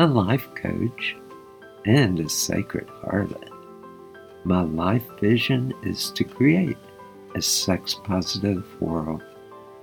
a 0.00 0.06
life 0.06 0.48
coach, 0.54 1.14
and 1.84 2.20
a 2.20 2.26
sacred 2.26 2.86
harlot. 2.86 3.50
My 4.44 4.62
life 4.62 5.04
vision 5.20 5.74
is 5.82 6.10
to 6.12 6.24
create 6.24 6.78
a 7.34 7.42
sex 7.42 7.96
positive 8.02 8.64
world 8.80 9.22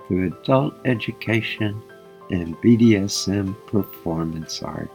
through 0.07 0.33
adult 0.33 0.73
education 0.85 1.79
and 2.31 2.57
BDSM 2.61 3.55
performance 3.67 4.63
art. 4.63 4.89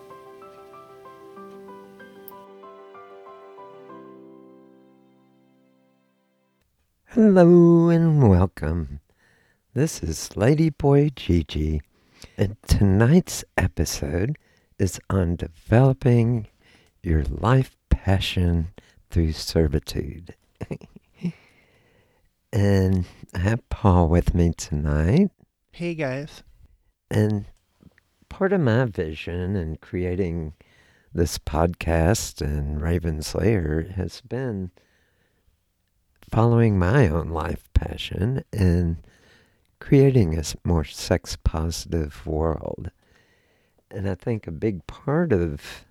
Hello 7.10 7.90
and 7.90 8.28
welcome. 8.28 8.98
This 9.72 10.02
is 10.02 10.30
Ladyboy 10.30 11.14
Gigi, 11.14 11.80
and 12.36 12.56
tonight's 12.66 13.44
episode 13.56 14.36
is 14.82 14.98
on 15.08 15.36
developing 15.36 16.48
your 17.04 17.22
life 17.22 17.76
passion 17.88 18.68
through 19.10 19.30
servitude. 19.30 20.34
and 22.52 23.04
I 23.32 23.38
have 23.38 23.68
Paul 23.68 24.08
with 24.08 24.34
me 24.34 24.52
tonight. 24.56 25.30
Hey 25.70 25.94
guys. 25.94 26.42
And 27.12 27.44
part 28.28 28.52
of 28.52 28.60
my 28.60 28.86
vision 28.86 29.54
in 29.54 29.76
creating 29.76 30.52
this 31.14 31.38
podcast 31.38 32.40
and 32.40 32.82
Raven's 32.82 33.36
Lair 33.36 33.82
has 33.94 34.20
been 34.22 34.72
following 36.28 36.76
my 36.76 37.06
own 37.06 37.28
life 37.28 37.68
passion 37.72 38.42
and 38.52 38.96
creating 39.78 40.36
a 40.36 40.42
more 40.64 40.84
sex 40.84 41.36
positive 41.44 42.26
world. 42.26 42.90
And 43.92 44.08
I 44.08 44.14
think 44.14 44.46
a 44.46 44.52
big 44.52 44.86
part 44.86 45.32
of 45.32 45.84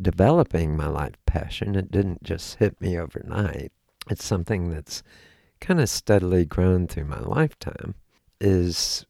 developing 0.00 0.76
my 0.76 0.86
life 0.88 1.14
passion, 1.26 1.74
it 1.74 1.90
didn't 1.90 2.22
just 2.22 2.56
hit 2.56 2.80
me 2.80 2.98
overnight. 2.98 3.72
It's 4.10 4.24
something 4.24 4.70
that's 4.70 5.02
kind 5.60 5.80
of 5.80 5.90
steadily 5.90 6.44
grown 6.44 6.86
through 6.86 7.04
my 7.04 7.20
lifetime, 7.20 7.94
is 8.40 9.04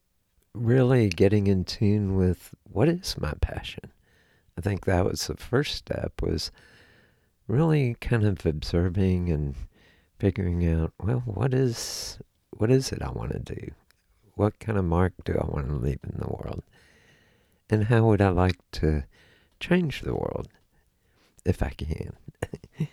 really 0.54 1.08
getting 1.08 1.46
in 1.46 1.64
tune 1.64 2.16
with 2.16 2.54
what 2.64 2.88
is 2.88 3.16
my 3.18 3.34
passion. 3.40 3.92
I 4.56 4.60
think 4.60 4.84
that 4.84 5.04
was 5.04 5.26
the 5.26 5.36
first 5.36 5.76
step 5.76 6.20
was 6.20 6.50
really 7.46 7.94
kind 8.00 8.24
of 8.24 8.44
observing 8.44 9.30
and 9.30 9.54
figuring 10.18 10.66
out, 10.66 10.92
well, 11.00 11.22
what 11.26 11.54
is 11.54 12.18
what 12.50 12.70
is 12.70 12.90
it 12.90 13.02
I 13.02 13.10
want 13.10 13.32
to 13.32 13.54
do? 13.54 13.70
What 14.34 14.58
kind 14.58 14.78
of 14.78 14.84
mark 14.84 15.12
do 15.24 15.34
I 15.34 15.46
want 15.46 15.68
to 15.68 15.74
leave 15.74 16.00
in 16.02 16.18
the 16.18 16.26
world? 16.26 16.64
And 17.70 17.84
how 17.84 18.04
would 18.04 18.22
I 18.22 18.30
like 18.30 18.58
to 18.72 19.04
change 19.60 20.00
the 20.00 20.14
world 20.14 20.48
if 21.44 21.62
I 21.62 21.70
can? 21.70 22.12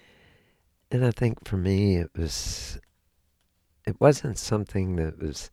and 0.92 1.06
I 1.06 1.12
think 1.12 1.48
for 1.48 1.58
me 1.58 1.98
it 1.98 2.12
was 2.16 2.80
it 3.86 4.00
wasn't 4.00 4.38
something 4.38 4.96
that 4.96 5.20
was 5.20 5.52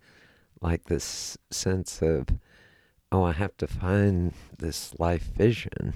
like 0.61 0.85
this 0.85 1.37
sense 1.51 2.01
of 2.03 2.29
oh 3.11 3.25
I 3.25 3.33
have 3.33 3.57
to 3.59 3.67
find 3.67 4.33
this 4.59 4.95
life 4.99 5.25
vision. 5.37 5.95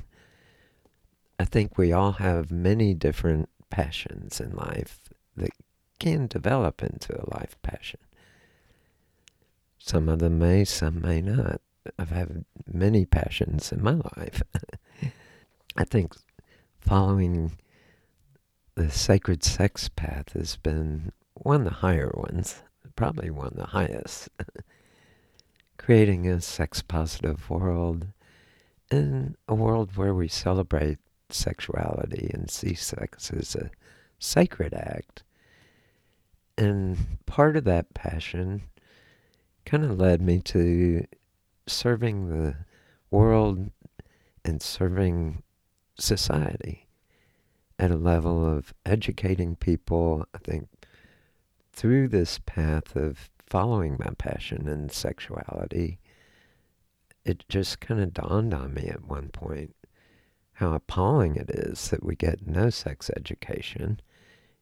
I 1.39 1.45
think 1.45 1.77
we 1.77 1.93
all 1.93 2.13
have 2.13 2.51
many 2.51 2.95
different 2.95 3.49
passions 3.71 4.41
in 4.41 4.55
life 4.55 5.01
that 5.37 5.51
can 5.99 6.27
develop 6.27 6.83
into 6.83 7.15
a 7.15 7.29
life 7.39 7.57
passion. 7.63 8.01
Some 9.79 10.09
of 10.09 10.19
them 10.19 10.39
may, 10.39 10.65
some 10.65 11.01
may 11.01 11.21
not. 11.21 11.61
I've 11.99 12.11
had 12.11 12.45
many 12.67 13.05
passions 13.05 13.73
in 13.73 13.83
my 13.83 13.93
life. 14.17 14.43
I 15.77 15.85
think 15.85 16.15
following 16.81 17.53
the 18.75 18.91
sacred 18.91 19.45
sex 19.45 19.89
path 19.89 20.33
has 20.33 20.57
been 20.57 21.13
one 21.35 21.63
of 21.63 21.65
the 21.65 21.71
higher 21.71 22.13
ones, 22.15 22.63
probably 22.95 23.31
one 23.31 23.49
of 23.49 23.57
the 23.57 23.67
highest. 23.67 24.29
Creating 25.79 26.27
a 26.27 26.41
sex 26.41 26.83
positive 26.83 27.49
world 27.49 28.07
in 28.91 29.37
a 29.49 29.55
world 29.55 29.97
where 29.97 30.15
we 30.15 30.29
celebrate 30.29 30.99
sexuality 31.29 32.31
and 32.33 32.51
see 32.51 32.75
sex 32.75 33.31
as 33.33 33.55
a 33.55 33.71
sacred 34.19 34.73
act 34.73 35.23
and 36.59 36.97
part 37.27 37.57
of 37.57 37.65
that 37.65 37.93
passion 37.95 38.63
kind 39.65 39.85
of 39.85 39.99
led 39.99 40.23
me 40.23 40.41
to 40.41 41.05
serving 41.67 42.29
the 42.29 42.57
world 43.11 43.71
and 44.45 44.63
serving 44.63 45.43
society 45.99 46.87
at 47.79 47.91
a 47.91 47.97
level 47.97 48.47
of 48.47 48.73
educating 48.85 49.57
people, 49.57 50.27
I 50.35 50.39
think, 50.39 50.69
through 51.73 52.09
this 52.09 52.41
path 52.47 52.97
of 52.97 53.31
following 53.47 53.97
my 53.99 54.13
passion 54.17 54.69
and 54.69 54.91
sexuality, 54.91 55.99
it 57.25 57.45
just 57.49 57.81
kind 57.81 58.01
of 58.01 58.15
dawned 58.15 58.55
on 58.55 58.73
me 58.73 58.87
at 58.89 59.05
one 59.05 59.29
point 59.29 59.75
how 60.55 60.73
appalling 60.73 61.37
it 61.37 61.51
is 61.51 61.91
that 61.91 62.03
we 62.03 62.17
get 62.17 62.47
no 62.47 62.71
sex 62.71 63.11
education, 63.15 64.01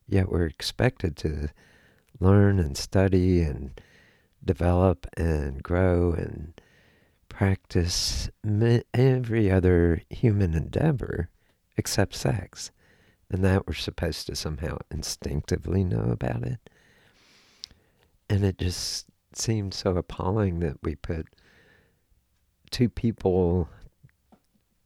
yet 0.08 0.28
we're 0.28 0.46
expected 0.46 1.16
to 1.16 1.48
learn 2.18 2.58
and 2.58 2.76
study 2.76 3.42
and 3.42 3.80
develop 4.44 5.06
and 5.16 5.62
grow 5.62 6.12
and 6.12 6.60
practice 7.34 8.30
every 8.94 9.50
other 9.50 10.00
human 10.08 10.54
endeavor 10.54 11.28
except 11.76 12.14
sex. 12.14 12.70
and 13.28 13.42
that 13.44 13.66
we're 13.66 13.74
supposed 13.74 14.28
to 14.28 14.36
somehow 14.36 14.76
instinctively 14.92 15.82
know 15.82 16.10
about 16.12 16.44
it. 16.44 16.60
And 18.30 18.44
it 18.44 18.58
just 18.58 19.06
seemed 19.32 19.74
so 19.74 19.96
appalling 19.96 20.60
that 20.60 20.76
we 20.84 20.94
put 20.94 21.26
two 22.70 22.88
people 22.88 23.68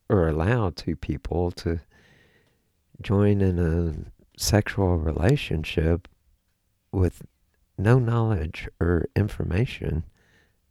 or 0.08 0.28
allow 0.28 0.70
two 0.70 0.96
people 0.96 1.50
to 1.50 1.80
join 3.02 3.42
in 3.42 3.58
a 3.58 4.40
sexual 4.40 4.96
relationship 4.96 6.08
with 6.92 7.22
no 7.76 7.98
knowledge 7.98 8.66
or 8.80 9.06
information 9.14 10.04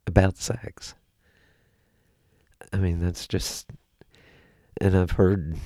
about 0.06 0.36
sex. 0.36 0.96
I 2.72 2.76
mean, 2.76 3.00
that's 3.00 3.26
just, 3.26 3.70
and 4.80 4.96
I've 4.96 5.12
heard 5.12 5.56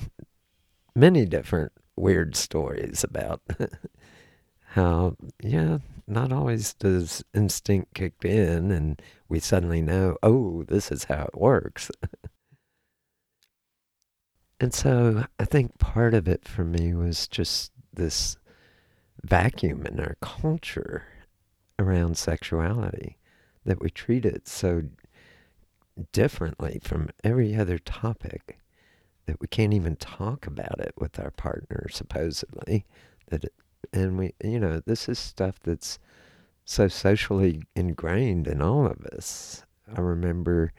many 0.95 1.25
different 1.25 1.71
weird 1.95 2.35
stories 2.35 3.03
about 3.03 3.41
how, 4.61 5.15
yeah, 5.41 5.79
not 6.07 6.31
always 6.31 6.73
does 6.73 7.23
instinct 7.33 7.93
kick 7.93 8.13
in 8.23 8.71
and 8.71 9.01
we 9.29 9.39
suddenly 9.39 9.81
know, 9.81 10.17
oh, 10.23 10.63
this 10.63 10.91
is 10.91 11.05
how 11.05 11.23
it 11.23 11.39
works. 11.39 11.89
and 14.59 14.73
so 14.73 15.25
I 15.39 15.45
think 15.45 15.77
part 15.79 16.13
of 16.13 16.27
it 16.27 16.47
for 16.47 16.63
me 16.63 16.93
was 16.93 17.27
just 17.27 17.71
this 17.93 18.37
vacuum 19.23 19.85
in 19.85 19.99
our 19.99 20.17
culture 20.21 21.05
around 21.79 22.17
sexuality 22.17 23.17
that 23.65 23.81
we 23.81 23.89
treat 23.89 24.25
it 24.25 24.47
so 24.47 24.83
differently 26.11 26.79
from 26.83 27.09
every 27.23 27.55
other 27.55 27.77
topic 27.77 28.57
that 29.25 29.39
we 29.39 29.47
can't 29.47 29.73
even 29.73 29.95
talk 29.95 30.45
about 30.47 30.79
it 30.79 30.93
with 30.97 31.19
our 31.19 31.31
partner 31.31 31.87
supposedly 31.89 32.85
that 33.29 33.43
it, 33.45 33.53
and 33.91 34.17
we 34.17 34.33
you 34.43 34.59
know 34.59 34.81
this 34.85 35.07
is 35.07 35.19
stuff 35.19 35.59
that's 35.63 35.99
so 36.65 36.87
socially 36.87 37.61
ingrained 37.75 38.47
in 38.47 38.61
all 38.61 38.85
of 38.85 39.05
us. 39.07 39.63
I 39.95 39.99
remember 39.99 40.71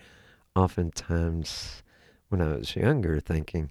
oftentimes 0.57 1.83
when 2.29 2.41
i 2.41 2.55
was 2.55 2.77
younger 2.77 3.21
thinking 3.21 3.71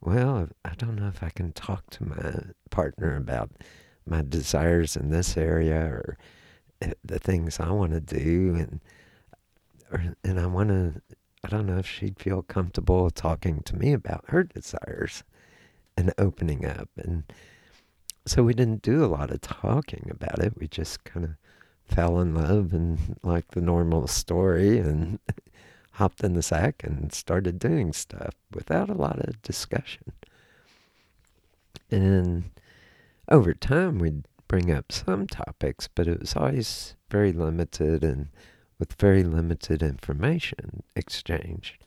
well 0.00 0.48
i 0.64 0.74
don't 0.76 0.96
know 0.96 1.08
if 1.08 1.22
i 1.22 1.28
can 1.28 1.52
talk 1.52 1.88
to 1.90 2.04
my 2.04 2.34
partner 2.70 3.16
about 3.16 3.50
my 4.06 4.22
desires 4.26 4.96
in 4.96 5.10
this 5.10 5.36
area 5.36 5.76
or 5.76 6.16
eh, 6.82 6.92
the 7.04 7.18
things 7.18 7.60
i 7.60 7.70
want 7.70 7.92
to 7.92 8.00
do 8.00 8.54
and 8.54 8.80
and 10.24 10.40
i 10.40 10.46
want 10.46 10.68
to 10.68 11.00
I 11.44 11.48
don't 11.48 11.66
know 11.66 11.76
if 11.76 11.86
she'd 11.86 12.18
feel 12.18 12.40
comfortable 12.40 13.10
talking 13.10 13.60
to 13.64 13.76
me 13.76 13.92
about 13.92 14.24
her 14.28 14.44
desires 14.44 15.24
and 15.94 16.10
opening 16.16 16.64
up. 16.64 16.88
And 16.96 17.24
so 18.24 18.42
we 18.42 18.54
didn't 18.54 18.80
do 18.80 19.04
a 19.04 19.06
lot 19.06 19.30
of 19.30 19.42
talking 19.42 20.08
about 20.10 20.38
it. 20.38 20.58
We 20.58 20.68
just 20.68 21.04
kind 21.04 21.26
of 21.26 21.34
fell 21.84 22.18
in 22.18 22.34
love 22.34 22.72
and 22.72 23.18
like 23.22 23.48
the 23.48 23.60
normal 23.60 24.06
story 24.06 24.78
and 24.78 25.18
hopped 25.92 26.24
in 26.24 26.32
the 26.32 26.42
sack 26.42 26.82
and 26.82 27.12
started 27.12 27.58
doing 27.58 27.92
stuff 27.92 28.32
without 28.50 28.88
a 28.88 28.94
lot 28.94 29.18
of 29.18 29.42
discussion. 29.42 30.12
And 31.90 32.44
over 33.30 33.52
time, 33.52 33.98
we'd 33.98 34.26
bring 34.48 34.72
up 34.72 34.90
some 34.90 35.26
topics, 35.26 35.90
but 35.94 36.08
it 36.08 36.20
was 36.20 36.34
always 36.34 36.96
very 37.10 37.32
limited 37.32 38.02
and 38.02 38.28
with 38.78 38.94
very 38.94 39.22
limited 39.22 39.82
information 39.82 40.82
exchanged. 40.96 41.84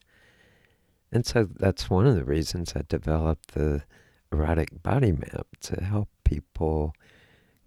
And 1.12 1.26
so 1.26 1.48
that's 1.56 1.90
one 1.90 2.06
of 2.08 2.16
the 2.16 2.26
reasons 2.26 2.74
I 2.76 2.84
developed 2.88 3.54
the 3.54 3.84
erotic 4.32 4.84
body 4.84 5.12
map 5.12 5.48
to 5.62 5.84
help 5.84 6.10
people 6.24 6.94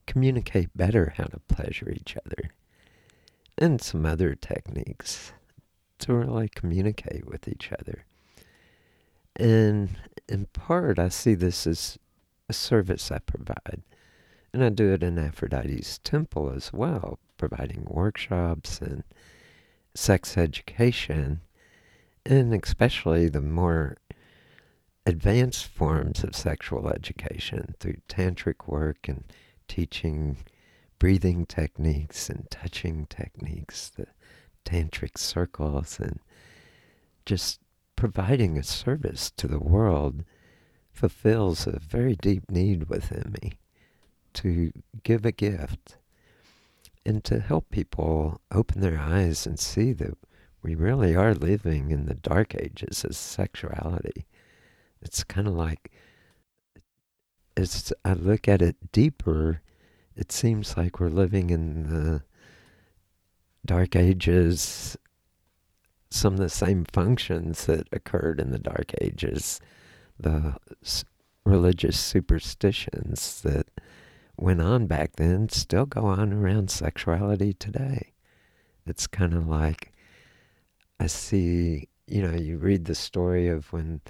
communicate 0.07 0.77
better 0.77 1.15
how 1.17 1.25
to 1.25 1.41
pleasure 1.49 1.91
each 1.91 2.17
other 2.17 2.51
and 3.57 3.81
some 3.81 4.05
other 4.05 4.35
techniques 4.35 5.33
to 5.99 6.15
really 6.15 6.49
communicate 6.49 7.27
with 7.27 7.47
each 7.47 7.71
other. 7.73 8.05
And 9.37 9.91
in 10.29 10.47
part, 10.47 10.99
I 10.99 11.09
see 11.09 11.35
this 11.35 11.67
as 11.67 11.99
a 12.49 12.53
service 12.53 13.11
I 13.11 13.19
provide. 13.19 13.83
And 14.53 14.65
I 14.65 14.71
do 14.71 14.93
it 14.93 15.03
in 15.03 15.19
Aphrodite's 15.19 15.99
temple 15.99 16.51
as 16.51 16.73
well, 16.73 17.19
providing 17.41 17.87
workshops 17.89 18.83
and 18.83 19.03
sex 19.95 20.37
education, 20.37 21.41
and 22.27 22.53
especially 22.53 23.31
the 23.31 23.41
more 23.41 23.97
advanced 25.07 25.67
forms 25.67 26.23
of 26.23 26.37
sexual 26.37 26.91
education 26.91 27.75
through 27.81 27.97
tantric 28.11 28.69
work 28.69 29.09
and 29.09 29.25
teaching 29.69 30.37
breathing 30.99 31.47
techniques 31.47 32.29
and 32.29 32.47
touching 32.51 33.07
techniques, 33.07 33.89
the 33.89 34.07
tantric 34.67 35.17
circles, 35.17 35.99
and 35.99 36.21
just 37.25 37.59
providing 37.97 38.59
a 38.59 38.63
service 38.63 39.31
to 39.31 39.49
the 39.49 39.59
world 39.59 40.25
fulfills 40.93 41.67
a 41.67 41.79
very 41.79 42.17
deep 42.17 42.51
need 42.51 42.91
within 42.91 43.35
me 43.43 43.53
to 44.35 44.71
give 45.03 45.25
a 45.25 45.33
gift 45.33 45.97
and 47.11 47.25
to 47.25 47.41
help 47.41 47.69
people 47.71 48.41
open 48.53 48.81
their 48.81 48.99
eyes 48.99 49.45
and 49.45 49.59
see 49.59 49.93
that 49.93 50.17
we 50.63 50.77
really 50.77 51.17
are 51.17 51.35
living 51.35 51.91
in 51.91 52.07
the 52.07 52.15
dark 52.15 52.55
ages 52.55 53.05
of 53.05 53.17
sexuality. 53.17 54.27
It's 55.03 55.25
kind 55.25 55.49
of 55.49 55.55
like, 55.55 55.91
as 57.57 57.93
I 58.05 58.13
look 58.13 58.47
at 58.47 58.63
it 58.63 58.93
deeper, 58.93 59.61
it 60.15 60.31
seems 60.31 60.77
like 60.77 61.01
we're 61.01 61.09
living 61.09 61.51
in 61.51 61.91
the 61.91 62.23
dark 63.67 63.97
ages, 63.97 64.97
some 66.11 66.35
of 66.35 66.41
the 66.41 66.49
same 66.49 66.85
functions 66.93 67.67
that 67.67 67.89
occurred 67.93 68.39
in 68.39 68.53
the 68.53 68.59
dark 68.59 68.93
ages, 69.01 69.61
the 70.17 70.55
religious 71.45 71.99
superstitions 71.99 73.43
that 73.43 73.67
went 74.41 74.61
on 74.61 74.87
back 74.87 75.17
then 75.17 75.49
still 75.49 75.87
go 75.87 76.07
on 76.07 76.33
around 76.33 76.71
sexuality 76.71 77.53
today. 77.53 78.13
It's 78.87 79.07
kind 79.07 79.35
of 79.35 79.47
like 79.47 79.93
I 80.99 81.07
see, 81.07 81.89
you 82.07 82.23
know, 82.23 82.37
you 82.37 82.59
read 82.59 82.85
the 82.85 82.95
story 82.95 83.49
of 83.49 83.73
when, 83.73 84.03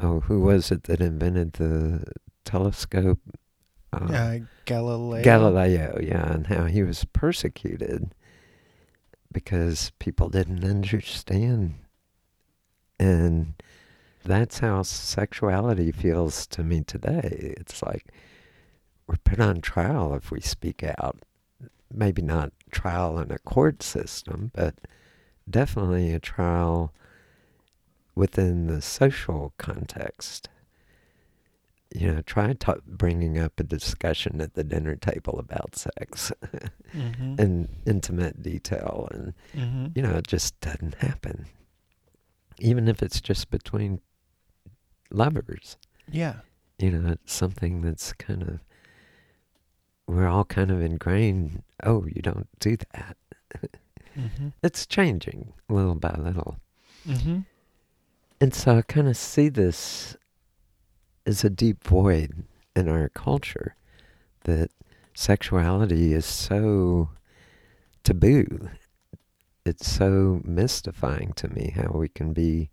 oh, 0.00 0.20
who 0.20 0.40
was 0.40 0.72
it 0.72 0.84
that 0.84 1.00
invented 1.00 1.54
the 1.54 2.04
telescope? 2.44 3.20
Uh, 3.92 4.12
uh, 4.12 4.38
Galileo. 4.64 5.22
Galileo, 5.22 5.98
yeah, 6.02 6.32
and 6.32 6.46
how 6.48 6.64
he 6.64 6.82
was 6.82 7.04
persecuted 7.12 8.14
because 9.30 9.92
people 10.00 10.28
didn't 10.28 10.64
understand. 10.64 11.74
And 12.98 13.54
that's 14.24 14.58
how 14.58 14.82
sexuality 14.82 15.92
feels 15.92 16.48
to 16.48 16.64
me 16.64 16.82
today. 16.82 17.54
It's 17.58 17.80
like, 17.80 18.06
we're 19.08 19.16
put 19.24 19.40
on 19.40 19.60
trial 19.60 20.14
if 20.14 20.30
we 20.30 20.40
speak 20.40 20.84
out. 20.84 21.24
Maybe 21.92 22.20
not 22.20 22.52
trial 22.70 23.18
in 23.18 23.32
a 23.32 23.38
court 23.38 23.82
system, 23.82 24.50
but 24.54 24.74
definitely 25.48 26.12
a 26.12 26.20
trial 26.20 26.92
within 28.14 28.66
the 28.66 28.82
social 28.82 29.54
context. 29.56 30.50
You 31.94 32.12
know, 32.12 32.20
try 32.20 32.54
bringing 32.86 33.38
up 33.38 33.58
a 33.58 33.62
discussion 33.62 34.42
at 34.42 34.52
the 34.52 34.62
dinner 34.62 34.94
table 34.94 35.38
about 35.38 35.74
sex 35.74 36.30
mm-hmm. 36.94 37.36
in 37.38 37.68
intimate 37.86 38.42
detail. 38.42 39.08
And, 39.10 39.32
mm-hmm. 39.56 39.86
you 39.94 40.02
know, 40.02 40.16
it 40.16 40.26
just 40.26 40.60
doesn't 40.60 40.96
happen. 40.96 41.46
Even 42.58 42.88
if 42.88 43.02
it's 43.02 43.22
just 43.22 43.50
between 43.50 44.02
lovers. 45.10 45.78
Yeah. 46.10 46.40
You 46.78 46.90
know, 46.90 47.12
it's 47.12 47.32
something 47.32 47.80
that's 47.80 48.12
kind 48.12 48.42
of 48.42 48.60
we're 50.08 50.26
all 50.26 50.44
kind 50.44 50.70
of 50.70 50.80
ingrained. 50.80 51.62
Oh, 51.84 52.06
you 52.06 52.22
don't 52.22 52.48
do 52.58 52.76
that. 52.94 53.16
mm-hmm. 54.16 54.48
It's 54.62 54.86
changing 54.86 55.52
little 55.68 55.94
by 55.94 56.14
little. 56.18 56.56
Mm-hmm. 57.06 57.40
And 58.40 58.54
so 58.54 58.78
I 58.78 58.82
kind 58.82 59.08
of 59.08 59.16
see 59.16 59.48
this 59.48 60.16
as 61.26 61.44
a 61.44 61.50
deep 61.50 61.84
void 61.84 62.44
in 62.74 62.88
our 62.88 63.10
culture 63.10 63.76
that 64.44 64.70
sexuality 65.14 66.14
is 66.14 66.24
so 66.24 67.10
taboo. 68.02 68.70
It's 69.66 69.90
so 69.90 70.40
mystifying 70.42 71.32
to 71.34 71.48
me 71.48 71.74
how 71.76 71.90
we 71.98 72.08
can 72.08 72.32
be 72.32 72.70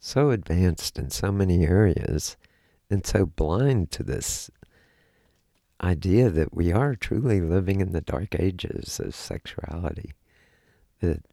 so 0.00 0.30
advanced 0.30 0.98
in 0.98 1.10
so 1.10 1.30
many 1.30 1.66
areas 1.66 2.36
and 2.88 3.04
so 3.04 3.26
blind 3.26 3.90
to 3.90 4.02
this 4.02 4.50
idea 5.82 6.30
that 6.30 6.54
we 6.54 6.72
are 6.72 6.94
truly 6.94 7.40
living 7.40 7.80
in 7.80 7.92
the 7.92 8.00
dark 8.00 8.34
ages 8.38 9.00
of 9.00 9.14
sexuality. 9.14 10.12
That, 11.00 11.24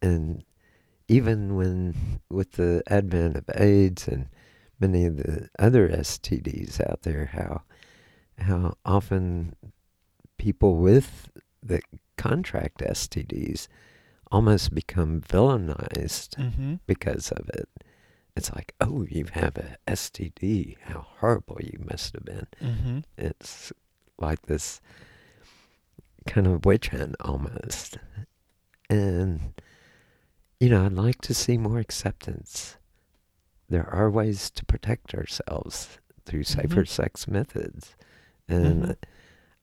and 0.00 0.44
even 1.08 1.56
when, 1.56 2.20
with 2.30 2.52
the 2.52 2.82
advent 2.86 3.36
of 3.36 3.44
AIDS 3.54 4.08
and 4.08 4.28
many 4.80 5.04
of 5.06 5.16
the 5.18 5.48
other 5.58 5.88
STDs 5.88 6.80
out 6.80 7.02
there, 7.02 7.26
how 7.26 7.62
how 8.38 8.74
often 8.84 9.54
people 10.38 10.76
with 10.76 11.30
the 11.62 11.80
contract 12.16 12.78
STDs 12.80 13.68
almost 14.32 14.74
become 14.74 15.20
villainized 15.20 16.30
Mm-hmm. 16.36 16.74
because 16.86 17.30
of 17.30 17.48
it. 17.50 17.68
It's 18.36 18.52
like, 18.52 18.74
oh, 18.80 19.06
you 19.08 19.26
have 19.32 19.56
a 19.56 19.76
STD. 19.86 20.76
How 20.82 21.06
horrible 21.18 21.58
you 21.62 21.78
must 21.88 22.14
have 22.14 22.24
been. 22.24 22.46
Mm-hmm. 22.60 22.98
It's 23.16 23.72
like 24.18 24.42
this 24.42 24.80
kind 26.26 26.46
of 26.46 26.64
witch 26.64 26.88
hunt 26.88 27.14
almost. 27.20 27.98
And, 28.90 29.52
you 30.58 30.68
know, 30.68 30.84
I'd 30.84 30.92
like 30.92 31.20
to 31.22 31.34
see 31.34 31.56
more 31.58 31.78
acceptance. 31.78 32.76
There 33.68 33.88
are 33.88 34.10
ways 34.10 34.50
to 34.50 34.64
protect 34.64 35.14
ourselves 35.14 35.98
through 36.26 36.44
safer 36.44 36.82
Mhm. 36.82 36.88
sex 36.88 37.28
methods. 37.28 37.94
And 38.48 38.82
Mhm. 38.84 38.96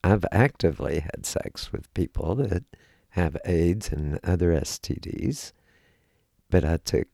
I've 0.04 0.26
actively 0.32 1.00
had 1.02 1.26
sex 1.26 1.72
with 1.72 1.94
people 1.94 2.36
that 2.36 2.64
have 3.10 3.36
AIDS 3.46 3.90
and 3.92 4.20
other 4.24 4.54
STDs, 4.54 5.52
but 6.50 6.64
I 6.64 6.78
took 6.78 7.08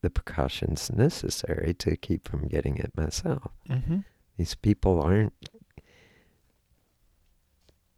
the 0.00 0.10
precautions 0.10 0.90
necessary 0.92 1.74
to 1.74 1.96
keep 1.96 2.28
from 2.28 2.46
getting 2.48 2.76
it 2.76 2.96
myself. 2.96 3.50
Mm-hmm. 3.68 3.98
These 4.36 4.54
people 4.54 5.02
aren't 5.02 5.32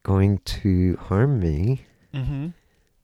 going 0.03 0.39
to 0.39 0.97
harm 1.01 1.39
me 1.41 1.85
Mm-hmm. 2.13 2.49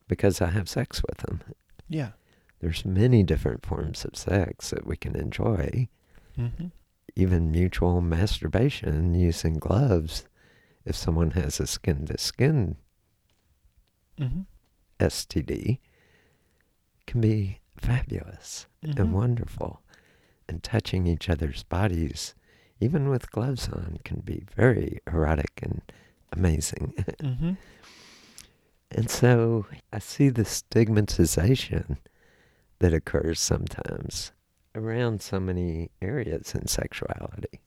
because 0.08 0.40
I 0.40 0.46
have 0.50 0.68
sex 0.68 1.00
with 1.08 1.18
them. 1.18 1.40
Yeah. 1.88 2.10
There's 2.58 2.84
many 2.84 3.22
different 3.22 3.64
forms 3.64 4.04
of 4.04 4.16
sex 4.16 4.70
that 4.70 4.84
we 4.86 4.96
can 4.96 5.14
enjoy, 5.14 5.88
Mm-hmm. 6.36 6.66
even 7.14 7.50
mutual 7.52 8.00
masturbation 8.00 9.14
using 9.14 9.54
gloves. 9.54 10.24
If 10.84 10.96
someone 10.96 11.30
has 11.32 11.60
a 11.60 11.66
skin 11.66 12.06
to 12.06 12.18
skin 12.18 12.76
Mm-hmm. 14.18 14.40
STD, 14.98 15.78
can 17.06 17.20
be 17.20 17.60
fabulous 17.76 18.66
Mm-hmm. 18.84 19.00
and 19.00 19.12
wonderful. 19.12 19.80
And 20.48 20.62
touching 20.62 21.06
each 21.08 21.28
other's 21.28 21.64
bodies, 21.64 22.34
even 22.80 23.08
with 23.08 23.30
gloves 23.32 23.68
on, 23.68 23.98
can 24.04 24.20
be 24.20 24.44
very 24.54 25.00
erotic 25.06 25.58
and 25.62 25.80
amazing. 26.32 26.94
Mm-hmm. 27.20 27.52
And 28.92 29.10
so 29.10 29.66
I 29.92 29.98
see 29.98 30.28
the 30.28 30.44
stigmatization 30.44 31.98
that 32.78 32.94
occurs 32.94 33.40
sometimes 33.40 34.30
around 34.76 35.20
so 35.22 35.40
many 35.40 35.90
areas 36.00 36.54
in 36.54 36.68
sexuality. 36.68 37.60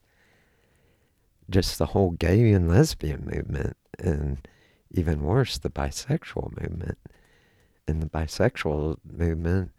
Just 1.49 1.77
the 1.77 1.87
whole 1.87 2.11
gay 2.11 2.51
and 2.53 2.69
lesbian 2.69 3.25
movement, 3.25 3.75
and 3.97 4.47
even 4.91 5.21
worse, 5.21 5.57
the 5.57 5.69
bisexual 5.69 6.61
movement. 6.61 6.97
In 7.87 7.99
the 7.99 8.05
bisexual 8.05 8.97
movement, 9.03 9.71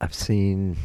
I've 0.00 0.14
seen 0.14 0.76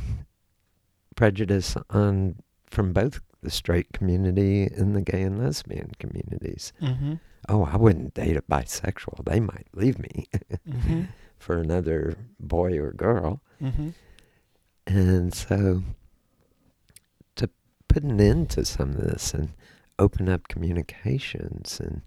prejudice 1.15 1.75
on 1.89 2.35
from 2.65 2.91
both 2.93 3.21
the 3.41 3.49
straight 3.51 3.93
community 3.93 4.63
and 4.63 4.95
the 4.95 5.01
gay 5.01 5.21
and 5.21 5.39
lesbian 5.39 5.91
communities 5.99 6.73
Mm-hmm. 6.81 7.13
oh, 7.47 7.63
I 7.65 7.77
wouldn't 7.77 8.13
date 8.15 8.35
a 8.37 8.41
bisexual. 8.41 9.23
They 9.25 9.39
might 9.39 9.67
leave 9.73 9.99
me 9.99 10.27
Mm-hmm. 10.67 11.01
for 11.37 11.57
another 11.59 12.15
boy 12.39 12.77
or 12.79 12.91
girl. 12.91 13.41
Mm-hmm. 13.61 13.89
And 14.87 15.33
so 15.33 15.83
to 17.35 17.49
put 17.87 18.03
an 18.03 18.19
end 18.19 18.49
to 18.51 18.65
some 18.65 18.91
of 18.91 18.97
this 18.97 19.33
and 19.33 19.49
open 19.99 20.27
up 20.27 20.47
communications 20.47 21.79
and 21.79 22.01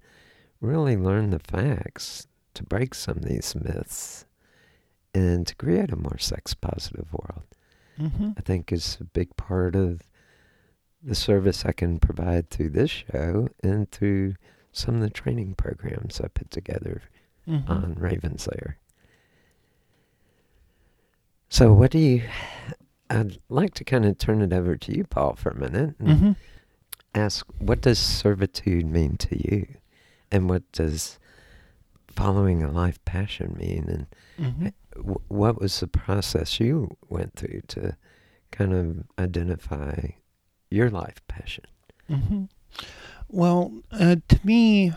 really 0.60 0.96
learn 0.96 1.30
the 1.30 1.38
facts 1.38 2.26
to 2.54 2.62
break 2.64 2.94
some 2.94 3.18
of 3.18 3.24
these 3.24 3.54
myths 3.54 4.24
and 5.18 5.46
to 5.46 5.54
create 5.56 5.90
a 5.90 5.96
more 5.96 6.18
sex 6.18 6.54
positive 6.54 7.08
world, 7.12 7.44
Mm-hmm. 8.00 8.30
I 8.38 8.40
think 8.42 8.70
is 8.72 8.96
a 9.00 9.04
big 9.04 9.36
part 9.36 9.74
of 9.74 10.02
the 11.02 11.14
service 11.16 11.64
I 11.64 11.72
can 11.72 11.98
provide 11.98 12.48
through 12.48 12.70
this 12.70 12.90
show 12.90 13.48
and 13.62 13.90
through 13.90 14.36
some 14.72 14.94
of 14.96 15.00
the 15.00 15.10
training 15.10 15.54
programs 15.56 16.20
I 16.20 16.28
put 16.28 16.50
together 16.50 17.02
Mm-hmm. 17.48 17.72
on 17.72 17.94
Raven's 17.98 18.46
Lair. 18.46 18.76
So, 21.48 21.72
what 21.72 21.90
do 21.90 21.98
you? 21.98 22.22
I'd 23.10 23.38
like 23.48 23.72
to 23.74 23.84
kind 23.84 24.04
of 24.04 24.18
turn 24.18 24.42
it 24.42 24.52
over 24.52 24.76
to 24.76 24.96
you, 24.96 25.04
Paul, 25.04 25.34
for 25.34 25.50
a 25.50 25.58
minute, 25.58 25.94
and 25.98 26.08
Mm-hmm. 26.08 26.32
ask 27.14 27.46
what 27.58 27.80
does 27.80 27.98
servitude 27.98 28.84
mean 28.86 29.16
to 29.16 29.34
you, 29.36 29.66
and 30.30 30.48
what 30.48 30.70
does 30.72 31.18
following 32.14 32.62
a 32.62 32.70
life 32.70 33.02
passion 33.04 33.56
mean, 33.58 33.84
and 33.88 34.06
Mm-hmm. 34.46 34.68
What 34.98 35.60
was 35.60 35.80
the 35.80 35.86
process 35.86 36.60
you 36.60 36.96
went 37.08 37.34
through 37.36 37.62
to 37.68 37.96
kind 38.50 38.72
of 38.72 39.04
identify 39.18 40.10
your 40.70 40.90
life 40.90 41.20
passion? 41.28 41.64
Mm-hmm. 42.10 42.44
Well, 43.28 43.72
uh, 43.92 44.16
to 44.28 44.40
me, 44.44 44.92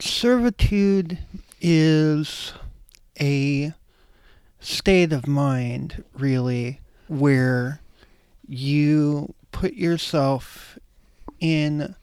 servitude 0.00 1.18
is 1.60 2.52
a 3.20 3.72
state 4.60 5.12
of 5.12 5.26
mind, 5.26 6.04
really, 6.14 6.80
where 7.08 7.80
you 8.46 9.34
put 9.52 9.74
yourself 9.74 10.78
in 11.40 11.94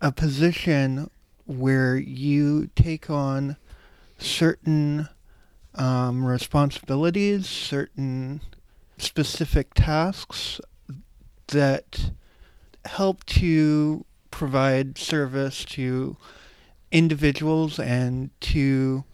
a 0.00 0.12
position 0.12 1.10
where 1.46 1.96
you 1.96 2.68
take 2.74 3.10
on 3.10 3.56
certain 4.18 5.08
um, 5.74 6.24
responsibilities, 6.24 7.48
certain 7.48 8.40
specific 8.98 9.74
tasks 9.74 10.60
that 11.48 12.10
help 12.84 13.24
to 13.24 14.04
provide 14.30 14.98
service 14.98 15.64
to 15.64 16.16
individuals 16.90 17.78
and 17.78 18.30
to 18.40 19.04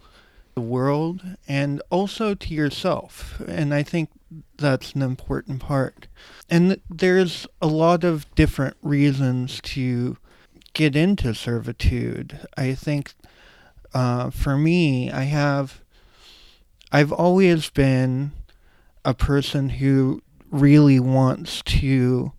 the 0.54 0.60
world 0.60 1.22
and 1.48 1.80
also 1.90 2.34
to 2.34 2.54
yourself. 2.54 3.40
And 3.46 3.72
I 3.72 3.82
think 3.82 4.10
that's 4.56 4.92
an 4.92 5.02
important 5.02 5.60
part. 5.60 6.06
And 6.48 6.80
there's 6.88 7.46
a 7.60 7.66
lot 7.66 8.04
of 8.04 8.32
different 8.34 8.76
reasons 8.82 9.60
to 9.62 10.16
get 10.72 10.94
into 10.94 11.34
servitude. 11.34 12.46
I 12.56 12.74
think 12.74 13.14
uh, 13.94 14.30
for 14.30 14.56
me, 14.56 15.10
I 15.10 15.24
have, 15.24 15.79
I've 16.92 17.12
always 17.12 17.70
been 17.70 18.32
a 19.04 19.14
person 19.14 19.68
who 19.68 20.22
really 20.50 20.98
wants 20.98 21.62
to 21.62 22.32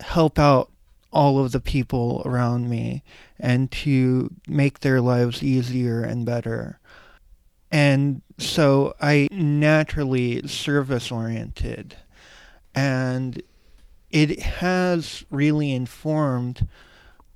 help 0.00 0.38
out 0.38 0.70
all 1.12 1.38
of 1.44 1.52
the 1.52 1.60
people 1.60 2.22
around 2.24 2.68
me 2.68 3.02
and 3.38 3.70
to 3.70 4.30
make 4.46 4.80
their 4.80 5.00
lives 5.00 5.42
easier 5.42 6.02
and 6.02 6.24
better. 6.24 6.78
And 7.72 8.22
so 8.38 8.94
I 9.00 9.28
naturally 9.30 10.46
service 10.46 11.10
oriented 11.10 11.96
and 12.74 13.42
it 14.10 14.40
has 14.40 15.24
really 15.30 15.72
informed 15.72 16.68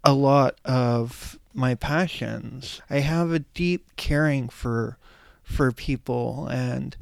a 0.03 0.13
lot 0.13 0.59
of 0.65 1.39
my 1.53 1.75
passions. 1.75 2.81
I 2.91 2.99
have 2.99 3.33
a 3.33 3.39
deep 3.39 3.97
caring 3.97 4.49
for 4.49 4.99
for 5.45 5.71
people 5.73 6.49
and 6.49 6.97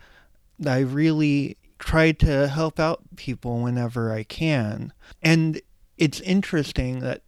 I 0.67 0.81
really 0.81 1.57
try 1.79 2.13
to 2.13 2.49
help 2.49 2.79
out 2.79 3.01
people 3.17 3.61
whenever 3.61 4.13
I 4.13 4.23
can. 4.23 4.93
And 5.21 5.61
it's 5.99 6.21
interesting 6.21 7.01
that 7.01 7.23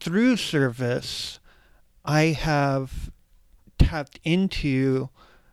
through 0.00 0.36
service, 0.36 1.38
I 2.04 2.26
have 2.26 3.10
tapped 3.78 4.18
into 4.24 5.10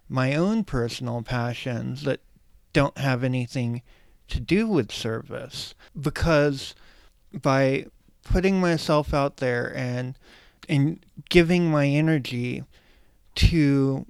my 0.10 0.36
own 0.36 0.64
personal 0.64 1.22
passions 1.22 2.04
that 2.04 2.20
don't 2.74 2.98
have 2.98 3.24
anything 3.24 3.82
to 4.28 4.40
do 4.40 4.68
with 4.68 4.92
service 4.92 5.76
because 6.00 6.74
by 7.34 7.86
putting 8.24 8.60
myself 8.60 9.14
out 9.14 9.38
there 9.38 9.76
and 9.76 10.18
and 10.70 11.04
giving 11.30 11.70
my 11.70 11.88
energy 11.88 12.64
to 13.36 14.06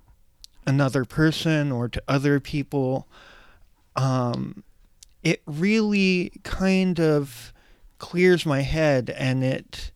another 0.66 1.06
person 1.06 1.72
or 1.72 1.88
to 1.90 2.02
other 2.08 2.40
people 2.40 3.08
um, 3.96 4.64
it 5.24 5.42
really 5.46 6.32
kind 6.44 7.00
of 7.00 7.54
clears 8.00 8.46
my 8.46 8.62
head 8.62 9.10
and 9.12 9.44
it 9.44 9.92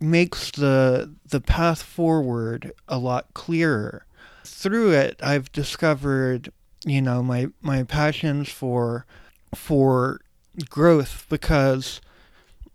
makes 0.00 0.50
the 0.50 1.14
the 1.28 1.40
path 1.40 1.82
forward 1.82 2.72
a 2.88 2.98
lot 2.98 3.32
clearer. 3.34 4.04
Through 4.44 4.92
it, 4.92 5.20
I've 5.22 5.50
discovered, 5.52 6.52
you 6.84 7.02
know, 7.02 7.22
my 7.22 7.48
my 7.60 7.82
passions 7.82 8.48
for 8.48 9.06
for 9.54 10.20
growth 10.70 11.26
because 11.28 12.00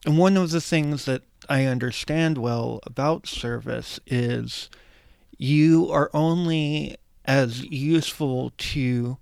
one 0.06 0.38
of 0.38 0.52
the 0.52 0.62
things 0.62 1.06
that 1.06 1.24
I 1.50 1.66
understand 1.66 2.38
well 2.38 2.80
about 2.84 3.28
service 3.28 4.00
is 4.06 4.70
you 5.42 5.90
are 5.90 6.12
only 6.14 6.96
as 7.26 7.64
useful 7.64 8.54
to 8.60 9.18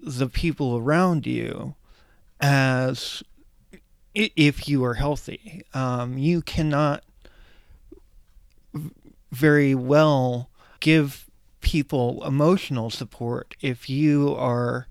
the 0.00 0.28
people 0.28 0.76
around 0.76 1.26
you 1.26 1.74
as 2.40 3.24
if 4.14 4.68
you 4.68 4.84
are 4.84 4.94
healthy. 4.94 5.64
Um, 5.74 6.16
you 6.16 6.42
cannot 6.42 7.02
very 9.32 9.74
well 9.74 10.48
give 10.78 11.28
people 11.60 12.24
emotional 12.24 12.88
support 12.88 13.56
if 13.60 13.90
you 13.90 14.36
are 14.36 14.86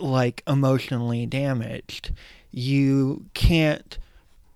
like 0.00 0.42
emotionally 0.46 1.26
damaged. 1.26 2.10
You 2.50 3.26
can't 3.34 3.98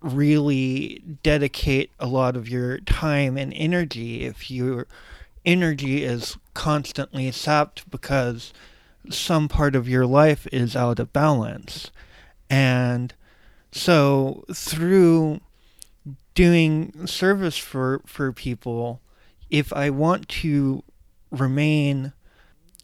really 0.01 1.01
dedicate 1.23 1.91
a 1.99 2.07
lot 2.07 2.35
of 2.35 2.47
your 2.47 2.79
time 2.79 3.37
and 3.37 3.53
energy 3.55 4.23
if 4.23 4.51
your 4.51 4.87
energy 5.45 6.03
is 6.03 6.37
constantly 6.53 7.31
sapped 7.31 7.89
because 7.89 8.53
some 9.09 9.47
part 9.47 9.75
of 9.75 9.87
your 9.87 10.05
life 10.05 10.47
is 10.51 10.75
out 10.75 10.99
of 10.99 11.13
balance. 11.13 11.91
And 12.49 13.13
so 13.71 14.43
through 14.53 15.39
doing 16.35 17.07
service 17.07 17.57
for, 17.57 18.01
for 18.05 18.31
people, 18.31 19.01
if 19.49 19.71
I 19.73 19.89
want 19.89 20.27
to 20.29 20.83
remain 21.31 22.13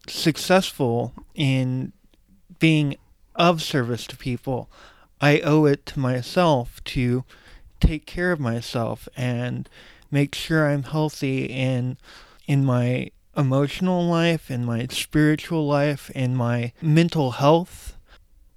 successful 0.08 1.12
in 1.34 1.92
being 2.58 2.96
of 3.34 3.62
service 3.62 4.06
to 4.06 4.16
people, 4.16 4.70
I 5.20 5.40
owe 5.40 5.64
it 5.66 5.86
to 5.86 5.98
myself 5.98 6.82
to 6.84 7.24
take 7.80 8.06
care 8.06 8.32
of 8.32 8.40
myself 8.40 9.08
and 9.16 9.68
make 10.10 10.34
sure 10.34 10.68
I'm 10.68 10.84
healthy 10.84 11.46
in 11.46 11.98
in 12.46 12.64
my 12.64 13.10
emotional 13.36 14.04
life, 14.04 14.50
in 14.50 14.64
my 14.64 14.86
spiritual 14.90 15.66
life, 15.66 16.10
in 16.10 16.36
my 16.36 16.72
mental 16.80 17.32
health. 17.32 17.96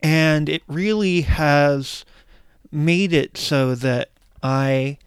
And 0.03 0.49
it 0.49 0.61
really 0.67 1.21
has 1.21 2.05
made 2.71 3.13
it 3.13 3.37
so 3.37 3.73
that 3.75 4.09
I 4.43 4.97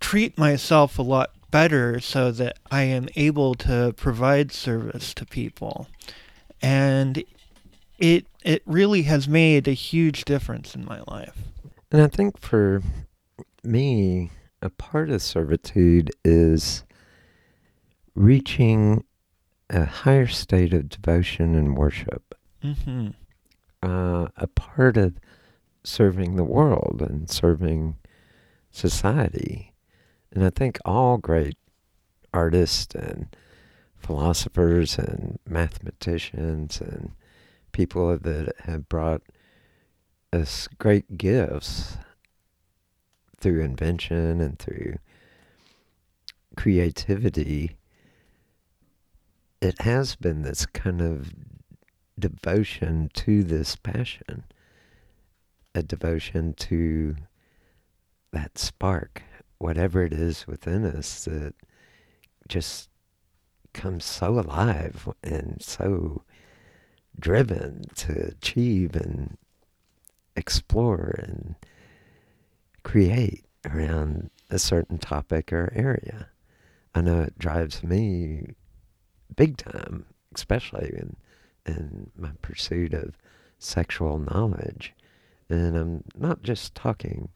treat 0.00 0.36
myself 0.36 0.98
a 0.98 1.02
lot 1.02 1.30
better 1.52 2.00
so 2.00 2.32
that 2.32 2.58
I 2.70 2.82
am 2.82 3.08
able 3.14 3.54
to 3.54 3.94
provide 3.96 4.50
service 4.50 5.14
to 5.14 5.24
people. 5.24 5.86
And 6.60 7.22
it 8.02 8.26
it 8.44 8.62
really 8.66 9.02
has 9.02 9.28
made 9.28 9.68
a 9.68 9.72
huge 9.72 10.24
difference 10.24 10.74
in 10.74 10.84
my 10.84 11.00
life. 11.06 11.38
And 11.92 12.02
I 12.02 12.08
think 12.08 12.40
for 12.40 12.82
me, 13.62 14.32
a 14.60 14.70
part 14.70 15.08
of 15.08 15.22
servitude 15.22 16.10
is 16.24 16.84
reaching 18.16 19.04
a 19.70 19.84
higher 19.84 20.26
state 20.26 20.74
of 20.74 20.88
devotion 20.88 21.54
and 21.54 21.76
worship. 21.76 22.34
Mm-hmm. 22.62 23.10
Uh, 23.82 24.28
a 24.36 24.46
part 24.48 24.96
of 24.96 25.14
serving 25.84 26.34
the 26.34 26.44
world 26.44 27.02
and 27.08 27.30
serving 27.30 27.96
society. 28.72 29.74
And 30.32 30.44
I 30.44 30.50
think 30.50 30.78
all 30.84 31.18
great 31.18 31.56
artists 32.34 32.94
and 32.94 33.34
philosophers 33.96 34.98
and 34.98 35.38
mathematicians 35.46 36.80
and 36.80 37.12
people 37.72 38.16
that 38.18 38.54
have 38.64 38.88
brought 38.88 39.22
us 40.32 40.68
great 40.78 41.18
gifts 41.18 41.96
through 43.38 43.60
invention 43.60 44.40
and 44.40 44.58
through 44.58 44.96
creativity, 46.56 47.76
it 49.60 49.80
has 49.82 50.16
been 50.16 50.42
this 50.42 50.66
kind 50.66 51.00
of 51.00 51.32
devotion 52.18 53.10
to 53.14 53.42
this 53.42 53.76
passion, 53.76 54.44
a 55.74 55.82
devotion 55.82 56.54
to 56.54 57.16
that 58.32 58.58
spark, 58.58 59.22
whatever 59.58 60.02
it 60.02 60.12
is 60.12 60.46
within 60.46 60.84
us 60.84 61.24
that 61.24 61.54
just 62.48 62.88
comes 63.72 64.04
so 64.04 64.38
alive 64.38 65.08
and 65.22 65.56
so 65.60 66.22
driven 67.18 67.82
to 67.96 68.28
achieve 68.28 68.96
and 68.96 69.36
explore 70.36 71.14
and 71.18 71.54
create 72.82 73.44
around 73.64 74.30
a 74.50 74.58
certain 74.58 74.98
topic 74.98 75.52
or 75.52 75.72
area. 75.74 76.28
I 76.94 77.00
know 77.00 77.20
it 77.20 77.38
drives 77.38 77.82
me 77.82 78.54
big 79.34 79.56
time, 79.56 80.06
especially 80.34 80.88
in 80.88 81.16
in 81.64 82.10
my 82.16 82.32
pursuit 82.42 82.92
of 82.92 83.16
sexual 83.58 84.18
knowledge. 84.18 84.94
And 85.48 85.76
I'm 85.76 86.04
not 86.16 86.42
just 86.42 86.74
talking 86.74 87.28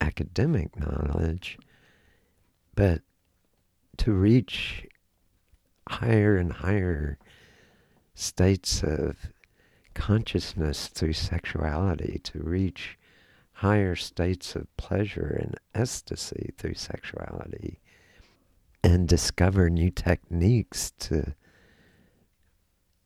academic 0.00 0.78
knowledge, 0.78 1.58
but 2.74 3.00
to 3.98 4.12
reach 4.12 4.86
higher 5.88 6.36
and 6.36 6.52
higher 6.52 7.18
states 8.14 8.82
of 8.82 9.32
consciousness 9.94 10.88
through 10.88 11.12
sexuality, 11.12 12.20
to 12.24 12.40
reach 12.40 12.98
higher 13.54 13.94
states 13.94 14.56
of 14.56 14.76
pleasure 14.76 15.38
and 15.40 15.54
ecstasy 15.74 16.50
through 16.58 16.74
sexuality, 16.74 17.80
and 18.82 19.08
discover 19.08 19.70
new 19.70 19.90
techniques 19.90 20.92
to 20.98 21.34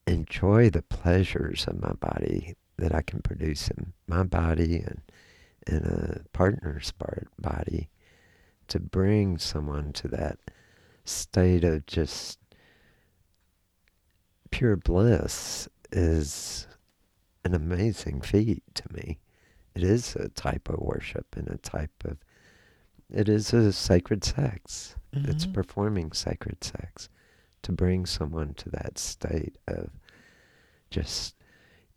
enjoy 0.07 0.71
the 0.71 0.83
pleasures 0.83 1.67
of 1.67 1.81
my 1.81 1.93
body 1.93 2.57
that 2.79 2.95
I 2.95 3.03
can 3.03 3.21
produce 3.21 3.69
in 3.69 3.93
my 4.07 4.23
body 4.23 4.77
and 4.77 5.03
in 5.67 5.85
a 5.85 6.29
partner's 6.33 6.93
body 7.39 7.91
to 8.69 8.81
bring 8.81 9.39
someone 9.39 9.93
to 9.95 10.09
that 10.09 10.39
state 11.05 11.65
of 11.65 11.87
just 11.87 12.39
pure 14.51 14.77
bliss 14.77 15.69
is 15.91 16.67
an 17.45 17.55
amazing 17.55 18.21
feat 18.21 18.63
to 18.75 18.85
me. 18.93 19.19
It 19.75 19.83
is 19.83 20.17
a 20.17 20.29
type 20.29 20.69
of 20.69 20.79
worship 20.81 21.27
and 21.37 21.49
a 21.49 21.57
type 21.57 21.93
of, 22.05 22.19
it 23.11 23.29
is 23.29 23.53
a 23.53 23.73
sacred 23.73 24.25
sex. 24.25 24.97
Mm-hmm. 25.15 25.31
It's 25.31 25.47
performing 25.47 26.13
sacred 26.13 26.63
sex 26.63 27.09
to 27.63 27.73
bring 27.73 28.07
someone 28.07 28.55
to 28.55 28.71
that 28.71 28.99
state 28.99 29.57
of 29.67 29.91
just, 30.91 31.35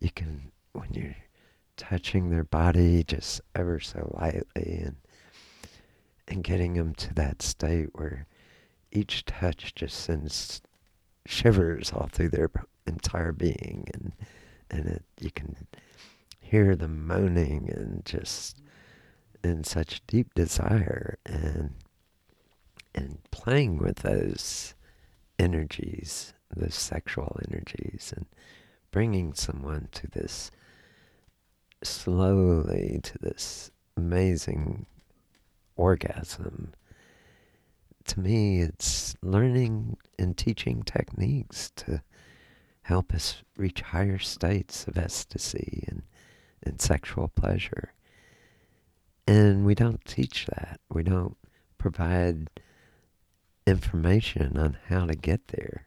you 0.00 0.10
can, 0.10 0.52
when 0.72 0.92
you're 0.92 1.16
touching 1.76 2.30
their 2.30 2.44
body 2.44 3.04
just 3.04 3.40
ever 3.54 3.80
so 3.80 4.16
lightly 4.20 4.82
and, 4.84 4.96
and 6.28 6.44
getting 6.44 6.74
them 6.74 6.94
to 6.94 7.14
that 7.14 7.42
state 7.42 7.88
where 7.92 8.26
each 8.90 9.24
touch 9.24 9.74
just 9.74 9.98
sends 9.98 10.62
shivers 11.26 11.92
all 11.92 12.08
through 12.12 12.30
their 12.30 12.50
entire 12.86 13.32
being, 13.32 13.88
and 13.92 14.12
and 14.70 14.86
it, 14.86 15.04
you 15.20 15.30
can 15.30 15.66
hear 16.40 16.74
them 16.76 17.06
moaning 17.06 17.70
and 17.72 18.04
just 18.04 18.60
in 19.44 19.64
such 19.64 20.06
deep 20.06 20.34
desire 20.34 21.18
and 21.26 21.74
and 22.94 23.18
playing 23.30 23.78
with 23.78 23.96
those 23.98 24.74
energies, 25.38 26.34
those 26.54 26.74
sexual 26.74 27.38
energies, 27.48 28.12
and 28.14 28.26
bringing 28.90 29.32
someone 29.32 29.88
to 29.92 30.06
this 30.06 30.50
slowly 31.82 33.00
to 33.02 33.18
this 33.18 33.70
amazing 33.96 34.86
orgasm 35.76 36.72
to 38.06 38.20
me, 38.20 38.60
it's 38.60 39.14
learning 39.22 39.96
and 40.18 40.36
teaching 40.36 40.82
techniques 40.82 41.70
to 41.76 42.02
help 42.82 43.14
us 43.14 43.42
reach 43.56 43.80
higher 43.80 44.18
states 44.18 44.86
of 44.86 44.98
ecstasy 44.98 45.84
and, 45.88 46.02
and 46.62 46.80
sexual 46.80 47.28
pleasure. 47.28 47.92
And 49.26 49.64
we 49.64 49.74
don't 49.74 50.04
teach 50.04 50.46
that. 50.46 50.80
We 50.90 51.02
don't 51.02 51.36
provide 51.78 52.50
information 53.66 54.56
on 54.56 54.76
how 54.88 55.06
to 55.06 55.14
get 55.14 55.48
there. 55.48 55.86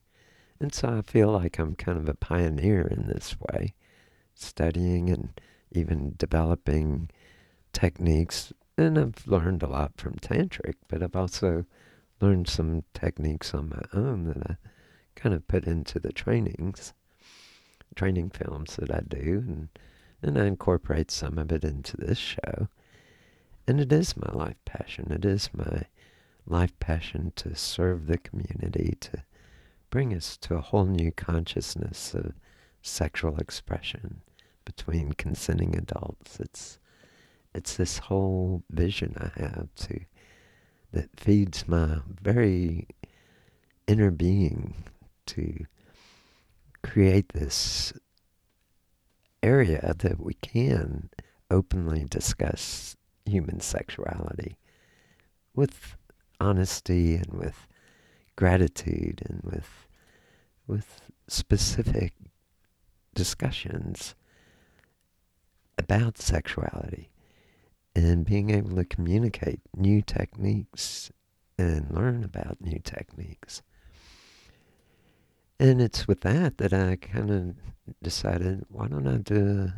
And 0.60 0.73
so 0.73 0.88
I 0.97 1.01
feel 1.01 1.32
like 1.32 1.60
I'm 1.60 1.75
kind 1.75 1.97
of 1.97 2.08
a 2.08 2.13
pioneer 2.13 2.82
in 2.88 3.08
this 3.08 3.36
way, 3.39 3.73
studying 4.34 5.10
and 5.10 5.39
even 5.71 6.15
developing 6.17 7.10
techniques. 7.73 8.54
And 8.78 8.97
I've 8.97 9.28
learned 9.28 9.63
a 9.63 9.67
lot 9.67 9.93
from 9.97 10.13
Tantric, 10.15 10.75
but 10.88 11.04
I've 11.04 11.15
also 11.15 11.65
learned 12.21 12.47
some 12.47 12.84
techniques 12.93 13.54
on 13.54 13.69
my 13.69 13.82
own 13.93 14.25
that 14.25 14.38
I 14.51 14.58
kind 15.15 15.36
of 15.36 15.47
put 15.47 15.65
into 15.65 15.99
the 15.99 16.12
trainings, 16.13 16.93
training 17.95 18.30
films 18.30 18.75
that 18.78 18.91
I 18.91 19.01
do, 19.08 19.43
and 19.47 19.69
And 20.21 20.39
I 20.39 20.45
incorporate 20.45 21.12
some 21.12 21.38
of 21.38 21.51
it 21.51 21.63
into 21.63 21.97
this 21.97 22.17
show. 22.17 22.67
And 23.67 23.80
it 23.80 23.91
is 23.91 24.17
my 24.17 24.32
life 24.32 24.58
passion. 24.65 25.12
It 25.12 25.25
is 25.25 25.49
my 25.54 25.84
life 26.47 26.78
passion 26.80 27.32
to 27.38 27.56
serve 27.56 28.08
the 28.08 28.17
community, 28.17 28.95
to 29.01 29.23
bring 29.89 30.13
us 30.13 30.38
to 30.38 30.56
a 30.56 30.62
whole 30.62 30.86
new 30.86 31.12
consciousness 31.12 32.13
of 32.13 32.34
sexual 32.82 33.38
expression 33.38 34.21
between 34.63 35.13
consenting 35.13 35.75
adults. 35.75 36.39
It's 36.39 36.80
it's 37.54 37.78
this 37.78 37.99
whole 37.99 38.63
vision 38.69 39.15
I 39.17 39.39
have 39.39 39.73
to 39.75 40.01
that 40.91 41.10
feeds 41.19 41.67
my 41.67 42.00
very 42.21 42.88
inner 43.88 44.12
being 44.12 44.74
to 45.28 45.65
create 46.84 47.30
this 47.30 47.93
area 49.41 49.93
that 50.00 50.19
we 50.19 50.34
can 50.36 51.10
openly 51.52 52.06
discuss 52.10 52.95
human 53.26 53.60
sexuality 53.60 54.58
with 55.56 55.95
honesty 56.39 57.15
and 57.15 57.34
with 57.34 57.67
gratitude 58.36 59.21
and 59.28 59.41
with 59.43 59.88
with 60.67 61.02
specific 61.28 62.13
discussions 63.13 64.15
about 65.78 66.17
sexuality 66.17 67.10
and 67.96 68.26
being 68.26 68.50
able 68.50 68.76
to 68.76 68.86
communicate 68.86 69.62
new 69.76 70.02
techniques 70.02 71.12
and 71.58 71.90
learn 71.90 72.24
about 72.24 72.60
new 72.60 72.80
techniques. 72.84 73.62
And 75.60 75.82
it's 75.82 76.08
with 76.08 76.22
that 76.22 76.58
that 76.58 76.74
I 76.74 76.98
kind 76.98 77.32
of 77.32 77.56
decided, 78.04 78.66
why 78.70 78.88
don't 78.88 79.08
I 79.08 79.18
do 79.18 79.72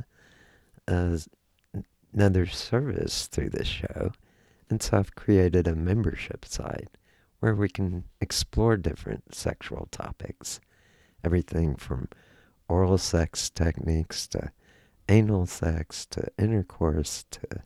a, 0.87 1.19
another 2.13 2.47
service 2.47 3.27
through 3.27 3.51
this 3.51 3.67
show? 3.67 4.11
And 4.69 4.81
so 4.81 4.97
I've 4.97 5.15
created 5.15 5.67
a 5.67 5.75
membership 5.75 6.45
site 6.45 6.97
where 7.39 7.53
we 7.53 7.69
can 7.69 8.05
explore 8.19 8.75
different 8.77 9.35
sexual 9.35 9.87
topics. 9.91 10.59
Everything 11.23 11.75
from 11.75 12.09
oral 12.67 12.97
sex 12.97 13.49
techniques 13.51 14.27
to 14.29 14.51
anal 15.07 15.45
sex 15.45 16.05
to 16.07 16.27
intercourse 16.39 17.25
to 17.31 17.61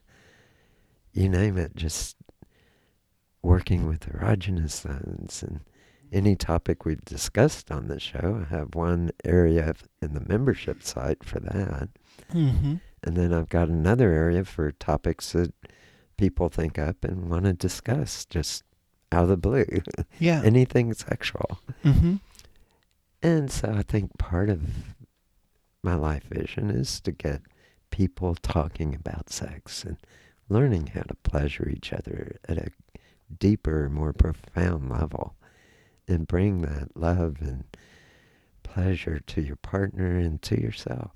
you 1.12 1.28
name 1.28 1.58
it, 1.58 1.76
just 1.76 2.16
working 3.42 3.86
with 3.88 4.08
erogenous 4.08 4.82
zones 4.82 5.42
and 5.42 5.60
any 6.12 6.36
topic 6.36 6.84
we've 6.84 7.04
discussed 7.04 7.70
on 7.70 7.88
the 7.88 7.98
show. 7.98 8.44
I 8.46 8.54
have 8.54 8.74
one 8.74 9.10
area 9.24 9.74
in 10.00 10.14
the 10.14 10.20
membership 10.20 10.82
site 10.82 11.24
for 11.24 11.40
that. 11.40 11.88
Mm-hmm. 12.32 12.74
And 13.02 13.16
then 13.16 13.32
I've 13.32 13.48
got 13.48 13.68
another 13.68 14.12
area 14.12 14.44
for 14.44 14.70
topics 14.72 15.32
that 15.32 15.52
people 16.16 16.48
think 16.48 16.78
up 16.78 17.04
and 17.04 17.30
want 17.30 17.46
to 17.46 17.52
discuss 17.52 18.24
just 18.26 18.62
out 19.10 19.24
of 19.24 19.28
the 19.28 19.36
blue. 19.36 19.82
Yeah. 20.18 20.42
Anything 20.44 20.92
sexual. 20.94 21.60
mm-hmm. 21.82 22.16
And 23.22 23.50
so 23.50 23.72
I 23.76 23.82
think 23.82 24.18
part 24.18 24.50
of 24.50 24.62
my 25.82 25.94
life 25.94 26.24
vision 26.24 26.70
is 26.70 27.00
to 27.00 27.12
get 27.12 27.40
people 27.90 28.34
talking 28.34 28.94
about 28.94 29.30
sex 29.30 29.84
and 29.84 29.96
learning 30.52 30.88
how 30.88 31.02
to 31.02 31.14
pleasure 31.22 31.68
each 31.68 31.92
other 31.92 32.36
at 32.48 32.58
a 32.58 32.70
deeper, 33.38 33.88
more 33.88 34.12
profound 34.12 34.90
level 34.90 35.34
and 36.06 36.26
bring 36.26 36.60
that 36.60 36.94
love 36.94 37.36
and 37.40 37.64
pleasure 38.62 39.20
to 39.26 39.40
your 39.40 39.56
partner 39.56 40.18
and 40.18 40.42
to 40.42 40.60
yourself. 40.60 41.12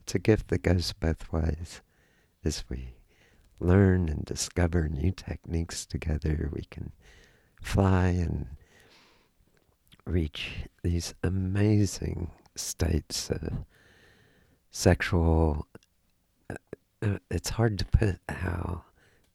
It's 0.00 0.14
a 0.14 0.18
gift 0.18 0.48
that 0.48 0.62
goes 0.62 0.92
both 0.92 1.32
ways. 1.32 1.80
As 2.44 2.64
we 2.68 2.94
learn 3.60 4.08
and 4.08 4.24
discover 4.24 4.88
new 4.88 5.12
techniques 5.12 5.86
together, 5.86 6.50
we 6.52 6.64
can 6.70 6.90
fly 7.60 8.08
and 8.08 8.46
reach 10.04 10.64
these 10.82 11.14
amazing 11.22 12.32
states 12.56 13.30
of 13.30 13.64
sexual 14.72 15.68
it's 17.30 17.50
hard 17.50 17.78
to 17.80 17.84
put 17.86 18.18
how 18.28 18.84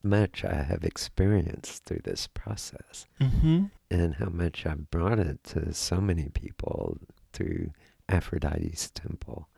much 0.04 0.46
I 0.46 0.64
have 0.64 0.84
experienced 0.84 1.84
through 1.86 2.02
this 2.04 2.28
process 2.28 3.06
Mm-hmm. 3.20 3.66
and 3.92 4.16
how 4.16 4.30
much 4.30 4.66
I've 4.66 4.90
brought 4.90 5.20
it 5.20 5.44
to 5.46 5.74
so 5.74 6.00
many 6.00 6.30
people 6.30 6.98
through 7.34 7.72
Aphrodite's 8.10 8.90
temple. 8.92 9.50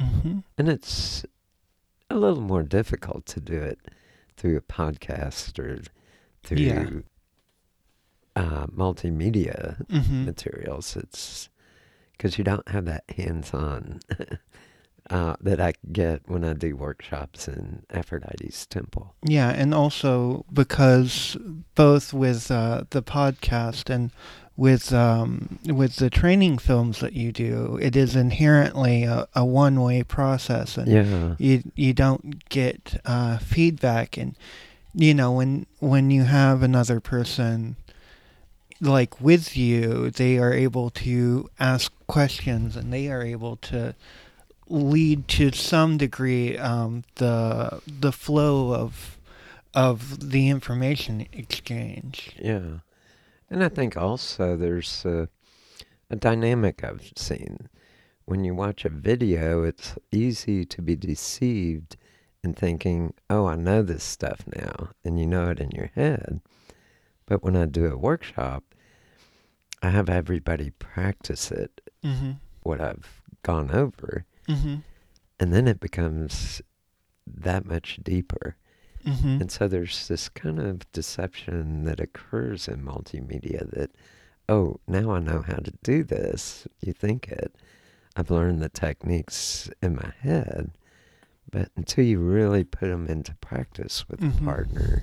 Mm-hmm. 0.00 0.38
And 0.58 0.68
it's 0.68 1.24
a 2.10 2.16
little 2.16 2.40
more 2.42 2.62
difficult 2.64 3.24
to 3.26 3.40
do 3.40 3.60
it 3.60 3.78
through 4.36 4.56
a 4.56 4.60
podcast 4.60 5.58
or 5.58 5.80
through 6.42 6.58
Yeah. 6.58 6.88
uh, 8.36 8.66
multimedia 8.66 9.84
Mm-hmm. 9.86 10.24
materials. 10.24 10.96
It's 10.96 11.48
because 12.12 12.36
you 12.38 12.44
don't 12.44 12.68
have 12.68 12.84
that 12.86 13.04
hands-on 13.16 14.00
uh, 15.10 15.36
that 15.40 15.60
I 15.60 15.74
get 15.92 16.22
when 16.26 16.44
I 16.44 16.54
do 16.54 16.76
workshops 16.76 17.46
in 17.48 17.84
Aphrodite's 17.90 18.66
temple. 18.66 19.14
Yeah, 19.22 19.50
and 19.50 19.74
also 19.74 20.44
because 20.52 21.36
both 21.74 22.12
with 22.12 22.50
uh, 22.50 22.84
the 22.90 23.02
podcast 23.02 23.90
and 23.90 24.10
with 24.56 24.92
um, 24.92 25.58
with 25.66 25.96
the 25.96 26.10
training 26.10 26.58
films 26.58 27.00
that 27.00 27.12
you 27.12 27.32
do, 27.32 27.78
it 27.82 27.96
is 27.96 28.14
inherently 28.16 29.04
a, 29.04 29.26
a 29.34 29.44
one 29.44 29.80
way 29.80 30.02
process, 30.02 30.78
and 30.78 30.88
Yeah, 30.88 31.34
you 31.38 31.62
you 31.74 31.92
don't 31.92 32.48
get 32.48 33.00
uh, 33.04 33.38
feedback, 33.38 34.16
and 34.16 34.36
you 34.94 35.12
know 35.12 35.32
when 35.32 35.66
when 35.80 36.10
you 36.10 36.24
have 36.24 36.62
another 36.62 37.00
person 37.00 37.76
like 38.80 39.20
with 39.20 39.56
you, 39.56 40.10
they 40.10 40.38
are 40.38 40.52
able 40.52 40.90
to 40.90 41.50
ask 41.58 41.92
questions, 42.06 42.76
and 42.76 42.92
they 42.92 43.08
are 43.08 43.22
able 43.22 43.56
to 43.56 43.94
lead 44.68 45.28
to 45.28 45.52
some 45.52 45.96
degree 45.98 46.56
um, 46.58 47.04
the 47.16 47.80
the 47.86 48.12
flow 48.12 48.72
of 48.74 49.18
of 49.74 50.30
the 50.30 50.48
information 50.48 51.26
exchange. 51.32 52.32
yeah. 52.38 52.78
And 53.50 53.62
I 53.62 53.68
think 53.68 53.96
also 53.96 54.56
there's 54.56 55.04
a, 55.04 55.28
a 56.10 56.16
dynamic 56.16 56.82
I've 56.82 57.12
seen. 57.16 57.68
When 58.24 58.42
you 58.44 58.54
watch 58.54 58.84
a 58.84 58.88
video, 58.88 59.64
it's 59.64 59.96
easy 60.10 60.64
to 60.64 60.80
be 60.80 60.96
deceived 60.96 61.96
in 62.42 62.54
thinking, 62.54 63.12
oh, 63.28 63.46
I 63.46 63.56
know 63.56 63.82
this 63.82 64.02
stuff 64.02 64.44
now, 64.56 64.90
and 65.04 65.20
you 65.20 65.26
know 65.26 65.50
it 65.50 65.60
in 65.60 65.70
your 65.72 65.90
head. 65.94 66.40
But 67.26 67.42
when 67.42 67.54
I 67.56 67.66
do 67.66 67.86
a 67.86 67.96
workshop, 67.98 68.64
I 69.82 69.90
have 69.90 70.08
everybody 70.08 70.70
practice 70.70 71.50
it, 71.50 71.80
Mm-hmm. 72.02 72.32
what 72.62 72.80
I've 72.80 73.22
gone 73.42 73.70
over, 73.70 74.24
Mm-hmm. 74.48 74.76
and 75.40 75.52
then 75.52 75.66
it 75.68 75.80
becomes 75.80 76.60
that 77.26 77.64
much 77.66 77.98
deeper. 78.02 78.56
Mm-hmm. 79.04 79.40
And 79.42 79.50
so 79.50 79.68
there's 79.68 80.08
this 80.08 80.28
kind 80.28 80.58
of 80.60 80.90
deception 80.92 81.84
that 81.84 82.00
occurs 82.00 82.68
in 82.68 82.82
multimedia 82.82 83.70
that, 83.72 83.90
oh, 84.48 84.80
now 84.86 85.10
I 85.12 85.20
know 85.20 85.42
how 85.42 85.56
to 85.56 85.72
do 85.82 86.04
this. 86.04 86.66
You 86.80 86.92
think 86.92 87.28
it. 87.28 87.54
I've 88.16 88.30
learned 88.30 88.62
the 88.62 88.68
techniques 88.68 89.70
in 89.82 89.96
my 89.96 90.12
head. 90.20 90.70
But 91.50 91.70
until 91.76 92.04
you 92.04 92.18
really 92.18 92.64
put 92.64 92.88
them 92.88 93.06
into 93.06 93.34
practice 93.36 94.08
with 94.08 94.20
Mhm. 94.20 94.40
a 94.40 94.44
partner 94.44 95.02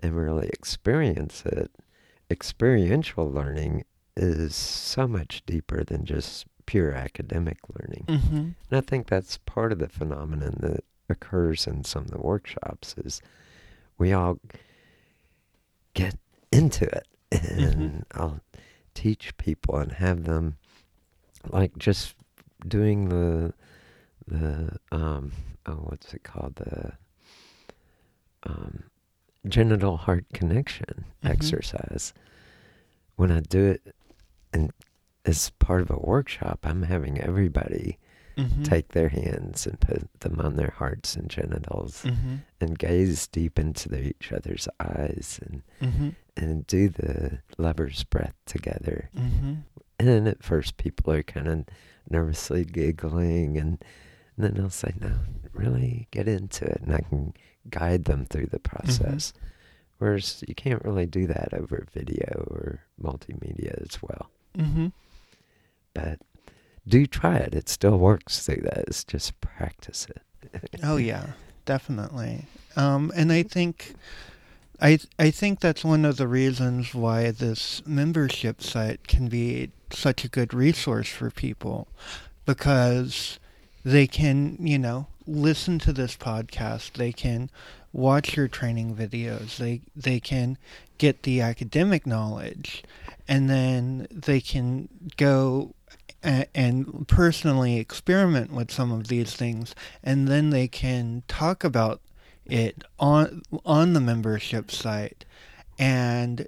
and 0.00 0.16
really 0.16 0.48
experience 0.48 1.44
it, 1.46 1.70
experiential 2.30 3.30
learning 3.30 3.84
is 4.16 4.54
so 4.54 5.06
much 5.08 5.42
deeper 5.46 5.82
than 5.84 6.04
just 6.04 6.46
pure 6.66 6.92
academic 6.92 7.58
learning. 7.78 8.04
Mm-hmm. 8.08 8.36
And 8.36 8.54
I 8.72 8.80
think 8.80 9.06
that's 9.08 9.38
part 9.38 9.72
of 9.72 9.78
the 9.78 9.88
phenomenon 9.88 10.56
that 10.60 10.84
occurs 11.08 11.66
in 11.66 11.84
some 11.84 12.04
of 12.04 12.10
the 12.10 12.18
workshops 12.20 12.94
is 12.98 13.20
we 13.98 14.12
all 14.12 14.38
get 15.92 16.16
into 16.50 16.84
it 16.86 17.06
and 17.30 18.04
I'll 18.12 18.40
teach 18.94 19.36
people 19.36 19.76
and 19.76 19.92
have 19.92 20.24
them 20.24 20.56
like 21.50 21.76
just 21.76 22.14
doing 22.66 23.08
the 23.10 23.52
the 24.26 24.78
um 24.90 25.32
oh 25.66 25.74
what's 25.88 26.14
it 26.14 26.22
called 26.22 26.56
the 26.56 26.92
um 28.44 28.84
genital 29.46 29.96
heart 29.98 30.24
connection 30.32 31.04
Mhm. 31.22 31.30
exercise 31.30 32.14
when 33.16 33.30
I 33.30 33.40
do 33.40 33.64
it 33.66 33.94
and 34.52 34.72
as 35.24 35.50
part 35.58 35.80
of 35.82 35.90
a 35.90 35.96
workshop 35.98 36.60
I'm 36.64 36.82
having 36.82 37.20
everybody 37.20 37.98
Mm-hmm. 38.36 38.64
take 38.64 38.88
their 38.88 39.10
hands 39.10 39.64
and 39.64 39.78
put 39.78 40.08
them 40.18 40.40
on 40.40 40.56
their 40.56 40.74
hearts 40.76 41.14
and 41.14 41.30
genitals 41.30 42.02
Mm-hmm. 42.04 42.34
and 42.60 42.76
gaze 42.76 43.28
deep 43.28 43.60
into 43.60 43.88
their, 43.88 44.02
each 44.02 44.32
other's 44.32 44.66
eyes 44.80 45.38
and, 45.40 45.62
Mm-hmm. 45.80 46.08
and 46.36 46.66
do 46.66 46.88
the 46.88 47.38
lover's 47.58 48.02
breath 48.02 48.34
together. 48.44 49.08
Mm-hmm. 49.16 49.54
And 50.00 50.26
at 50.26 50.42
first, 50.42 50.78
people 50.78 51.12
are 51.12 51.22
kind 51.22 51.46
of 51.46 51.64
nervously 52.10 52.64
giggling 52.64 53.56
and 53.56 53.78
And 54.36 54.44
then 54.56 54.60
I'll 54.64 54.68
say, 54.70 54.92
no, 55.00 55.12
really 55.52 56.08
get 56.10 56.26
into 56.26 56.64
it. 56.64 56.80
And 56.82 56.92
I 56.92 57.02
can 57.08 57.34
guide 57.70 58.06
them 58.06 58.26
through 58.26 58.46
the 58.46 58.58
process. 58.58 59.32
Whereas 59.98 60.42
you 60.48 60.56
can't 60.56 60.84
really 60.84 61.06
do 61.06 61.28
that 61.28 61.54
over 61.54 61.86
video 61.92 62.44
or 62.50 62.80
multimedia 63.00 63.80
as 63.80 64.02
well. 64.02 64.28
Mm-hmm. 64.58 64.88
But 65.94 66.20
do 66.86 67.06
try 67.06 67.36
it. 67.36 67.54
It 67.54 67.68
still 67.68 67.98
works 67.98 68.44
through 68.44 68.62
that. 68.62 68.84
It's 68.88 69.04
just 69.04 69.40
practice 69.40 70.06
it. 70.10 70.22
Oh 70.82 70.96
yeah, 70.98 71.28
definitely. 71.64 72.46
Um, 72.76 73.12
and 73.14 73.32
I 73.32 73.42
think, 73.42 73.94
I 74.80 74.98
I 75.18 75.30
think 75.30 75.60
that's 75.60 75.84
one 75.84 76.04
of 76.04 76.16
the 76.16 76.28
reasons 76.28 76.94
why 76.94 77.30
this 77.30 77.82
membership 77.86 78.62
site 78.62 79.06
can 79.06 79.28
be 79.28 79.70
such 79.90 80.24
a 80.24 80.28
good 80.28 80.52
resource 80.52 81.08
for 81.08 81.30
people, 81.30 81.88
because 82.44 83.38
they 83.84 84.06
can 84.06 84.56
you 84.60 84.78
know 84.78 85.06
listen 85.26 85.78
to 85.80 85.92
this 85.92 86.16
podcast. 86.16 86.92
They 86.92 87.12
can 87.12 87.50
watch 87.92 88.36
your 88.36 88.48
training 88.48 88.94
videos. 88.94 89.56
They 89.56 89.80
they 89.96 90.20
can 90.20 90.58
get 90.98 91.22
the 91.22 91.40
academic 91.40 92.06
knowledge, 92.06 92.82
and 93.26 93.48
then 93.48 94.06
they 94.10 94.40
can 94.40 94.88
go 95.16 95.73
and 96.24 97.06
personally 97.06 97.76
experiment 97.78 98.52
with 98.52 98.70
some 98.70 98.90
of 98.90 99.08
these 99.08 99.34
things, 99.34 99.74
and 100.02 100.26
then 100.26 100.50
they 100.50 100.66
can 100.68 101.22
talk 101.28 101.62
about 101.64 102.00
it 102.46 102.82
on 102.98 103.42
on 103.64 103.92
the 103.92 104.00
membership 104.00 104.70
site 104.70 105.24
and 105.78 106.46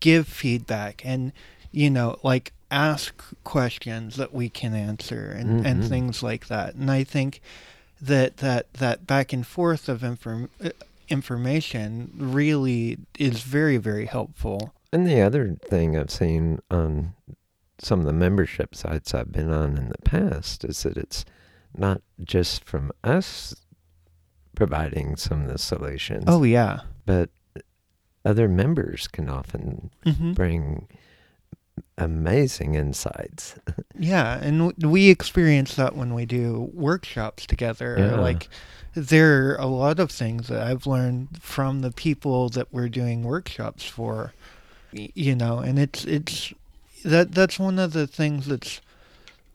give 0.00 0.26
feedback 0.28 1.02
and 1.04 1.32
you 1.70 1.90
know 1.90 2.16
like 2.22 2.52
ask 2.70 3.22
questions 3.44 4.16
that 4.16 4.34
we 4.34 4.48
can 4.48 4.74
answer 4.74 5.30
and, 5.30 5.60
Mhm. 5.60 5.66
and 5.66 5.88
things 5.88 6.22
like 6.22 6.48
that. 6.48 6.74
And 6.74 6.90
I 6.90 7.04
think 7.04 7.40
that 8.00 8.38
that 8.38 8.72
that 8.74 9.06
back 9.06 9.32
and 9.32 9.46
forth 9.46 9.88
of 9.88 10.02
inform, 10.02 10.50
uh, 10.62 10.70
information 11.08 12.10
really 12.16 12.98
is 13.18 13.42
very 13.42 13.76
very 13.76 14.06
helpful. 14.06 14.72
And 14.92 15.06
the 15.06 15.20
other 15.20 15.56
thing 15.68 15.96
I've 15.96 16.10
seen 16.10 16.58
on 16.70 17.14
some 17.78 18.00
of 18.00 18.06
the 18.06 18.12
membership 18.12 18.74
sites 18.74 19.14
I've 19.14 19.32
been 19.32 19.50
on 19.50 19.76
in 19.76 19.88
the 19.88 19.98
past 20.04 20.64
is 20.64 20.82
that 20.84 20.96
it's 20.96 21.24
not 21.76 22.00
just 22.22 22.64
from 22.64 22.92
us 23.02 23.54
providing 24.54 25.16
some 25.16 25.42
of 25.42 25.48
the 25.48 25.58
solutions, 25.58 26.24
Oh 26.28 26.44
yeah. 26.44 26.80
but 27.06 27.30
other 28.24 28.48
members 28.48 29.08
can 29.08 29.28
often 29.28 29.90
hmm 30.04 30.32
bring 30.32 30.88
amazing 31.98 32.74
insights. 32.74 33.56
Yeah, 33.96 34.38
and 34.42 34.72
w- 34.72 34.90
we 34.90 35.08
experience 35.08 35.76
that 35.76 35.94
when 35.94 36.14
we 36.14 36.26
do 36.26 36.68
workshops 36.74 37.46
together. 37.46 37.94
Yeah. 37.96 38.16
Like, 38.16 38.48
there 38.94 39.52
are 39.52 39.56
a 39.56 39.66
lot 39.66 40.00
of 40.00 40.10
things 40.10 40.48
that 40.48 40.60
I've 40.66 40.84
learned 40.88 41.40
from 41.40 41.80
the 41.80 41.92
people 41.92 42.48
that 42.50 42.72
we're 42.72 42.88
doing 42.88 43.22
workshops 43.22 43.84
for. 43.84 44.32
You 44.92 45.36
know, 45.36 45.58
and 45.60 45.78
it's 45.78 46.04
it's 46.04 46.52
that 47.04 47.32
that's 47.32 47.58
one 47.58 47.78
of 47.78 47.92
the 47.92 48.06
things 48.06 48.46
that's 48.46 48.80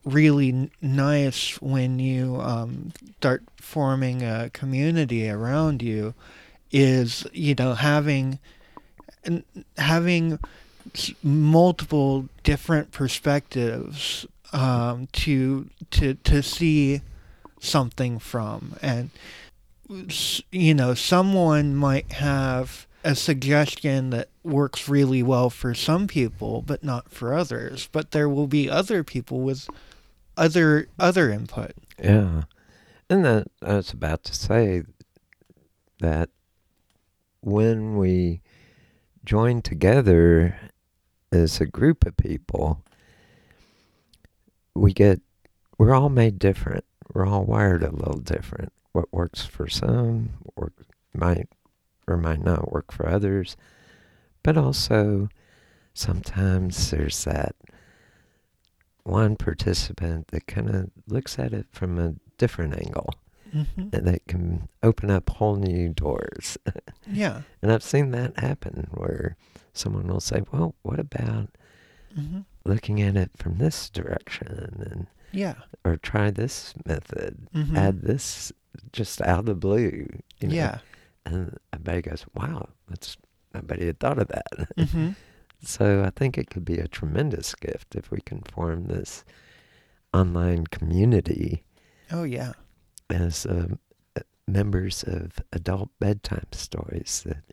really 0.05 0.71
nice 0.81 1.61
when 1.61 1.99
you 1.99 2.39
um, 2.41 2.93
start 3.17 3.43
forming 3.57 4.23
a 4.23 4.49
community 4.51 5.29
around 5.29 5.81
you 5.81 6.13
is 6.71 7.25
you 7.33 7.55
know 7.55 7.73
having 7.73 8.39
having 9.77 10.39
multiple 11.23 12.27
different 12.43 12.91
perspectives 12.91 14.25
um, 14.53 15.07
to 15.11 15.69
to 15.91 16.15
to 16.15 16.41
see 16.41 17.01
something 17.59 18.19
from. 18.19 18.75
And 18.81 19.09
you 20.51 20.73
know 20.73 20.93
someone 20.93 21.75
might 21.75 22.11
have 22.13 22.87
a 23.03 23.15
suggestion 23.15 24.09
that 24.11 24.29
works 24.49 24.89
really 24.89 25.23
well 25.23 25.49
for 25.49 25.73
some 25.73 26.07
people 26.07 26.61
but 26.61 26.83
not 26.83 27.11
for 27.11 27.33
others 27.33 27.87
but 27.91 28.11
there 28.11 28.27
will 28.29 28.47
be 28.47 28.69
other 28.69 29.03
people 29.03 29.39
with 29.41 29.69
other 30.37 30.87
other 30.99 31.29
input 31.31 31.71
Yeah. 32.01 32.43
And 33.09 33.25
that 33.25 33.47
I 33.63 33.75
was 33.75 33.91
about 33.91 34.23
to 34.25 34.35
say 34.35 34.83
that 35.99 36.29
when 37.41 37.97
we 37.97 38.41
join 39.25 39.61
together 39.61 40.59
as 41.31 41.59
a 41.59 41.65
group 41.65 42.05
of 42.05 42.17
people, 42.17 42.83
we 44.75 44.93
get, 44.93 45.21
we're 45.77 45.93
all 45.93 46.09
made 46.09 46.39
different. 46.39 46.85
We're 47.13 47.25
all 47.25 47.43
wired 47.45 47.83
a 47.83 47.91
little 47.91 48.19
different. 48.19 48.71
What 48.91 49.11
works 49.11 49.43
for 49.45 49.67
some 49.67 50.31
work, 50.55 50.73
might 51.13 51.47
or 52.07 52.17
might 52.17 52.43
not 52.43 52.71
work 52.71 52.91
for 52.91 53.07
others. 53.07 53.57
But 54.43 54.57
also, 54.57 55.29
sometimes 55.93 56.91
there's 56.91 57.23
that 57.25 57.55
one 59.03 59.35
participant 59.35 60.27
that 60.27 60.47
kind 60.47 60.69
of 60.69 60.91
looks 61.07 61.39
at 61.39 61.53
it 61.53 61.65
from 61.71 61.97
a 61.99 62.15
different 62.37 62.73
angle 62.75 63.09
mm-hmm. 63.53 63.89
and 63.93 64.07
that 64.07 64.25
can 64.27 64.67
open 64.83 65.09
up 65.09 65.29
whole 65.29 65.55
new 65.55 65.89
doors. 65.89 66.57
yeah 67.11 67.41
and 67.61 67.71
I've 67.71 67.83
seen 67.83 68.11
that 68.11 68.39
happen 68.39 68.87
where 68.91 69.35
someone 69.73 70.07
will 70.07 70.19
say, 70.19 70.41
Well, 70.51 70.75
what 70.83 70.99
about 70.99 71.49
mm-hmm. 72.17 72.41
looking 72.65 73.01
at 73.01 73.15
it 73.15 73.31
from 73.37 73.57
this 73.57 73.89
direction 73.89 74.87
and 74.91 75.07
yeah 75.31 75.55
or 75.85 75.97
try 75.97 76.31
this 76.31 76.73
method, 76.85 77.47
Mhm. 77.55 77.77
add 77.77 78.01
this 78.01 78.51
just 78.91 79.21
out 79.21 79.39
of 79.39 79.45
the 79.45 79.55
blue. 79.55 80.07
You 80.39 80.47
know? 80.47 80.55
yeah 80.55 80.77
And 81.25 81.57
everybody 81.73 82.01
goes, 82.03 82.25
Wow, 82.33 82.69
that's 82.87 83.17
nobody 83.53 83.87
had 83.87 83.99
thought 83.99 84.19
of 84.19 84.27
that. 84.27 84.75
mm-hmm. 84.77 85.09
So 85.61 86.05
I 86.05 86.09
think 86.11 86.37
it 86.37 86.49
could 86.49 86.63
be 86.63 86.77
a 86.77 86.87
tremendous 86.87 87.53
gift 87.53 87.93
if 87.93 88.11
we 88.11 88.21
can 88.21 88.43
form 88.43 88.85
this 88.85 89.25
online 90.13 90.67
community 90.67 91.65
oh 92.13 92.23
yeah 92.23 92.53
as 93.09 93.45
um, 93.45 93.77
uh, 94.15 94.21
members 94.47 95.03
of 95.03 95.33
adult 95.51 95.89
bedtime 95.99 96.47
stories 96.53 97.23
that 97.25 97.43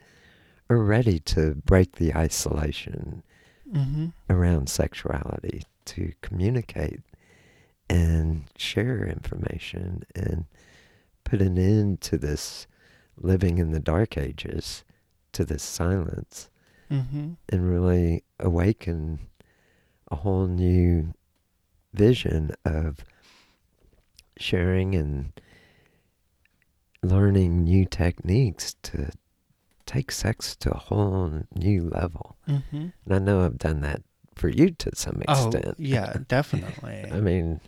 are 0.68 0.78
ready 0.78 1.18
to 1.18 1.54
break 1.64 1.96
the 1.96 2.14
isolation 2.14 3.22
mm-hmm. 3.70 4.06
around 4.28 4.68
sexuality, 4.68 5.62
to 5.84 6.12
communicate 6.22 7.00
and 7.88 8.44
share 8.56 9.06
information 9.06 10.02
and 10.14 10.46
put 11.24 11.40
an 11.40 11.56
end 11.56 12.00
to 12.00 12.18
this 12.18 12.66
living 13.16 13.58
in 13.58 13.70
the 13.70 13.80
dark 13.80 14.18
ages, 14.18 14.84
to 15.36 15.44
this 15.44 15.62
silence, 15.62 16.50
Mm-hmm. 16.90 17.32
and 17.48 17.70
really 17.70 18.22
awaken 18.38 19.18
a 20.10 20.16
whole 20.16 20.46
new 20.46 21.12
vision 21.92 22.52
of 22.64 23.04
sharing 24.38 24.94
and 24.94 25.32
learning 27.02 27.64
new 27.64 27.84
techniques 27.84 28.74
to 28.82 29.10
take 29.84 30.10
sex 30.10 30.56
to 30.56 30.70
a 30.72 30.78
whole 30.78 31.42
new 31.54 31.88
level. 31.90 32.36
Mm-hmm. 32.48 32.86
And 33.04 33.10
I 33.14 33.18
know 33.18 33.44
I've 33.44 33.58
done 33.58 33.80
that 33.82 34.02
for 34.34 34.48
you 34.48 34.70
to 34.70 34.90
some 34.94 35.22
extent. 35.22 35.54
Oh, 35.54 35.58
extent. 35.58 35.80
yeah, 35.80 36.16
definitely. 36.28 37.04
I 37.10 37.20
mean, 37.20 37.60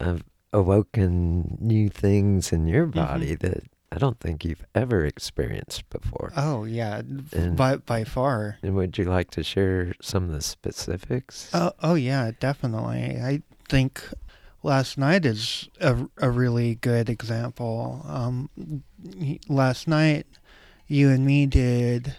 I've 0.00 0.22
awoken 0.52 1.56
new 1.60 1.88
things 1.88 2.52
in 2.52 2.66
your 2.66 2.86
Mhm. 2.86 2.94
body 2.94 3.34
that 3.36 3.64
I 3.94 3.98
don't 3.98 4.18
think 4.18 4.42
you've 4.44 4.64
ever 4.74 5.04
experienced 5.04 5.88
before. 5.90 6.32
oh, 6.34 6.64
yeah, 6.64 7.02
And- 7.32 7.56
by 7.56 7.76
by 7.76 8.04
far. 8.04 8.56
And 8.62 8.74
would 8.74 8.96
you 8.96 9.04
like 9.04 9.30
to 9.32 9.44
share 9.44 9.92
some 10.00 10.24
of 10.24 10.30
the 10.30 10.40
specifics? 10.40 11.50
Oh, 11.52 11.72
oh, 11.82 11.94
yeah, 11.94 12.30
definitely. 12.40 13.18
I 13.20 13.42
think 13.68 14.02
last 14.62 14.96
night 14.96 15.26
is 15.26 15.68
a, 15.80 16.06
a 16.18 16.30
really 16.30 16.76
good 16.76 17.10
example. 17.10 18.04
Um, 18.08 18.48
last 19.48 19.86
night, 19.86 20.26
you 20.86 21.10
and 21.10 21.26
me 21.26 21.44
did 21.44 22.16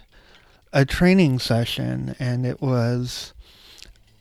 a 0.72 0.84
training 0.84 1.40
session, 1.40 2.14
and 2.20 2.46
it 2.46 2.60
was 2.60 3.34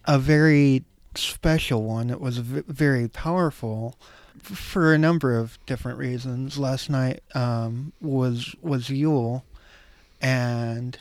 a 0.06 0.18
very 0.18 0.84
special 1.14 1.84
one. 1.84 2.10
It 2.10 2.20
was 2.20 2.40
v- 2.40 2.64
very 2.68 3.08
powerful 3.08 3.96
for 4.42 4.94
a 4.94 4.98
number 4.98 5.38
of 5.38 5.58
different 5.66 5.98
reasons. 5.98 6.58
Last 6.58 6.90
night 6.90 7.22
um, 7.36 7.94
was 8.02 8.56
was 8.62 8.90
Yule, 8.90 9.46
and 10.22 10.98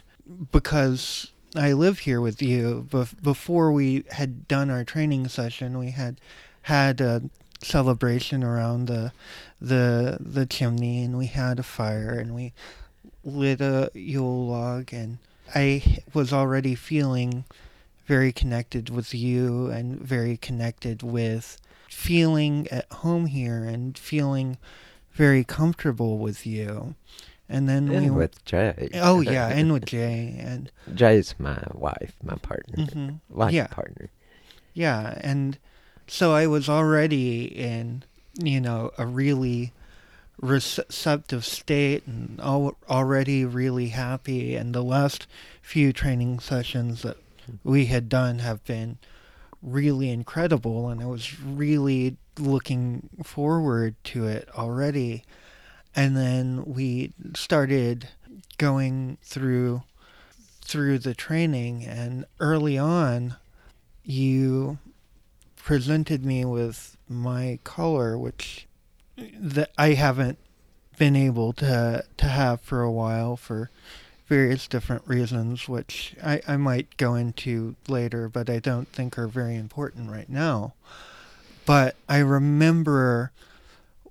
because 0.50 1.32
I 1.54 1.72
live 1.72 2.00
here 2.00 2.20
with 2.20 2.40
you, 2.42 2.86
bef- 2.90 3.20
before 3.22 3.72
we 3.72 4.04
had 4.12 4.48
done 4.48 4.70
our 4.70 4.84
training 4.84 5.28
session, 5.28 5.78
we 5.78 5.90
had 5.90 6.20
had 6.62 7.00
a 7.00 7.22
celebration 7.62 8.42
around 8.42 8.86
the 8.86 9.12
the 9.60 10.18
the 10.20 10.46
chimney, 10.46 11.02
and 11.02 11.18
we 11.18 11.26
had 11.26 11.58
a 11.58 11.62
fire, 11.62 12.18
and 12.18 12.34
we 12.34 12.52
lit 13.24 13.60
a 13.60 13.90
Yule 13.94 14.46
log, 14.46 14.92
and 14.92 15.18
I 15.54 16.00
was 16.14 16.32
already 16.32 16.74
feeling 16.74 17.44
very 18.06 18.32
connected 18.32 18.90
with 18.90 19.14
you 19.14 19.70
and 19.70 20.00
very 20.00 20.36
connected 20.36 21.02
with 21.02 21.58
feeling 22.02 22.66
at 22.72 22.90
home 22.92 23.26
here 23.26 23.62
and 23.64 23.96
feeling 23.96 24.58
very 25.12 25.44
comfortable 25.44 26.18
with 26.18 26.44
you. 26.44 26.96
And 27.48 27.68
then 27.68 27.88
and 27.90 28.04
we 28.04 28.10
with 28.10 28.44
Jay. 28.44 28.90
Oh 28.94 29.20
yeah, 29.20 29.48
and 29.48 29.72
with 29.72 29.84
Jay 29.86 30.34
and 30.38 30.70
Jay's 30.94 31.34
my 31.38 31.62
wife, 31.72 32.14
my 32.22 32.34
partner, 32.36 32.84
hmm 32.86 33.10
life 33.30 33.52
Yeah. 33.52 33.68
partner. 33.68 34.08
Yeah, 34.74 35.18
and 35.20 35.58
so 36.08 36.32
I 36.32 36.46
was 36.46 36.68
already 36.68 37.44
in, 37.44 38.04
you 38.42 38.60
know, 38.60 38.90
a 38.98 39.06
really 39.06 39.72
receptive 40.40 41.44
state 41.44 42.04
and 42.06 42.40
al- 42.40 42.76
already 42.88 43.44
really 43.44 43.88
happy. 43.88 44.56
And 44.56 44.74
the 44.74 44.82
last 44.82 45.26
few 45.60 45.92
training 45.92 46.40
sessions 46.40 47.02
that 47.02 47.18
we 47.62 47.86
had 47.86 48.08
done 48.08 48.38
have 48.40 48.64
been 48.64 48.98
really 49.62 50.10
incredible, 50.10 50.88
and 50.88 51.00
I 51.00 51.06
was 51.06 51.40
really 51.40 52.16
looking 52.38 53.08
forward 53.22 53.94
to 54.04 54.26
it 54.26 54.48
already. 54.56 55.24
And 55.94 56.16
then 56.16 56.64
we 56.64 57.12
started 57.34 58.08
going 58.58 59.18
through 59.22 59.82
through 60.64 60.98
the 60.98 61.14
training, 61.14 61.84
and 61.84 62.24
early 62.40 62.78
on, 62.78 63.36
you 64.04 64.78
presented 65.56 66.24
me 66.24 66.44
with 66.44 66.96
my 67.08 67.58
color, 67.64 68.16
which 68.16 68.66
that 69.16 69.70
I 69.76 69.94
haven't 69.94 70.38
been 70.98 71.16
able 71.16 71.52
to 71.54 72.04
to 72.16 72.26
have 72.26 72.60
for 72.60 72.82
a 72.82 72.90
while 72.90 73.36
for 73.36 73.70
various 74.26 74.66
different 74.68 75.06
reasons, 75.06 75.68
which 75.68 76.14
I, 76.22 76.40
I 76.46 76.56
might 76.56 76.96
go 76.96 77.14
into 77.14 77.74
later, 77.88 78.28
but 78.28 78.48
I 78.48 78.58
don't 78.58 78.88
think 78.88 79.18
are 79.18 79.28
very 79.28 79.56
important 79.56 80.10
right 80.10 80.28
now. 80.28 80.74
But 81.66 81.96
I 82.08 82.18
remember 82.18 83.30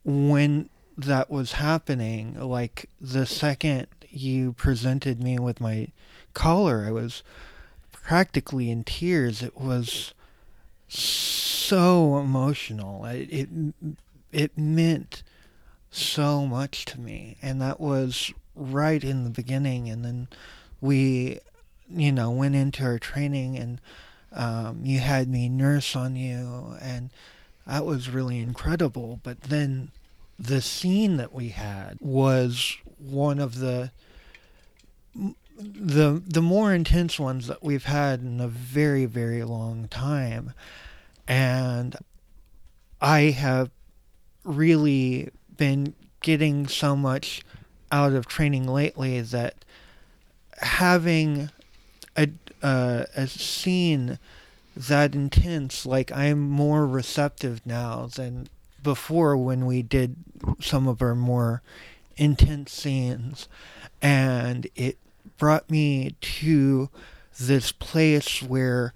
when 0.03 0.69
that 0.97 1.29
was 1.29 1.53
happening, 1.53 2.39
like 2.39 2.89
the 2.99 3.25
second 3.25 3.87
you 4.09 4.53
presented 4.53 5.21
me 5.21 5.39
with 5.39 5.61
my 5.61 5.87
collar, 6.33 6.85
I 6.87 6.91
was 6.91 7.23
practically 7.91 8.69
in 8.69 8.83
tears. 8.83 9.41
It 9.41 9.57
was 9.57 10.13
so 10.87 12.17
emotional. 12.19 13.05
It 13.05 13.29
it, 13.31 13.49
it 14.31 14.57
meant 14.57 15.23
so 15.89 16.45
much 16.45 16.85
to 16.85 16.99
me, 16.99 17.37
and 17.41 17.61
that 17.61 17.79
was 17.79 18.33
right 18.55 19.03
in 19.03 19.23
the 19.23 19.29
beginning. 19.29 19.89
And 19.89 20.03
then 20.03 20.27
we, 20.79 21.39
you 21.89 22.11
know, 22.11 22.31
went 22.31 22.55
into 22.55 22.83
our 22.83 22.99
training, 22.99 23.57
and 23.57 23.81
um, 24.31 24.81
you 24.83 24.99
had 24.99 25.27
me 25.29 25.49
nurse 25.49 25.95
on 25.95 26.15
you, 26.15 26.75
and 26.81 27.09
that 27.67 27.85
was 27.85 28.09
really 28.09 28.39
incredible. 28.39 29.19
But 29.23 29.41
then 29.41 29.91
the 30.39 30.61
scene 30.61 31.17
that 31.17 31.33
we 31.33 31.49
had 31.49 31.97
was 31.99 32.77
one 32.97 33.39
of 33.39 33.59
the 33.59 33.91
the 35.55 36.21
the 36.25 36.41
more 36.41 36.73
intense 36.73 37.19
ones 37.19 37.47
that 37.47 37.61
we've 37.61 37.83
had 37.83 38.21
in 38.21 38.39
a 38.39 38.47
very 38.47 39.05
very 39.05 39.43
long 39.43 39.87
time 39.87 40.53
and 41.27 41.95
i 42.99 43.21
have 43.21 43.69
really 44.43 45.29
been 45.55 45.93
getting 46.21 46.67
so 46.67 46.95
much 46.95 47.43
out 47.91 48.13
of 48.13 48.27
training 48.27 48.67
lately 48.67 49.21
that 49.21 49.55
having 50.61 51.49
a 52.15 52.29
uh, 52.63 53.05
a 53.15 53.27
scene 53.27 54.19
that 54.75 55.15
intense 55.15 55.85
like 55.85 56.11
i'm 56.11 56.39
more 56.39 56.85
receptive 56.87 57.65
now 57.65 58.07
than 58.15 58.47
before 58.83 59.35
when 59.37 59.65
we 59.65 59.81
did 59.81 60.15
some 60.59 60.87
of 60.87 61.01
our 61.01 61.15
more 61.15 61.61
intense 62.17 62.71
scenes. 62.71 63.47
And 64.01 64.67
it 64.75 64.97
brought 65.37 65.69
me 65.69 66.15
to 66.21 66.89
this 67.39 67.71
place 67.71 68.41
where 68.41 68.93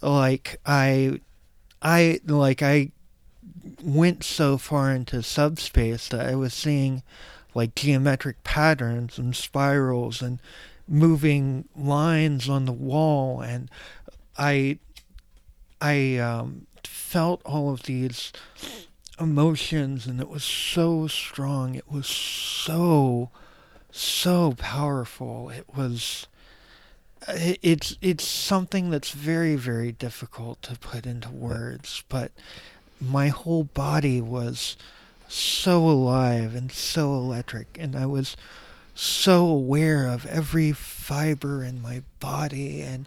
like 0.00 0.60
I 0.66 1.20
I 1.82 2.20
like 2.26 2.62
I 2.62 2.90
went 3.82 4.24
so 4.24 4.58
far 4.58 4.90
into 4.90 5.22
subspace 5.22 6.08
that 6.08 6.26
I 6.26 6.34
was 6.34 6.52
seeing 6.54 7.02
like 7.54 7.74
geometric 7.74 8.42
patterns 8.44 9.18
and 9.18 9.34
spirals 9.34 10.20
and 10.20 10.40
moving 10.88 11.68
lines 11.76 12.48
on 12.48 12.64
the 12.64 12.72
wall. 12.72 13.40
And 13.40 13.70
I 14.36 14.78
I 15.80 16.16
um, 16.16 16.66
felt 16.82 17.40
all 17.44 17.72
of 17.72 17.84
these 17.84 18.32
emotions 19.20 20.06
and 20.06 20.20
it 20.20 20.28
was 20.28 20.44
so 20.44 21.06
strong. 21.06 21.74
It 21.74 21.90
was 21.90 22.06
so 22.06 23.30
so 23.90 24.54
powerful. 24.58 25.50
It 25.50 25.66
was 25.76 26.26
it's 27.28 27.96
it's 28.02 28.26
something 28.26 28.90
that's 28.90 29.10
very 29.10 29.56
very 29.56 29.92
difficult 29.92 30.60
to 30.62 30.78
put 30.78 31.06
into 31.06 31.30
words 31.30 32.04
but 32.08 32.32
my 33.00 33.28
whole 33.28 33.64
body 33.64 34.20
was 34.20 34.76
so 35.28 35.88
alive 35.88 36.54
and 36.54 36.70
so 36.70 37.14
electric 37.14 37.76
and 37.80 37.96
i 37.96 38.06
was 38.06 38.36
so 38.94 39.46
aware 39.46 40.06
of 40.06 40.24
every 40.26 40.72
fiber 40.72 41.64
in 41.64 41.82
my 41.82 42.02
body 42.20 42.80
and 42.80 43.06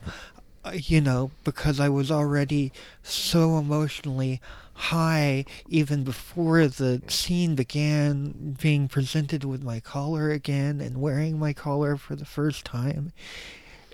uh, 0.66 0.72
you 0.74 1.00
know 1.00 1.32
because 1.44 1.80
i 1.80 1.88
was 1.88 2.12
already 2.12 2.72
so 3.02 3.58
emotionally 3.58 4.42
high 4.74 5.46
even 5.70 6.04
before 6.04 6.68
the 6.68 7.02
scene 7.08 7.56
began 7.56 8.56
being 8.62 8.88
presented 8.88 9.44
with 9.44 9.64
my 9.64 9.80
collar 9.80 10.30
again 10.30 10.82
and 10.82 11.02
wearing 11.02 11.40
my 11.40 11.54
collar 11.54 11.96
for 11.96 12.16
the 12.16 12.26
first 12.26 12.66
time 12.66 13.12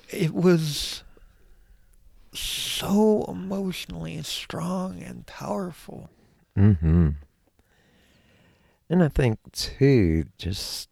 it 0.10 0.34
was 0.34 1.04
so 2.34 3.24
emotionally 3.28 4.22
strong 4.24 5.02
and 5.04 5.26
powerful 5.28 6.10
Mm-hmm. 6.58 7.10
And 8.94 9.02
I 9.02 9.08
think 9.08 9.40
too, 9.54 10.26
just 10.38 10.88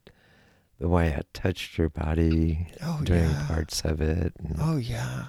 the 0.79 0.89
way 0.89 1.13
I 1.13 1.21
touched 1.33 1.77
your 1.77 1.87
body 1.89 2.65
oh 2.81 2.99
during 3.03 3.29
yeah 3.29 3.45
parts 3.47 3.81
of 3.81 4.01
it, 4.01 4.33
and 4.39 4.55
oh 4.59 4.77
yeah 4.77 5.25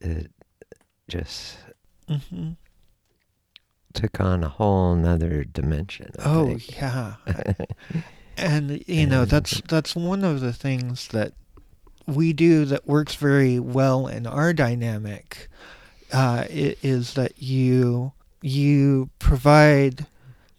it 0.00 0.30
just 1.06 1.58
hmm 2.08 2.52
took 3.92 4.18
on 4.22 4.42
a 4.42 4.48
whole 4.48 4.94
nother 4.94 5.44
dimension. 5.44 6.12
I 6.18 6.22
oh 6.24 6.46
think. 6.46 6.78
yeah 6.78 7.16
and 8.38 8.82
you 8.88 9.06
know 9.06 9.26
that's 9.26 9.60
that's 9.68 9.94
one 9.94 10.24
of 10.24 10.40
the 10.40 10.54
things 10.54 11.08
that 11.08 11.34
we 12.06 12.32
do 12.32 12.64
that 12.64 12.86
works 12.86 13.16
very 13.16 13.58
well 13.60 14.06
in 14.06 14.26
our 14.26 14.54
dynamic 14.54 15.48
uh, 16.10 16.46
is 16.48 17.12
that 17.12 17.32
you 17.42 18.12
you 18.40 19.10
provide 19.18 20.06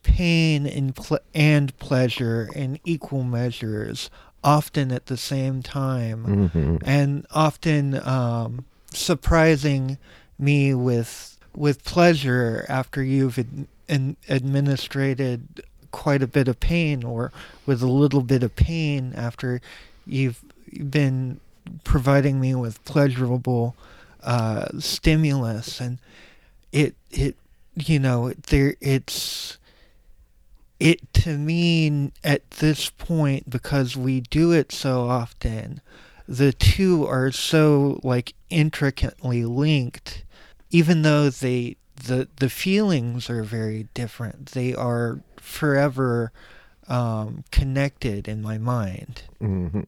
pain 0.05 0.65
and 0.67 0.95
ple- 0.95 1.19
and 1.33 1.77
pleasure 1.79 2.49
in 2.55 2.79
equal 2.85 3.23
measures 3.23 4.09
often 4.43 4.91
at 4.91 5.07
the 5.07 5.17
same 5.17 5.61
time 5.63 6.49
Mhm. 6.53 6.81
and 6.85 7.25
often 7.31 7.95
um, 8.07 8.63
surprising 8.93 9.97
me 10.37 10.73
with 10.73 11.37
with 11.55 11.83
pleasure 11.85 12.65
after 12.69 13.01
you've 13.03 13.39
ad- 13.39 13.67
an 13.89 14.15
administrated 14.29 15.61
quite 15.91 16.21
a 16.21 16.27
bit 16.27 16.47
of 16.47 16.59
pain 16.59 17.03
or 17.03 17.31
with 17.65 17.81
a 17.81 17.87
little 17.87 18.21
bit 18.21 18.43
of 18.43 18.55
pain 18.55 19.13
after 19.15 19.61
you've 20.05 20.41
been 20.91 21.39
providing 21.85 22.39
me 22.39 22.53
with 22.53 22.83
pleasurable 22.85 23.75
uh, 24.23 24.65
stimulus 24.79 25.79
and 25.79 25.97
it 26.71 26.93
it 27.11 27.35
you 27.75 27.97
know 27.99 28.31
there 28.49 28.75
it's 28.81 29.57
it 30.79 31.13
to 31.13 31.37
me 31.37 32.11
at 32.23 32.49
this 32.51 32.89
point 32.89 33.49
because 33.49 33.95
we 33.95 34.21
do 34.21 34.51
it 34.51 34.71
so 34.71 35.07
often 35.07 35.81
the 36.27 36.53
two 36.53 37.05
are 37.05 37.31
so 37.31 37.99
like 38.03 38.33
intricately 38.49 39.45
linked. 39.45 40.23
Even 40.71 41.03
though 41.03 41.29
they 41.29 41.77
the 41.95 42.27
the 42.37 42.49
feelings 42.49 43.29
are 43.29 43.43
very 43.43 43.87
different 43.93 44.47
they 44.47 44.73
are 44.73 45.19
forever 45.37 46.31
um, 46.87 47.43
connected 47.51 48.27
in 48.27 48.41
my 48.41 48.57
mind. 48.57 49.23
Mm-hmm. 49.41 49.81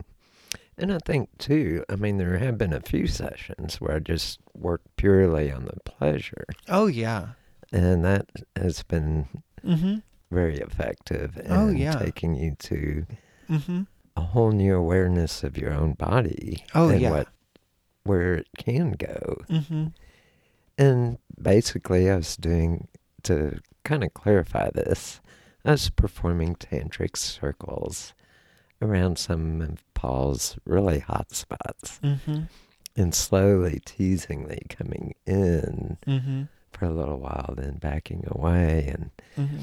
And 0.80 0.94
I 0.94 1.00
think 1.06 1.30
too, 1.40 1.84
I 1.90 1.96
mean, 1.96 2.18
there 2.18 2.38
have 2.38 2.58
been 2.58 2.74
a 2.74 2.80
few 2.80 3.08
sessions 3.08 3.82
where 3.82 3.96
I 3.96 4.00
just 4.00 4.40
worked 4.56 4.96
purely 4.96 5.52
on 5.52 5.66
the 5.66 5.80
pleasure, 5.84 6.46
oh 6.70 6.88
yeah. 6.88 7.30
And 7.72 8.06
that 8.06 8.28
has 8.56 8.84
been 8.84 9.28
mm-hmm 9.66 9.98
very 10.32 10.58
effective 10.58 11.38
in 11.38 11.52
Oh, 11.52 11.70
yeah. 11.70 11.94
taking 11.94 12.36
you 12.36 12.56
to 12.60 13.06
mm-hmm 13.50 13.84
a 14.16 14.22
whole 14.22 14.52
new 14.52 14.76
awareness 14.76 15.44
of 15.44 15.58
your 15.60 15.72
own 15.72 15.94
body 15.94 16.66
Oh, 16.74 16.90
and 16.90 17.00
yeah. 17.02 17.12
what 17.12 17.28
where 18.04 18.34
it 18.34 18.48
can 18.58 18.94
go. 18.94 19.42
mm-hmm 19.50 19.88
And 20.78 21.18
basically, 21.42 22.10
I 22.10 22.16
was 22.18 22.36
doing 22.36 22.88
to 23.24 23.60
kind 23.84 24.04
of 24.04 24.14
clarify 24.14 24.70
this, 24.72 25.22
I 25.66 25.72
was 25.72 25.90
performing 25.90 26.56
tantric 26.56 27.16
circles 27.18 28.14
around 28.82 29.18
some 29.20 29.62
of 29.62 29.84
Paul's 29.94 30.58
really 30.66 31.00
hot 31.00 31.34
spots 31.36 32.00
Mm-hmm. 32.04 32.44
and 32.96 33.14
slowly, 33.14 33.82
teasingly 33.86 34.62
coming 34.70 35.14
in 35.26 35.98
Mm-hmm. 36.08 36.44
for 36.72 36.86
a 36.86 36.92
little 36.92 37.20
while, 37.20 37.54
then 37.56 37.78
backing 37.78 38.24
away. 38.28 38.94
And, 38.94 39.12
Mm-hmm. 39.38 39.58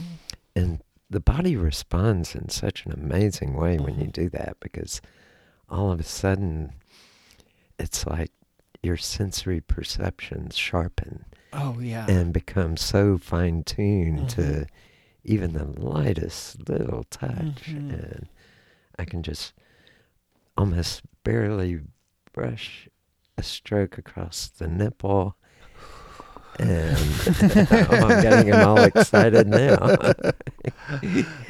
And 0.57 0.83
the 1.11 1.21
body 1.21 1.57
responds 1.57 2.35
in 2.35 2.49
such 2.49 2.87
an 2.87 2.93
amazing 2.93 3.55
way 3.55 3.79
when 3.79 3.99
you 3.99 4.07
Mhm. 4.07 4.13
do 4.13 4.29
that 4.31 4.57
because 4.61 5.01
all 5.69 5.91
of 5.93 6.01
a 6.01 6.05
sudden 6.05 6.73
it's 7.79 8.07
like 8.07 8.31
your 8.83 8.97
sensory 8.97 9.61
perceptions 9.61 10.57
sharpen 10.57 11.25
Oh 11.53 11.79
yeah. 11.81 12.07
and 12.09 12.33
become 12.33 12.77
so 12.77 13.19
fine 13.19 13.65
tuned 13.65 14.29
to 14.31 14.41
Mhm. 14.43 14.69
even 15.25 15.53
the 15.55 15.65
lightest 15.65 16.69
little 16.69 17.05
touch. 17.05 17.67
Mhm. 17.67 17.93
And 17.93 18.29
I 18.99 19.05
can 19.05 19.23
just 19.23 19.55
almost 20.57 21.03
barely 21.25 21.81
brush 22.33 22.89
a 23.37 23.43
stroke 23.43 23.99
across 23.99 24.49
the 24.49 24.69
nipple. 24.69 25.37
And 26.59 26.97
oh, 27.71 28.07
I'm 28.07 28.23
getting 28.23 28.51
them 28.51 28.69
all 28.69 28.81
excited 28.81 29.49
now. 29.49 29.77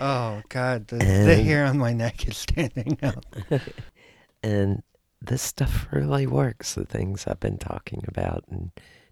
oh 0.01 0.43
God, 0.49 0.89
the, 0.89 0.97
the 0.97 1.43
hair 1.43 1.65
on 1.67 1.79
my 1.79 1.93
neck 1.93 2.27
is 2.27 2.37
standing 2.37 2.99
up. 3.03 3.25
and 4.43 4.83
this 5.21 5.43
stuff 5.43 5.87
really 5.91 6.27
works. 6.27 6.75
The 6.75 6.85
things 6.85 7.27
I've 7.27 7.41
been 7.41 7.59
talking 7.59 8.05
about 8.09 8.45
and 8.51 8.71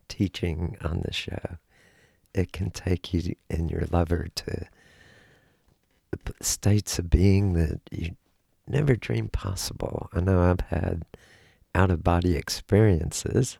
teaching 0.08 0.76
on 0.82 1.02
the 1.04 1.12
show, 1.12 1.58
it 2.34 2.52
can 2.52 2.70
take 2.70 3.12
you 3.12 3.34
and 3.50 3.70
your 3.70 3.84
lover 3.90 4.28
to 4.34 4.66
states 6.40 6.98
of 6.98 7.10
being 7.10 7.54
that 7.54 7.80
you 7.90 8.16
never 8.66 8.94
dreamed 8.94 9.32
possible. 9.32 10.08
I 10.12 10.20
know 10.20 10.40
I've 10.40 10.60
had 10.68 11.04
out 11.74 11.90
of 11.90 12.04
body 12.04 12.36
experiences. 12.36 13.58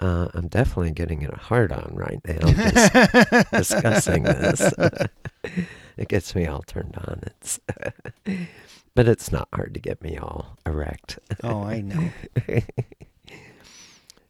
Uh, 0.00 0.28
I'm 0.32 0.46
definitely 0.46 0.92
getting 0.92 1.22
it 1.22 1.34
hard 1.34 1.72
on 1.72 1.92
right 1.92 2.20
now. 2.24 3.42
Discussing 3.52 4.22
this. 4.22 4.72
it 5.96 6.08
gets 6.08 6.34
me 6.36 6.46
all 6.46 6.62
turned 6.62 6.96
on. 6.96 7.22
It's 7.26 7.58
but 8.94 9.08
it's 9.08 9.32
not 9.32 9.48
hard 9.52 9.74
to 9.74 9.80
get 9.80 10.00
me 10.02 10.16
all 10.16 10.56
erect. 10.64 11.18
oh, 11.42 11.62
I 11.64 11.80
know. 11.80 12.10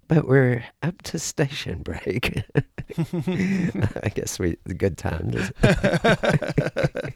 But 0.09 0.27
we're 0.27 0.65
up 0.83 1.03
to 1.03 1.19
station 1.19 1.83
break. 1.83 2.43
I 4.03 4.09
guess 4.15 4.39
we 4.39 4.57
a 4.65 4.73
good 4.73 4.97
time 4.97 5.31
to 5.33 7.13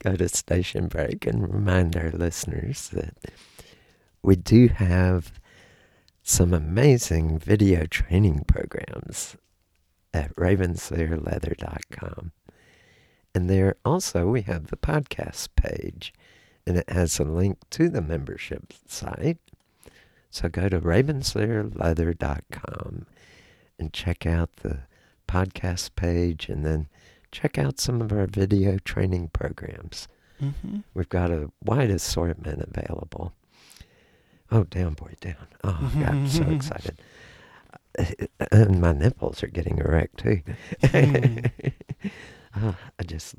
go 0.00 0.16
to 0.16 0.28
station 0.28 0.88
break 0.88 1.26
and 1.26 1.50
remind 1.50 1.96
our 1.96 2.10
listeners 2.10 2.90
that 2.90 3.14
we 4.22 4.36
do 4.36 4.68
have 4.68 5.39
some 6.30 6.54
amazing 6.54 7.38
video 7.40 7.86
training 7.86 8.44
programs 8.46 9.36
at 10.14 10.32
ravenslairleather.com. 10.36 12.30
And 13.34 13.50
there 13.50 13.74
also 13.84 14.28
we 14.28 14.42
have 14.42 14.68
the 14.68 14.76
podcast 14.76 15.48
page, 15.56 16.14
and 16.66 16.76
it 16.76 16.88
has 16.88 17.18
a 17.18 17.24
link 17.24 17.58
to 17.70 17.88
the 17.88 18.00
membership 18.00 18.72
site. 18.86 19.38
So 20.30 20.48
go 20.48 20.68
to 20.68 20.78
ravenslairleather.com 20.80 23.06
and 23.78 23.92
check 23.92 24.24
out 24.24 24.56
the 24.58 24.82
podcast 25.26 25.96
page, 25.96 26.48
and 26.48 26.64
then 26.64 26.86
check 27.32 27.58
out 27.58 27.80
some 27.80 28.00
of 28.00 28.12
our 28.12 28.26
video 28.26 28.78
training 28.78 29.30
programs. 29.32 30.06
hmm 30.38 30.78
We've 30.94 31.08
got 31.08 31.32
a 31.32 31.50
wide 31.64 31.90
assortment 31.90 32.62
available. 32.62 33.32
Oh, 34.52 34.64
down, 34.64 34.94
boy, 34.94 35.14
down. 35.20 35.46
Oh, 35.64 35.90
God, 35.94 36.08
I'm 36.08 36.28
so 36.28 36.42
excited. 36.44 37.00
And 38.50 38.80
my 38.80 38.92
nipples 38.92 39.42
are 39.42 39.48
getting 39.48 39.78
erect, 39.78 40.18
too. 40.18 40.40
oh, 40.92 42.74
I 42.98 43.02
just, 43.04 43.34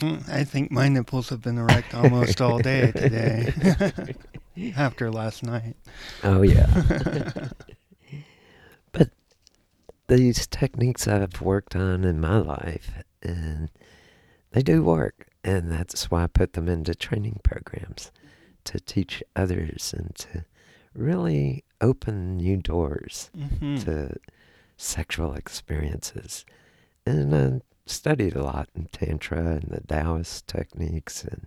Mm, 0.00 0.26
I 0.30 0.44
think 0.44 0.70
my 0.70 0.88
nipples 0.88 1.28
have 1.28 1.42
been 1.42 1.58
erect 1.58 1.94
almost 1.94 2.40
all 2.40 2.58
day 2.58 2.90
today. 2.90 3.52
After 4.74 5.10
last 5.10 5.42
night. 5.42 5.76
oh, 6.24 6.40
yeah. 6.40 7.50
but 8.92 9.10
these 10.08 10.46
techniques 10.46 11.06
I've 11.06 11.42
worked 11.42 11.76
on 11.76 12.04
in 12.04 12.18
my 12.18 12.38
life, 12.38 12.92
and 13.22 13.70
they 14.52 14.62
do 14.62 14.82
work. 14.82 15.26
And 15.44 15.70
that's 15.70 16.10
why 16.10 16.22
I 16.22 16.28
put 16.28 16.54
them 16.54 16.66
into 16.66 16.94
training 16.94 17.40
programs 17.44 18.10
to 18.64 18.80
teach 18.80 19.22
others 19.36 19.94
and 19.96 20.14
to 20.16 20.44
really 20.94 21.64
open 21.80 22.36
new 22.36 22.56
doors 22.56 23.30
hmm 23.34 23.76
to 23.76 24.16
sexual 24.76 25.34
experiences. 25.34 26.44
And 27.06 27.34
I 27.34 27.60
studied 27.86 28.34
a 28.36 28.42
lot 28.42 28.68
in 28.74 28.86
Tantra 28.92 29.38
and 29.56 29.68
the 29.70 29.80
Taoist 29.86 30.46
techniques 30.46 31.24
and 31.24 31.46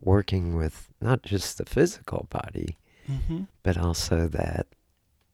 working 0.00 0.54
with 0.56 0.88
not 1.00 1.22
just 1.22 1.58
the 1.58 1.64
physical 1.64 2.26
body, 2.30 2.78
hmm 3.06 3.42
but 3.62 3.76
also 3.76 4.28
that 4.28 4.66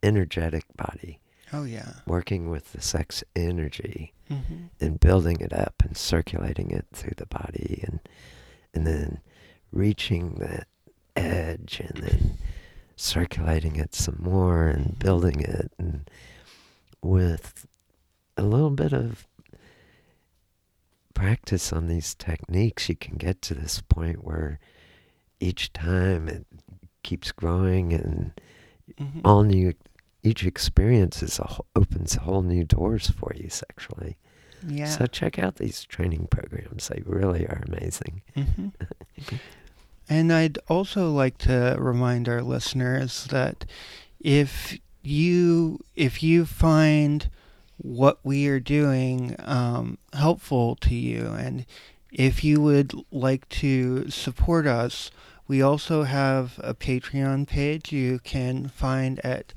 energetic 0.03 0.65
body, 0.77 1.19
Oh 1.53 1.65
yeah. 1.65 1.95
working 2.07 2.51
with 2.51 2.73
the 2.73 2.81
sex 2.81 3.23
energy 3.37 4.13
hmm 4.29 4.67
and 4.81 4.99
building 5.01 5.41
it 5.41 5.53
up 5.53 5.75
and 5.85 5.97
circulating 5.97 6.71
it 6.71 6.87
through 6.93 7.15
the 7.17 7.27
body 7.27 7.81
and 7.87 8.01
and 8.75 8.87
then 8.87 9.21
reaching 9.71 10.35
that 10.41 10.67
edge 11.17 11.81
and 11.81 12.03
then 12.03 12.39
circulating 12.97 13.77
it 13.77 13.95
some 13.95 14.17
more 14.21 14.67
and 14.69 14.99
building 14.99 15.41
it 15.41 15.73
and 15.79 16.09
with 17.03 17.67
a 18.37 18.43
little 18.43 18.71
bit 18.71 18.93
of 18.93 19.27
practice 21.15 21.73
on 21.73 21.87
these 21.87 22.15
techniques 22.15 22.89
you 22.89 22.97
can 22.97 23.17
get 23.17 23.41
to 23.43 23.55
this 23.55 23.81
point 23.81 24.25
where 24.25 24.59
each 25.41 25.73
time 25.73 26.29
it 26.29 26.47
keeps 27.03 27.31
growing 27.33 27.93
and 27.93 28.33
hmm 28.99 29.21
all 29.25 29.43
new 29.43 29.73
each 30.23 30.45
experience 30.45 31.23
is 31.23 31.39
a, 31.39 31.57
opens 31.75 32.15
whole 32.15 32.43
new 32.43 32.65
doors 32.65 33.09
for 33.11 33.33
you 33.35 33.49
sexually 33.49 34.17
Yeah. 34.67 34.87
so 34.87 35.07
check 35.07 35.39
out 35.39 35.57
these 35.57 35.85
training 35.85 36.29
programs. 36.31 36.89
They 36.89 37.03
really 37.05 37.47
are 37.47 37.63
amazing. 37.67 38.23
hmm 38.35 38.69
And 40.09 40.33
I'd 40.33 40.59
also 40.69 41.11
like 41.11 41.39
to 41.39 41.77
remind 41.79 42.29
our 42.29 42.43
listeners 42.43 43.25
that 43.31 43.65
if 44.21 44.79
you 45.03 45.81
if 45.97 46.23
you 46.23 46.45
find 46.47 47.29
what 47.77 48.19
we 48.23 48.47
are 48.49 48.61
doing 48.61 49.37
um, 49.41 49.99
helpful 50.13 50.77
to 50.77 50.95
you, 50.95 51.27
and 51.29 51.67
if 52.13 52.45
you 52.45 52.61
would 52.61 52.93
like 53.11 53.49
to 53.49 54.09
support 54.11 54.67
us, 54.67 55.11
we 55.49 55.61
also 55.61 56.05
have 56.05 56.59
a 56.63 56.75
Patreon 56.75 57.47
page. 57.47 57.93
You 57.93 58.19
can 58.21 58.69
find 58.69 59.21
at 59.25 59.53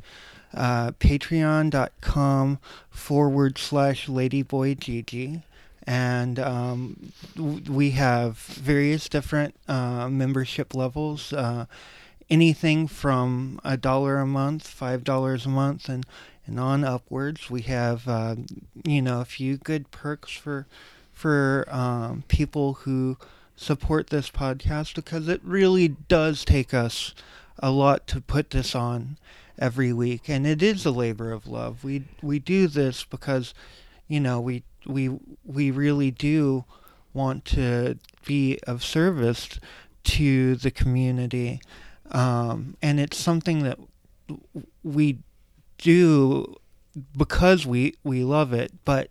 uh, 0.54 0.92
patreon.com 0.92 2.60
forward 2.90 3.58
slash 3.58 4.08
ladyboygigi 4.08 5.44
and 5.88 6.38
um, 6.38 7.12
we 7.36 7.92
have 7.92 8.38
various 8.38 9.10
different 9.10 9.56
uh, 9.68 10.10
membership 10.10 10.76
levels 10.76 11.34
uh, 11.34 11.66
anything 12.30 12.88
from 12.88 13.60
a 13.64 13.78
dollar 13.78 14.20
a 14.20 14.26
month 14.26 14.68
five 14.68 15.04
dollars 15.04 15.46
a 15.46 15.50
month 15.50 15.90
and 15.90 16.06
and 16.46 16.60
on 16.60 16.84
upwards. 16.84 17.50
We 17.50 17.62
have 17.64 18.08
uh, 18.08 18.36
you 18.86 19.02
know 19.02 19.22
a 19.22 19.26
few 19.26 19.58
good 19.58 19.92
perks 19.92 20.32
for 20.32 20.66
for 21.12 21.66
um, 21.70 22.24
people 22.28 22.74
who 22.74 23.18
support 23.56 24.10
this 24.10 24.30
podcast 24.30 24.96
because 24.96 25.28
it 25.28 25.42
really 25.44 25.90
does 25.90 26.46
take 26.46 26.74
us 26.74 27.14
a 27.60 27.72
lot 27.72 28.08
to 28.08 28.22
put 28.22 28.52
this 28.52 28.76
on 28.76 29.18
every 29.58 29.92
week. 29.92 30.30
And 30.30 30.46
it 30.46 30.62
is 30.62 30.86
a 30.86 30.92
labor 30.92 31.32
of 31.32 31.48
love. 31.48 31.84
We 31.84 32.06
we 32.22 32.40
do 32.40 32.68
this 32.68 33.04
because 33.04 33.54
you 34.08 34.20
know 34.20 34.40
we 34.40 34.64
we 34.88 35.18
we 35.46 35.72
really 35.72 36.12
do 36.12 36.66
want 37.14 37.46
to 37.46 37.98
be 38.26 38.60
of 38.68 38.84
service 38.84 39.60
to 40.04 40.56
the 40.56 40.72
community. 40.72 41.62
Um, 42.12 42.78
and 42.82 43.00
it's 43.00 43.18
something 43.18 43.64
that 43.64 43.80
we 44.84 45.20
do 45.78 46.56
because 47.16 47.66
we 47.66 47.96
we 48.04 48.24
love 48.24 48.54
it. 48.54 48.72
But 48.86 49.10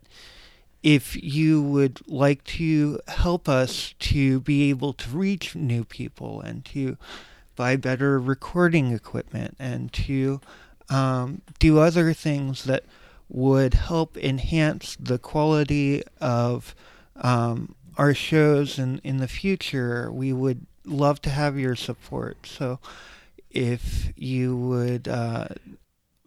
if 0.83 1.22
you 1.22 1.61
would 1.62 2.01
like 2.07 2.45
to 2.45 3.01
help 3.09 3.49
us 3.49 3.95
to 3.99 4.41
be 4.41 4.70
able 4.70 4.93
to 4.93 5.11
reach 5.11 5.55
new 5.57 5.85
people 5.85 6.41
and 6.41 6.64
to 6.66 6.97
buy 7.57 7.74
better 7.77 8.20
recording 8.20 8.93
equipment 8.93 9.57
and 9.59 9.93
to 9.93 10.41
um, 10.89 11.43
do 11.59 11.79
other 11.79 12.12
things 12.12 12.64
that 12.64 12.85
would 13.29 13.74
help 13.74 14.16
enhance 14.16 14.97
the 15.01 15.18
quality 15.18 16.03
of 16.20 16.74
um, 17.16 17.74
our 17.97 18.14
shows 18.14 18.79
in, 18.79 18.99
in 19.03 19.18
the 19.18 19.29
future, 19.29 20.11
we 20.12 20.33
would 20.33 20.66
love 20.85 21.20
to 21.22 21.31
have 21.31 21.59
your 21.59 21.74
support. 21.74 22.47
So 22.47 22.79
if 23.51 24.12
you 24.16 24.57
would. 24.57 25.09
Uh, 25.09 25.49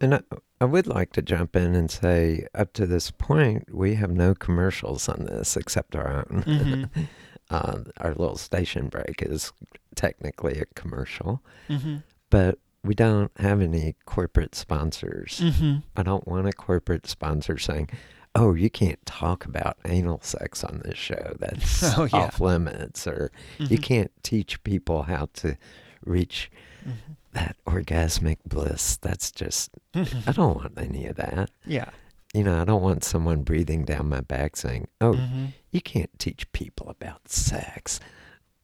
and 0.00 0.16
I, 0.16 0.20
I 0.60 0.64
would 0.64 0.86
like 0.86 1.12
to 1.12 1.22
jump 1.22 1.56
in 1.56 1.74
and 1.74 1.90
say, 1.90 2.46
up 2.54 2.72
to 2.74 2.86
this 2.86 3.10
point, 3.10 3.74
we 3.74 3.94
have 3.94 4.10
no 4.10 4.34
commercials 4.34 5.08
on 5.08 5.24
this 5.24 5.56
except 5.56 5.94
our 5.94 6.26
own. 6.30 6.42
Mm-hmm. 6.46 7.02
uh, 7.50 7.78
our 7.98 8.10
little 8.10 8.36
station 8.36 8.88
break 8.88 9.22
is 9.22 9.52
technically 9.94 10.58
a 10.60 10.66
commercial, 10.74 11.42
mm-hmm. 11.68 11.98
but 12.30 12.58
we 12.82 12.94
don't 12.94 13.30
have 13.38 13.60
any 13.60 13.94
corporate 14.06 14.54
sponsors. 14.54 15.40
Mm-hmm. 15.42 15.78
I 15.96 16.02
don't 16.02 16.26
want 16.26 16.48
a 16.48 16.52
corporate 16.52 17.06
sponsor 17.06 17.58
saying, 17.58 17.90
"Oh, 18.34 18.54
you 18.54 18.70
can't 18.70 19.04
talk 19.04 19.44
about 19.44 19.76
anal 19.84 20.20
sex 20.22 20.64
on 20.64 20.80
this 20.84 20.96
show. 20.98 21.34
That's 21.40 21.82
oh, 21.98 22.04
yeah. 22.12 22.18
off 22.18 22.40
limits," 22.40 23.06
or 23.06 23.30
"You 23.58 23.66
Mm-hmm. 23.66 23.76
can't 23.82 24.12
teach 24.22 24.62
people 24.64 25.02
how 25.02 25.28
to 25.34 25.56
reach 26.04 26.50
Mhm. 26.86 27.16
that 27.32 27.56
orgasmic 27.66 28.38
bliss." 28.46 28.96
That's 28.96 29.30
just 29.30 29.70
Mm-hmm. 29.94 30.28
I 30.28 30.32
don't 30.32 30.56
want 30.56 30.78
any 30.78 31.06
of 31.06 31.16
that. 31.16 31.50
yeah. 31.66 31.90
You 32.32 32.44
know, 32.44 32.60
I 32.62 32.64
don't 32.64 32.80
want 32.82 33.02
someone 33.02 33.42
breathing 33.42 33.84
down 33.84 34.08
my 34.08 34.20
back 34.20 34.56
saying, 34.56 34.86
"Oh, 35.00 35.14
Mm-hmm. 35.14 35.46
you 35.72 35.80
can't 35.82 36.16
teach 36.18 36.50
people 36.52 36.88
about 36.88 37.28
sex." 37.28 37.98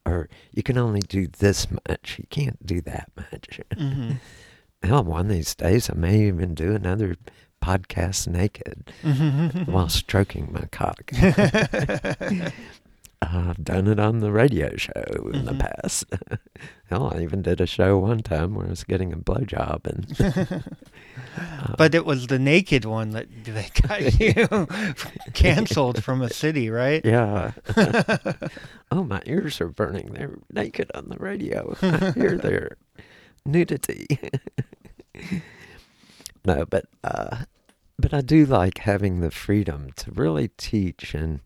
Or 0.07 0.28
you 0.52 0.62
can 0.62 0.78
only 0.78 1.00
do 1.00 1.26
this 1.26 1.66
much. 1.70 2.16
You 2.18 2.26
can't 2.30 2.64
do 2.64 2.80
that 2.82 3.11
much. 3.16 3.61
Mm-hmm. 3.76 4.12
Hell, 4.82 5.02
one 5.04 5.26
of 5.26 5.28
these 5.32 5.54
days 5.54 5.90
I 5.90 5.94
may 5.94 6.26
even 6.28 6.54
do 6.54 6.74
another 6.74 7.16
podcast 7.62 8.28
naked 8.28 8.92
Mm-hmm. 9.02 9.70
while 9.70 9.88
stroking 9.88 10.52
my 10.52 10.66
cock. 10.70 11.11
I've 13.22 13.64
done 13.64 13.86
it 13.88 13.98
on 13.98 14.20
the 14.20 14.30
radio 14.30 14.76
show 14.76 15.30
in 15.32 15.46
the 15.46 15.52
Mhm. 15.52 15.58
past. 15.60 16.04
Hell, 16.90 17.12
I 17.14 17.22
even 17.22 17.42
did 17.42 17.60
a 17.60 17.66
show 17.66 17.98
one 17.98 18.20
time 18.20 18.54
where 18.54 18.66
I 18.66 18.70
was 18.70 18.84
getting 18.84 19.12
a 19.12 19.16
blowjob, 19.16 19.86
and 19.86 20.20
uh, 20.20 20.60
But 21.78 21.94
it 21.94 22.04
was 22.06 22.26
the 22.28 22.38
naked 22.38 22.84
one 22.84 23.10
that 23.10 23.26
that 23.46 23.72
got 23.82 24.20
you 24.20 24.66
canceled 25.32 26.04
from 26.04 26.22
a 26.22 26.30
city, 26.30 26.68
right? 26.70 27.04
yeah. 27.04 27.52
oh, 28.92 29.02
my 29.04 29.22
ears 29.26 29.60
are 29.60 29.68
burning. 29.68 30.12
They're 30.12 30.38
naked 30.52 30.90
on 30.94 31.08
the 31.08 31.16
radio. 31.16 31.74
I 31.82 32.12
hear 32.12 32.36
their 32.36 32.76
nudity. 33.44 34.06
no, 36.44 36.64
but 36.66 36.84
uh, 37.02 37.44
but 37.98 38.12
I 38.14 38.20
do 38.20 38.44
like 38.46 38.78
having 38.78 39.20
the 39.20 39.30
freedom 39.30 39.90
to 39.96 40.10
really 40.12 40.48
teach 40.56 41.14
and 41.14 41.40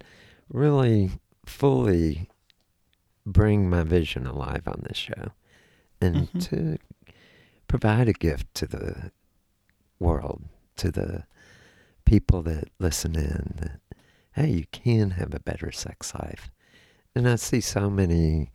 really 0.52 1.12
fully 1.50 2.28
bring 3.26 3.68
my 3.68 3.82
vision 3.82 4.26
alive 4.26 4.66
on 4.66 4.82
this 4.88 4.96
show, 4.96 5.32
and 6.00 6.30
Mhm. 6.32 6.40
to 6.48 6.78
provide 7.68 8.08
a 8.08 8.12
gift 8.12 8.52
to 8.54 8.66
the 8.66 9.12
world, 9.98 10.44
to 10.76 10.90
the 10.90 11.24
people 12.04 12.42
that 12.42 12.70
listen 12.78 13.14
in. 13.16 13.54
That 13.56 13.80
hey, 14.32 14.50
you 14.50 14.64
can 14.70 15.10
have 15.12 15.34
a 15.34 15.40
better 15.40 15.72
sex 15.72 16.14
life. 16.14 16.50
And 17.14 17.28
I 17.28 17.34
see 17.34 17.60
so 17.60 17.90
many, 17.90 18.52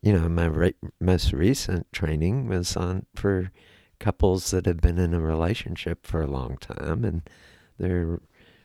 you 0.00 0.12
know, 0.12 0.28
my 0.28 0.46
re- 0.46 0.74
most 1.00 1.32
recent 1.32 1.92
training 1.92 2.46
was 2.46 2.76
on 2.76 3.06
for 3.14 3.50
couples 3.98 4.50
that 4.52 4.66
have 4.66 4.80
been 4.80 4.98
in 4.98 5.12
a 5.12 5.20
relationship 5.20 6.06
for 6.06 6.22
a 6.22 6.26
long 6.30 6.56
time 6.58 7.04
and 7.04 7.28
their 7.76 8.20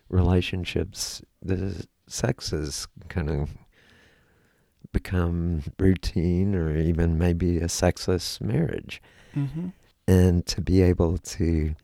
relationships, 0.08 1.22
the 1.42 1.88
sex 2.08 2.52
has 2.52 2.88
kind 3.10 3.30
of 3.30 3.50
become 4.92 5.64
routine 5.78 6.56
or 6.56 6.76
even 6.78 7.18
maybe 7.18 7.58
a 7.60 7.70
sexless 7.70 8.40
marriage 8.40 9.02
Mm-hmm. 9.36 9.68
and 10.08 10.46
to 10.46 10.62
be 10.62 10.82
able 10.82 11.18
to 11.18 11.76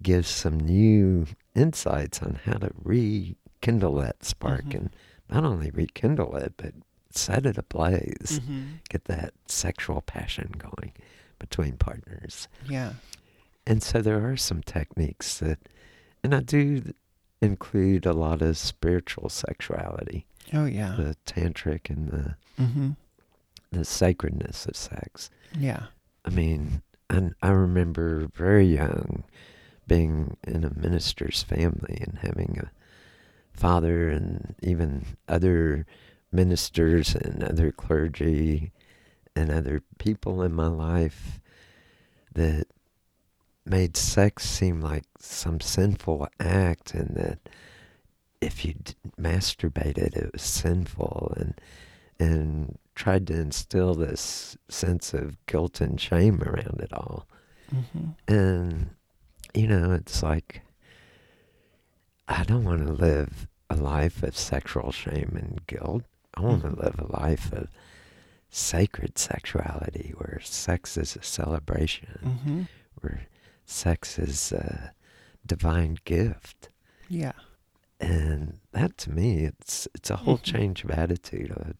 give 0.00 0.24
some 0.24 0.60
new 0.60 1.26
insights 1.56 2.22
on 2.22 2.38
how 2.44 2.58
to 2.58 2.70
rekindle 2.84 3.96
that 3.96 4.24
spark 4.24 4.66
Mhm. 4.66 4.74
and 4.76 4.90
not 5.28 5.42
only 5.44 5.70
rekindle 5.72 6.36
it 6.36 6.54
but 6.56 6.74
set 7.10 7.44
it 7.44 7.58
ablaze 7.58 8.38
Mm-hmm. 8.40 8.62
get 8.88 9.06
that 9.06 9.34
sexual 9.46 10.00
passion 10.00 10.52
going 10.58 10.92
between 11.40 11.76
partners 11.76 12.46
Yeah. 12.68 12.92
and 13.66 13.82
so 13.82 14.00
there 14.00 14.24
are 14.30 14.36
some 14.36 14.62
techniques 14.62 15.38
that 15.40 15.58
and 16.22 16.32
i 16.36 16.40
do 16.40 16.92
include 17.40 18.06
a 18.06 18.12
lot 18.12 18.40
of 18.42 18.56
spiritual 18.56 19.28
sexuality 19.28 20.26
Oh 20.52 20.64
yeah. 20.64 20.94
the 20.96 21.16
tantric 21.26 21.90
and 21.90 22.10
the 22.10 22.36
Mm-hmm. 22.62 22.90
the 23.72 23.84
sacredness 23.84 24.66
of 24.66 24.76
sex 24.76 25.30
Yeah. 25.58 25.86
I 26.24 26.30
mean, 26.30 26.82
and 27.10 27.34
I 27.42 27.50
remember 27.50 28.28
very 28.34 28.66
young 28.66 29.24
being 29.86 30.36
in 30.44 30.64
a 30.64 30.74
minister's 30.76 31.42
family 31.42 31.98
and 32.00 32.18
having 32.20 32.58
a 32.60 32.70
father 33.56 34.08
and 34.08 34.54
even 34.62 35.04
other 35.28 35.86
ministers 36.32 37.14
and 37.14 37.44
other 37.44 37.70
clergy 37.70 38.72
and 39.36 39.50
other 39.52 39.82
people 39.98 40.42
in 40.42 40.52
my 40.52 40.66
life 40.66 41.38
that 42.34 42.66
made 43.66 43.96
sex 43.96 44.44
seem 44.48 44.80
like 44.80 45.04
some 45.18 45.60
sinful 45.60 46.28
act 46.40 46.94
and 46.94 47.16
that 47.16 47.38
if 48.40 48.64
you 48.64 48.74
d- 48.74 48.94
masturbated 49.20 50.16
it 50.16 50.30
was 50.32 50.42
sinful 50.42 51.34
and 51.36 51.60
and 52.18 52.78
tried 52.94 53.26
to 53.26 53.34
instill 53.34 53.94
this 53.94 54.56
sense 54.68 55.12
of 55.12 55.36
guilt 55.46 55.80
and 55.82 56.00
shame 56.00 56.42
around 56.42 56.80
it 56.80 56.92
all. 56.94 57.26
Mm-hmm. 57.74 58.32
And, 58.32 58.90
you 59.52 59.66
know, 59.66 59.92
it's 59.92 60.22
like, 60.22 60.62
I 62.28 62.42
don't 62.44 62.64
want 62.64 62.86
to 62.86 62.92
live 62.92 63.46
a 63.68 63.76
life 63.76 64.22
of 64.22 64.36
sexual 64.36 64.92
shame 64.92 65.36
and 65.38 65.60
guilt. 65.66 66.04
I 66.34 66.40
want 66.40 66.62
to 66.62 66.68
Mhm. 66.70 66.82
live 66.82 66.98
a 66.98 67.20
life 67.20 67.52
of 67.52 67.68
sacred 68.48 69.18
sexuality 69.18 70.14
where 70.16 70.40
sex 70.42 70.96
is 70.96 71.16
a 71.16 71.22
celebration, 71.22 72.18
Mm-hmm. 72.24 72.62
where 73.00 73.26
sex 73.66 74.18
is 74.18 74.52
a 74.52 74.92
divine 75.44 75.98
gift. 76.04 76.70
Yeah. 77.08 77.32
And 78.00 78.58
that 78.72 78.96
to 78.98 79.10
me, 79.10 79.44
it's 79.44 79.86
it's 79.94 80.10
a 80.10 80.16
whole 80.16 80.38
Mhm. 80.38 80.42
change 80.42 80.84
of 80.84 80.90
attitude, 80.90 81.50
a 81.50 81.74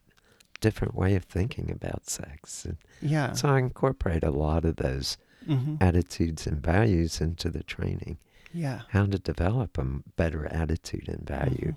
different 0.61 0.95
way 0.95 1.15
of 1.15 1.23
thinking 1.25 1.69
about 1.71 2.09
sex. 2.09 2.65
And 2.65 2.77
Yeah. 3.01 3.33
so 3.33 3.49
I 3.49 3.59
incorporate 3.59 4.23
a 4.23 4.31
lot 4.31 4.65
of 4.65 4.75
those 4.77 5.17
Mm-hmm. 5.47 5.75
attitudes 5.79 6.45
and 6.47 6.61
values 6.61 7.21
into 7.21 7.49
the 7.49 7.63
training. 7.63 8.17
Yeah. 8.53 8.81
How 8.89 9.05
to 9.05 9.17
develop 9.19 9.77
a 9.77 9.83
better 10.17 10.45
attitude 10.47 11.07
and 11.07 11.25
value 11.25 11.75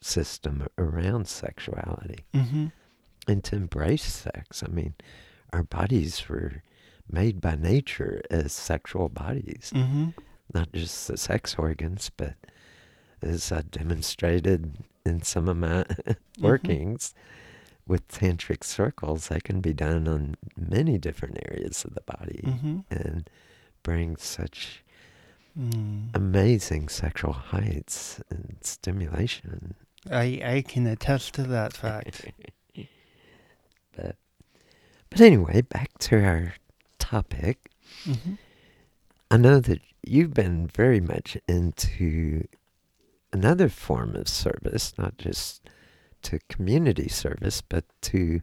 system 0.00 0.66
around 0.76 1.26
sexuality 1.28 2.24
Mm-hmm. 2.34 2.66
and 3.28 3.44
to 3.44 3.56
embrace 3.56 4.04
sex. 4.04 4.62
I 4.62 4.68
mean, 4.68 4.94
our 5.52 5.62
bodies 5.62 6.28
were 6.28 6.62
made 7.10 7.40
by 7.40 7.54
nature 7.56 8.20
as 8.30 8.52
sexual 8.52 9.08
bodies, 9.08 9.70
Mm-hmm. 9.74 10.08
not 10.54 10.72
just 10.72 11.08
the 11.08 11.16
sex 11.16 11.54
organs, 11.58 12.10
but 12.16 12.34
as 13.22 13.50
I 13.52 13.62
demonstrated 13.62 14.74
in 15.04 15.22
some 15.22 15.48
of 15.48 15.56
my 15.56 15.84
workings 16.40 17.14
with 17.86 18.06
tantric 18.08 18.64
circles, 18.64 19.28
they 19.28 19.40
can 19.40 19.60
be 19.60 19.72
done 19.72 20.08
on 20.08 20.34
many 20.56 20.98
different 20.98 21.38
areas 21.48 21.84
of 21.84 21.94
the 21.94 22.02
body 22.02 22.40
Mm-hmm. 22.44 22.78
and 22.90 23.30
bring 23.82 24.16
such 24.16 24.82
Mm. 25.58 26.10
amazing 26.14 26.86
sexual 26.90 27.32
heights 27.32 28.20
and 28.28 28.58
stimulation. 28.60 29.74
I 30.10 30.42
I 30.44 30.64
can 30.68 30.86
attest 30.86 31.32
to 31.36 31.44
that 31.44 31.72
fact. 31.72 32.26
but 33.96 34.16
but 35.08 35.20
anyway, 35.22 35.62
back 35.62 35.96
to 36.00 36.22
our 36.22 36.52
topic. 37.06 37.70
mm-hmm. 38.04 38.34
I 39.30 39.36
know 39.36 39.60
that 39.60 39.80
you've 40.02 40.34
been 40.34 40.68
very 40.68 41.00
much 41.00 41.36
into 41.48 42.46
another 43.32 43.68
form 43.68 44.14
of 44.16 44.28
service, 44.28 44.94
not 44.98 45.18
just 45.18 45.68
to 46.22 46.38
community 46.48 47.08
service, 47.08 47.60
but 47.60 47.84
to 48.02 48.40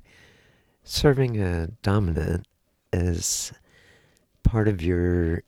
serving 0.83 1.41
a 1.41 1.67
dominant 1.81 2.45
as 2.91 3.53
part 4.43 4.67
of 4.67 4.81
your 4.81 5.43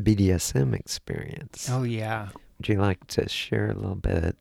BDSM 0.00 0.74
experience. 0.74 1.68
Oh 1.70 1.82
yeah. 1.82 2.28
Would 2.58 2.68
you 2.68 2.80
like 2.80 3.06
to 3.08 3.28
share 3.28 3.70
a 3.70 3.74
little 3.74 3.96
bit 3.96 4.36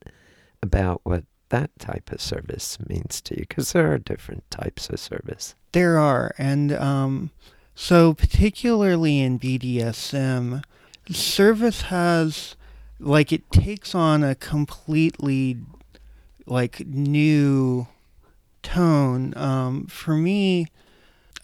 about 0.63 1.01
what 1.03 1.25
that 1.49 1.71
type 1.79 2.11
of 2.11 2.21
service 2.21 2.77
means 2.87 3.21
to 3.21 3.35
you? 3.35 3.45
Because 3.47 3.73
there 3.73 3.91
are 3.91 3.97
different 3.97 4.49
types 4.49 4.89
of 4.89 4.99
service. 4.99 5.55
There 5.73 5.99
are, 5.99 6.33
and 6.37 6.71
um, 6.71 7.31
so 7.75 8.13
particularly 8.13 9.19
in 9.19 9.37
BDSM, 9.37 10.63
service 11.09 11.81
has 11.83 12.55
like 12.99 13.31
it 13.31 13.51
takes 13.51 13.93
on 13.93 14.23
a 14.23 14.33
completely 14.33 15.57
like 16.45 16.87
new 16.87 17.87
tone. 18.63 19.33
Um, 19.37 19.87
for 19.87 20.15
me, 20.15 20.67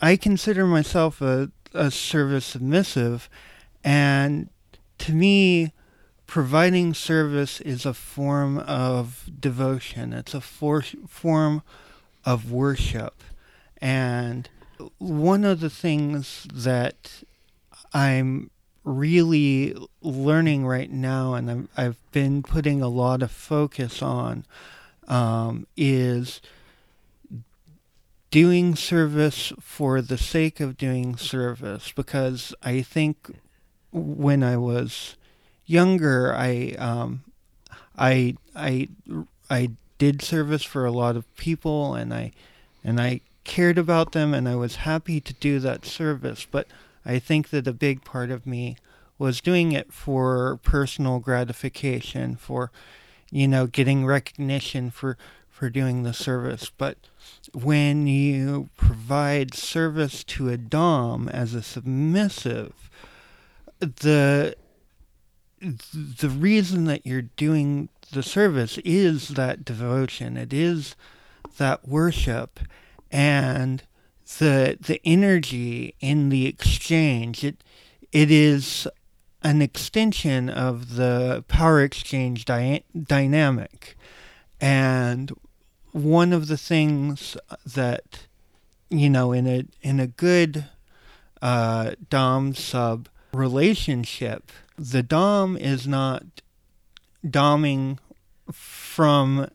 I 0.02 0.16
consider 0.16 0.66
myself 0.66 1.22
a, 1.22 1.52
a 1.74 1.92
service 1.92 2.46
submissive, 2.46 3.30
and 3.84 4.50
to 5.00 5.14
me, 5.14 5.74
providing 6.28 6.94
service 6.94 7.60
is 7.60 7.86
a 7.86 7.94
form 7.94 8.58
of 8.60 9.30
devotion. 9.40 10.14
It's 10.14 10.34
a 10.34 10.40
for, 10.40 10.82
form 10.82 11.62
of 12.24 12.52
worship. 12.52 13.22
And 13.82 14.48
one 14.98 15.44
of 15.44 15.60
the 15.60 15.70
things 15.70 16.48
that 16.54 17.24
I'm 17.94 18.50
really 18.84 19.76
learning 20.02 20.66
right 20.66 20.92
now, 20.92 21.34
and 21.36 21.70
i 21.78 21.84
have 21.84 21.98
been 22.12 22.42
putting 22.44 22.82
a 22.82 22.88
lot 22.88 23.22
of 23.22 23.32
focus 23.32 24.02
on, 24.02 24.46
um, 25.08 25.68
is 25.78 26.42
doing 28.32 28.76
service 28.76 29.52
for 29.60 30.02
the 30.02 30.18
sake 30.18 30.60
of 30.60 30.78
doing 30.78 31.18
service. 31.18 31.92
Because 31.92 32.56
I 32.64 32.82
think 32.82 33.36
when 33.92 34.42
I 34.42 34.58
was 34.58 35.16
younger, 35.66 36.34
I 36.34 36.76
um, 36.80 37.24
I 37.98 38.36
I 38.56 38.90
I 39.50 39.72
did 39.98 40.22
service 40.22 40.64
for 40.64 40.86
a 40.86 40.92
lot 40.92 41.16
of 41.16 41.36
people, 41.36 41.94
and 41.94 42.14
I 42.14 42.32
and 42.84 43.00
I 43.00 43.22
cared 43.44 43.78
about 43.78 44.12
them, 44.12 44.34
and 44.34 44.48
I 44.48 44.56
was 44.56 44.78
happy 44.78 45.20
to 45.22 45.34
do 45.34 45.60
that 45.60 45.86
service. 45.86 46.46
But 46.50 46.68
I 47.06 47.20
think 47.20 47.50
that 47.50 47.68
a 47.68 47.74
big 47.74 48.04
part 48.04 48.32
of 48.32 48.46
me 48.46 48.78
was 49.18 49.42
doing 49.42 49.72
it 49.72 49.94
for 49.94 50.60
personal 50.64 51.20
gratification, 51.20 52.36
for, 52.36 52.72
you 53.30 53.48
know, 53.48 53.68
getting 53.68 54.06
recognition 54.06 54.90
for, 54.90 55.18
for 55.50 55.70
doing 55.70 56.04
the 56.04 56.14
service. 56.14 56.72
But 56.76 56.98
when 57.54 58.08
you 58.08 58.70
provide 58.78 59.54
service 59.54 60.24
to 60.24 60.50
a 60.50 60.58
Dom 60.58 61.30
as 61.30 61.54
a 61.54 61.62
submissive, 61.62 62.90
the 63.80 64.56
the 65.60 66.30
reason 66.30 66.86
that 66.86 67.06
you're 67.06 67.22
doing 67.22 67.90
the 68.12 68.24
service 68.24 68.80
is 68.80 69.30
that 69.30 69.64
devotion. 69.64 70.36
It 70.36 70.54
is 70.54 70.96
that 71.58 71.88
worship 71.88 72.60
and 73.12 73.84
the 74.40 74.78
the 74.80 75.02
energy 75.04 75.96
in 76.00 76.30
the 76.30 76.48
exchange 76.48 77.44
it 77.44 77.64
it 78.12 78.32
is 78.32 78.88
an 79.44 79.62
extension 79.62 80.50
of 80.50 80.96
the 80.96 81.44
power 81.48 81.82
exchange 81.82 82.46
dy- 82.46 82.84
dynamic. 82.96 83.98
And 84.60 85.32
one 85.92 86.32
of 86.32 86.48
the 86.48 86.58
things 86.58 87.36
that 87.66 88.28
you 88.90 89.10
know 89.10 89.32
in 89.32 89.48
a 89.48 89.66
in 89.82 90.00
a 90.00 90.08
good 90.08 90.66
uh, 91.42 91.92
dom 92.10 92.54
sub 92.54 93.10
relationship 93.34 94.52
the 94.78 95.02
dom 95.02 95.58
is 95.58 95.88
not 95.88 96.24
doming 97.26 97.98
from 98.52 99.48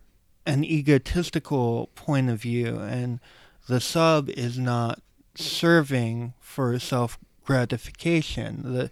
an 0.47 0.65
egotistical 0.65 1.91
point 1.95 2.31
of 2.31 2.41
view. 2.41 2.79
And 2.79 3.19
the 3.67 3.81
sub 3.81 4.29
is 4.31 4.59
not 4.59 5.01
serving 5.35 6.35
for 6.41 6.79
self 6.79 7.19
gratification. 7.45 8.63
The 8.63 8.91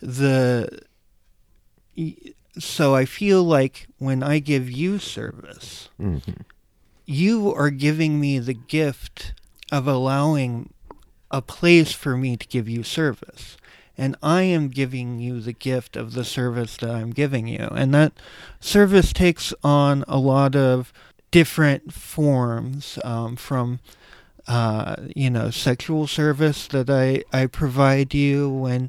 the 0.00 0.82
so 2.58 2.94
I 2.94 3.04
feel 3.04 3.42
like 3.42 3.86
when 3.98 4.22
I 4.22 4.38
give 4.38 4.70
you 4.70 4.98
service, 4.98 5.88
mm-hmm. 6.00 6.42
you 7.06 7.52
are 7.54 7.70
giving 7.70 8.20
me 8.20 8.38
the 8.38 8.54
gift 8.54 9.34
of 9.72 9.86
allowing 9.86 10.72
a 11.30 11.42
place 11.42 11.92
for 11.92 12.16
me 12.16 12.36
to 12.36 12.46
give 12.46 12.68
you 12.68 12.82
service. 12.82 13.56
And 13.96 14.16
I 14.22 14.42
am 14.42 14.68
giving 14.68 15.20
you 15.20 15.40
the 15.40 15.52
gift 15.52 15.96
of 15.96 16.14
the 16.14 16.24
service 16.24 16.76
that 16.78 16.90
I'm 16.90 17.10
giving 17.10 17.46
you. 17.46 17.68
And 17.70 17.94
that 17.94 18.12
service 18.60 19.12
takes 19.12 19.54
on 19.62 20.04
a 20.08 20.18
lot 20.18 20.56
of 20.56 20.92
different 21.34 21.92
forms 21.92 22.96
um, 23.02 23.34
from 23.34 23.80
uh, 24.46 24.94
you 25.16 25.28
know 25.28 25.50
sexual 25.50 26.06
service 26.06 26.68
that 26.68 26.88
I, 26.88 27.24
I 27.36 27.46
provide 27.46 28.14
you 28.14 28.48
when 28.48 28.88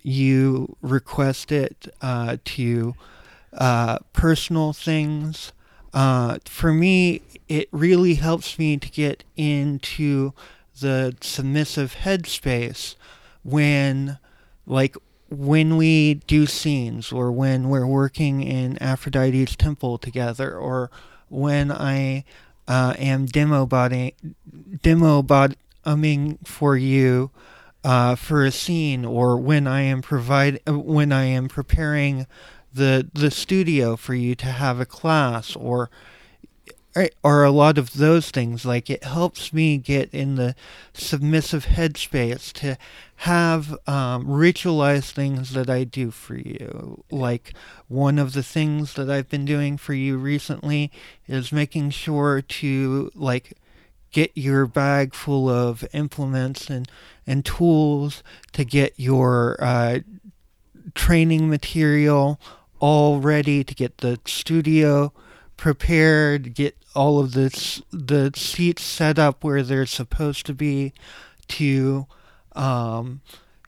you 0.00 0.76
request 0.82 1.50
it 1.50 1.88
uh, 2.00 2.36
to 2.44 2.94
uh, 3.52 3.98
personal 4.12 4.72
things. 4.72 5.52
Uh, 5.92 6.38
for 6.44 6.72
me, 6.72 7.22
it 7.48 7.66
really 7.72 8.14
helps 8.14 8.56
me 8.56 8.76
to 8.76 8.88
get 8.88 9.24
into 9.36 10.32
the 10.80 11.16
submissive 11.20 11.96
headspace 12.04 12.94
when, 13.42 14.16
like, 14.64 14.96
when 15.28 15.76
we 15.76 16.14
do 16.28 16.46
scenes 16.46 17.10
or 17.10 17.32
when 17.32 17.68
we're 17.68 17.84
working 17.84 18.42
in 18.44 18.80
Aphrodite's 18.80 19.56
temple 19.56 19.98
together 19.98 20.56
or 20.56 20.88
when 21.30 21.72
I 21.72 22.24
uh, 22.68 22.94
am 22.98 23.26
demo 23.26 23.64
body 23.66 24.14
demo 24.82 25.22
bottoming 25.22 26.38
for 26.44 26.76
you 26.76 27.30
uh, 27.82 28.14
for 28.14 28.44
a 28.44 28.50
scene, 28.50 29.04
or 29.04 29.36
when 29.36 29.66
I 29.66 29.80
am 29.82 30.02
provide 30.02 30.60
uh, 30.68 30.78
when 30.78 31.12
I 31.12 31.24
am 31.24 31.48
preparing 31.48 32.26
the 32.72 33.08
the 33.12 33.30
studio 33.30 33.96
for 33.96 34.14
you 34.14 34.34
to 34.36 34.46
have 34.46 34.80
a 34.80 34.86
class, 34.86 35.56
or 35.56 35.90
or 37.22 37.44
a 37.44 37.50
lot 37.50 37.78
of 37.78 37.94
those 37.94 38.30
things. 38.30 38.64
Like 38.64 38.90
it 38.90 39.04
helps 39.04 39.52
me 39.52 39.78
get 39.78 40.12
in 40.12 40.36
the 40.36 40.54
submissive 40.92 41.66
headspace 41.66 42.52
to 42.54 42.76
have 43.24 43.72
um, 43.86 44.26
ritualized 44.26 45.10
things 45.10 45.52
that 45.52 45.68
I 45.68 45.84
do 45.84 46.10
for 46.10 46.36
you. 46.36 47.04
Like 47.10 47.52
one 47.86 48.18
of 48.18 48.32
the 48.32 48.42
things 48.42 48.94
that 48.94 49.10
I've 49.10 49.28
been 49.28 49.44
doing 49.44 49.76
for 49.76 49.92
you 49.92 50.16
recently 50.16 50.90
is 51.28 51.52
making 51.52 51.90
sure 51.90 52.40
to 52.40 53.10
like 53.14 53.52
get 54.10 54.30
your 54.34 54.66
bag 54.66 55.12
full 55.12 55.50
of 55.50 55.84
implements 55.92 56.70
and 56.70 56.90
and 57.26 57.44
tools 57.44 58.22
to 58.52 58.64
get 58.64 58.94
your 58.96 59.62
uh, 59.62 59.98
training 60.94 61.50
material 61.50 62.40
all 62.78 63.20
ready 63.20 63.62
to 63.62 63.74
get 63.74 63.98
the 63.98 64.18
studio 64.24 65.12
prepared, 65.58 66.54
get 66.54 66.74
all 66.94 67.20
of 67.20 67.32
the 67.32 67.82
the 67.90 68.32
seats 68.34 68.82
set 68.82 69.18
up 69.18 69.44
where 69.44 69.62
they're 69.62 69.84
supposed 69.84 70.46
to 70.46 70.54
be, 70.54 70.94
to, 71.48 72.06
um, 72.52 73.20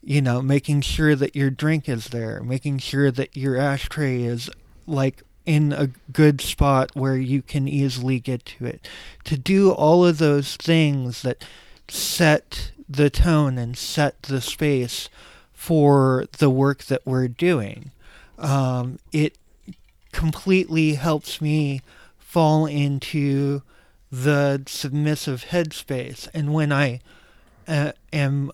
you 0.02 0.20
know, 0.20 0.42
making 0.42 0.80
sure 0.80 1.14
that 1.14 1.36
your 1.36 1.50
drink 1.50 1.88
is 1.88 2.08
there, 2.08 2.42
making 2.42 2.78
sure 2.78 3.10
that 3.10 3.36
your 3.36 3.56
ashtray 3.56 4.22
is 4.22 4.50
like 4.86 5.22
in 5.46 5.72
a 5.72 5.88
good 6.12 6.40
spot 6.40 6.90
where 6.94 7.16
you 7.16 7.42
can 7.42 7.68
easily 7.68 8.20
get 8.20 8.44
to 8.44 8.66
it. 8.66 8.86
To 9.24 9.36
do 9.36 9.70
all 9.70 10.04
of 10.04 10.18
those 10.18 10.56
things 10.56 11.22
that 11.22 11.44
set 11.88 12.72
the 12.88 13.10
tone 13.10 13.58
and 13.58 13.76
set 13.76 14.22
the 14.22 14.40
space 14.40 15.08
for 15.52 16.26
the 16.38 16.50
work 16.50 16.84
that 16.84 17.06
we're 17.06 17.28
doing. 17.28 17.90
Um, 18.38 18.98
it 19.12 19.36
completely 20.10 20.94
helps 20.94 21.40
me 21.40 21.82
fall 22.18 22.66
into 22.66 23.62
the 24.10 24.62
submissive 24.66 25.46
headspace. 25.50 26.28
And 26.34 26.52
when 26.52 26.72
I 26.72 27.00
uh, 27.66 27.92
am 28.12 28.52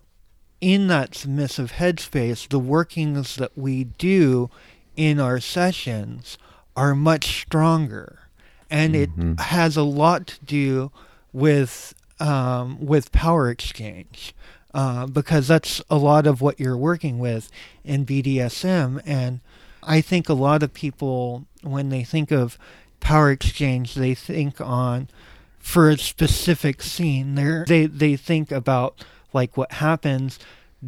in 0.61 0.89
that 0.89 1.15
submissive 1.15 1.73
headspace, 1.73 2.49
the 2.49 2.59
workings 2.59 3.37
that 3.37 3.57
we 3.57 3.85
do 3.85 4.51
in 4.97 5.21
our 5.21 5.41
sessions 5.41 6.39
are 6.77 6.95
much 6.95 7.43
stronger. 7.43 8.29
And 8.71 8.95
mm-hmm. 8.95 9.33
it 9.33 9.41
has 9.41 9.77
a 9.77 9.83
lot 9.83 10.27
to 10.29 10.45
do 10.45 10.91
with 11.33 11.95
um, 12.21 12.85
with 12.85 13.13
power 13.13 13.49
exchange. 13.49 14.35
Uh, 14.75 15.07
because 15.07 15.49
that's 15.49 15.83
a 15.89 15.97
lot 15.97 16.27
of 16.27 16.43
what 16.43 16.61
you're 16.61 16.77
working 16.77 17.19
with 17.19 17.51
in 17.85 18.05
BDSM. 18.05 19.01
And 19.07 19.41
I 19.83 20.03
think 20.03 20.29
a 20.29 20.35
lot 20.35 20.63
of 20.63 20.75
people, 20.75 21.47
when 21.63 21.89
they 21.89 22.05
think 22.05 22.31
of 22.31 22.59
power 23.01 23.31
exchange, 23.31 23.95
they 23.95 24.15
think 24.15 24.61
on 24.61 25.09
for 25.59 25.89
a 25.89 25.97
specific 25.99 26.83
scene. 26.83 27.35
They 27.35 27.65
they 27.67 27.87
they 27.87 28.17
think 28.17 28.53
about 28.53 29.05
like 29.33 29.57
what 29.57 29.73
happens 29.73 30.39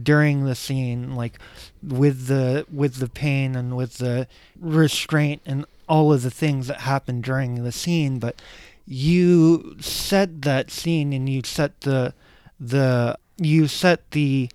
during 0.01 0.45
the 0.45 0.55
scene, 0.55 1.17
like 1.17 1.39
with 1.83 2.27
the 2.27 2.67
with 2.73 2.97
the 2.97 3.09
pain 3.09 3.57
and 3.57 3.77
with 3.77 3.99
the 3.99 4.27
restraint 4.59 5.43
and 5.45 5.65
all 5.89 6.13
of 6.13 6.23
the 6.23 6.31
things 6.31 6.69
that 6.69 6.81
happen 6.81 7.21
during 7.21 7.65
the 7.65 7.73
scene. 7.73 8.19
But 8.19 8.41
you 8.87 9.77
set 9.81 10.43
that 10.43 10.71
scene 10.71 11.13
and 11.13 11.29
you 11.29 11.43
set 11.45 11.81
the 11.83 12.15
the 12.59 13.19
you 13.37 13.67
set 13.69 14.11
the 14.13 14.51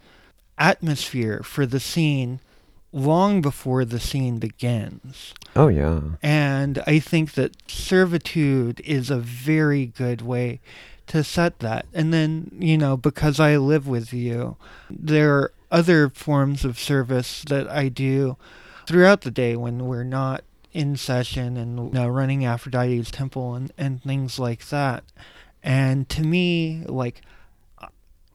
atmosphere 0.58 1.42
for 1.44 1.66
the 1.66 1.80
scene 1.80 2.40
long 2.96 3.42
before 3.42 3.84
the 3.84 4.00
scene 4.00 4.40
begins. 4.40 5.34
Oh, 5.56 5.68
yeah. 5.68 6.00
And 6.24 6.82
I 6.88 7.00
think 7.00 7.34
that 7.34 7.70
servitude 7.70 8.80
is 8.82 9.10
a 9.10 9.18
very 9.18 9.86
good 9.86 10.22
way 10.22 10.62
to 11.08 11.24
set 11.24 11.60
that. 11.60 11.86
And 11.94 12.14
then, 12.14 12.52
you 12.60 12.78
know, 12.78 12.98
because 12.98 13.40
I 13.40 13.58
live 13.58 13.88
with 13.88 14.14
you, 14.14 14.58
there 14.90 15.36
are 15.36 15.52
other 15.72 16.10
forms 16.10 16.64
of 16.66 16.80
service 16.80 17.44
that 17.48 17.70
I 17.70 17.90
do 17.90 18.38
throughout 18.88 19.22
the 19.22 19.32
day 19.32 19.56
when 19.56 19.86
we're 19.86 20.04
not 20.04 20.44
in 20.72 20.96
session 20.96 21.58
and 21.58 21.78
you 21.78 21.92
know, 21.92 22.08
running 22.08 22.46
Aphrodite's 22.46 23.12
temple 23.12 23.56
and, 23.56 23.72
and 23.78 24.04
things 24.04 24.38
like 24.40 24.68
that. 24.70 25.04
And 25.64 26.08
to 26.10 26.22
me, 26.22 26.84
like, 26.88 27.22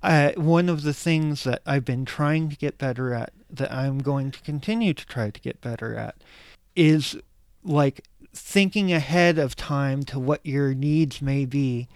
I, 0.02 0.32
one 0.36 0.68
of 0.68 0.82
the 0.82 0.94
things 0.94 1.44
that 1.44 1.60
I've 1.66 1.84
been 1.84 2.04
trying 2.04 2.48
to 2.48 2.56
get 2.56 2.78
better 2.78 3.12
at, 3.12 3.32
that 3.50 3.70
I'm 3.70 3.98
going 3.98 4.30
to 4.30 4.40
continue 4.40 4.94
to 4.94 5.06
try 5.06 5.30
to 5.30 5.40
get 5.40 5.60
better 5.60 5.94
at, 5.94 6.16
is 6.74 7.16
like 7.62 8.06
thinking 8.32 8.92
ahead 8.92 9.38
of 9.38 9.56
time 9.56 10.02
to 10.04 10.18
what 10.18 10.44
your 10.44 10.72
needs 10.72 11.20
may 11.20 11.44
be 11.44 11.88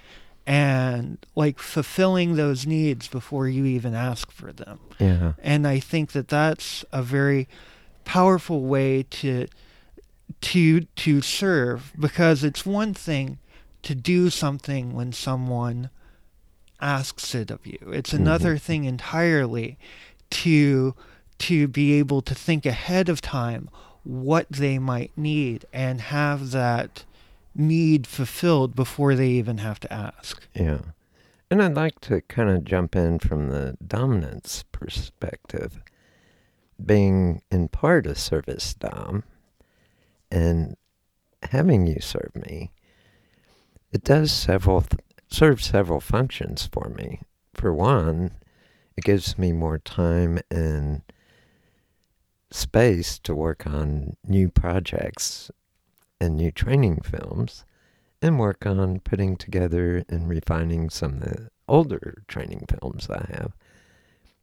and 0.46 1.18
like 1.34 1.58
fulfilling 1.58 2.36
those 2.36 2.66
needs 2.66 3.08
before 3.08 3.48
you 3.48 3.64
even 3.64 3.94
ask 3.94 4.30
for 4.30 4.52
them. 4.52 4.78
Yeah. 4.98 5.32
And 5.42 5.66
I 5.66 5.80
think 5.80 6.12
that 6.12 6.28
that's 6.28 6.84
a 6.92 7.02
very 7.02 7.48
powerful 8.04 8.62
way 8.62 9.04
to 9.04 9.46
to 10.40 10.80
to 10.80 11.20
serve 11.22 11.92
because 11.98 12.44
it's 12.44 12.66
one 12.66 12.92
thing 12.92 13.38
to 13.82 13.94
do 13.94 14.30
something 14.30 14.92
when 14.92 15.12
someone 15.12 15.90
asks 16.80 17.34
it 17.34 17.50
of 17.50 17.66
you. 17.66 17.78
It's 17.92 18.12
another 18.12 18.56
mm-hmm. 18.56 18.66
thing 18.66 18.84
entirely 18.84 19.78
to 20.30 20.94
to 21.38 21.68
be 21.68 21.94
able 21.94 22.22
to 22.22 22.34
think 22.34 22.66
ahead 22.66 23.08
of 23.08 23.20
time 23.20 23.68
what 24.02 24.46
they 24.50 24.78
might 24.78 25.16
need 25.16 25.64
and 25.72 26.00
have 26.00 26.50
that 26.50 27.04
need 27.54 28.06
fulfilled 28.06 28.74
before 28.74 29.14
they 29.14 29.28
even 29.28 29.58
have 29.58 29.80
to 29.80 29.92
ask. 29.92 30.46
Yeah. 30.54 30.80
And 31.50 31.62
I'd 31.62 31.74
like 31.74 32.00
to 32.00 32.20
kind 32.22 32.50
of 32.50 32.64
jump 32.64 32.96
in 32.96 33.18
from 33.18 33.48
the 33.48 33.76
dominance 33.86 34.64
perspective. 34.72 35.82
Being 36.84 37.42
in 37.50 37.68
part 37.68 38.06
a 38.06 38.14
service 38.14 38.74
dom 38.74 39.22
and 40.30 40.76
having 41.50 41.86
you 41.86 42.00
serve 42.00 42.32
me, 42.34 42.72
it 43.92 44.02
does 44.02 44.32
several 44.32 44.80
th- 44.80 45.00
serve 45.28 45.62
several 45.62 46.00
functions 46.00 46.68
for 46.72 46.88
me. 46.88 47.20
For 47.54 47.72
one, 47.72 48.32
it 48.96 49.04
gives 49.04 49.38
me 49.38 49.52
more 49.52 49.78
time 49.78 50.40
and 50.50 51.02
space 52.50 53.18
to 53.20 53.34
work 53.34 53.66
on 53.66 54.16
new 54.26 54.48
projects 54.48 55.50
and 56.20 56.36
new 56.36 56.50
training 56.50 57.00
films 57.00 57.64
and 58.22 58.38
work 58.38 58.64
on 58.64 59.00
putting 59.00 59.36
together 59.36 60.04
and 60.08 60.28
refining 60.28 60.88
some 60.88 61.14
of 61.14 61.20
the 61.20 61.50
older 61.68 62.22
training 62.28 62.64
films 62.68 63.08
I 63.10 63.26
have. 63.30 63.52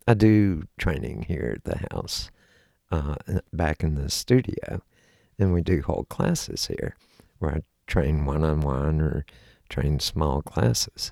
I 0.07 0.13
do 0.13 0.63
training 0.77 1.23
here 1.23 1.53
at 1.55 1.63
the 1.63 1.87
house, 1.91 2.29
uh, 2.91 3.15
back 3.53 3.83
in 3.83 3.95
the 3.95 4.09
studio, 4.09 4.81
and 5.39 5.53
we 5.53 5.61
do 5.61 5.81
whole 5.81 6.05
classes 6.09 6.67
here 6.67 6.95
where 7.39 7.55
I 7.55 7.61
train 7.87 8.25
one 8.25 8.43
on 8.43 8.61
one 8.61 9.01
or 9.01 9.25
train 9.69 9.99
small 9.99 10.41
classes. 10.41 11.11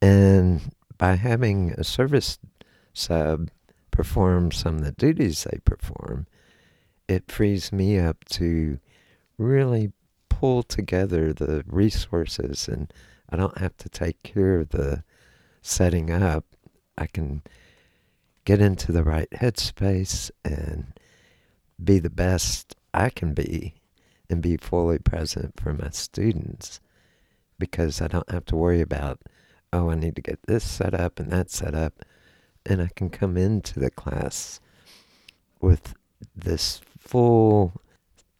And 0.00 0.72
by 0.98 1.14
having 1.16 1.72
a 1.72 1.84
service 1.84 2.38
sub 2.92 3.50
perform 3.90 4.52
some 4.52 4.76
of 4.76 4.84
the 4.84 4.92
duties 4.92 5.44
they 5.44 5.58
perform, 5.64 6.26
it 7.08 7.30
frees 7.30 7.72
me 7.72 7.98
up 7.98 8.24
to 8.24 8.78
really 9.38 9.92
pull 10.28 10.62
together 10.62 11.32
the 11.32 11.64
resources 11.66 12.68
and 12.68 12.92
I 13.28 13.36
don't 13.36 13.58
have 13.58 13.76
to 13.78 13.88
take 13.88 14.22
care 14.22 14.60
of 14.60 14.70
the 14.70 15.04
setting 15.62 16.10
up. 16.10 16.44
I 16.98 17.06
can 17.06 17.42
get 18.44 18.60
into 18.60 18.92
the 18.92 19.04
right 19.04 19.30
headspace 19.30 20.30
and 20.44 20.98
be 21.82 21.98
the 21.98 22.10
best 22.10 22.74
I 22.92 23.08
can 23.08 23.34
be 23.34 23.74
and 24.28 24.42
be 24.42 24.56
fully 24.56 24.98
present 24.98 25.58
for 25.60 25.72
my 25.72 25.90
students 25.90 26.80
because 27.58 28.00
I 28.00 28.08
don't 28.08 28.30
have 28.30 28.44
to 28.46 28.56
worry 28.56 28.80
about, 28.80 29.20
oh, 29.72 29.90
I 29.90 29.94
need 29.94 30.16
to 30.16 30.22
get 30.22 30.40
this 30.46 30.64
set 30.64 30.94
up 30.94 31.20
and 31.20 31.30
that 31.30 31.50
set 31.50 31.74
up. 31.74 32.04
And 32.66 32.82
I 32.82 32.88
can 32.94 33.10
come 33.10 33.36
into 33.36 33.80
the 33.80 33.90
class 33.90 34.60
with 35.60 35.94
this 36.34 36.80
full 37.12 37.74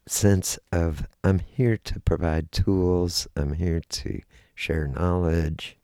sense 0.06 0.58
of 0.72 1.06
I'm 1.22 1.40
here 1.40 1.76
to 1.76 2.00
provide 2.00 2.50
tools, 2.50 3.28
I'm 3.36 3.52
here 3.52 3.82
to 3.86 4.20
share 4.54 4.88
knowledge, 4.88 5.76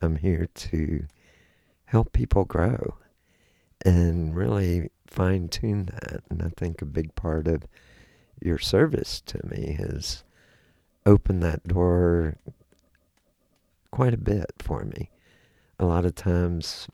I'm 0.00 0.14
here 0.14 0.46
to 0.54 1.06
help 1.86 2.12
people 2.12 2.44
grow 2.44 2.98
and 3.84 4.36
really 4.36 4.90
fine 5.08 5.48
tune 5.48 5.86
that. 5.86 6.22
And 6.30 6.40
I 6.40 6.50
think 6.56 6.80
a 6.80 6.84
big 6.84 7.16
part 7.16 7.48
of 7.48 7.64
your 8.40 8.58
service 8.58 9.20
to 9.22 9.44
me 9.44 9.76
has 9.80 10.22
opened 11.04 11.42
that 11.42 11.66
door 11.66 12.36
quite 13.90 14.14
a 14.14 14.18
bit 14.18 14.52
for 14.60 14.84
me. 14.84 15.10
A 15.80 15.84
lot 15.84 16.06
of 16.06 16.14
times, 16.14 16.86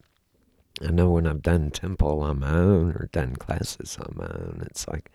I 0.80 0.90
know 0.92 1.10
when 1.10 1.26
I've 1.26 1.42
done 1.42 1.70
temple 1.70 2.22
on 2.22 2.40
my 2.40 2.52
own 2.52 2.92
or 2.92 3.10
done 3.12 3.36
classes 3.36 3.98
on 4.00 4.14
my 4.16 4.24
own, 4.28 4.62
it's 4.64 4.88
like 4.88 5.10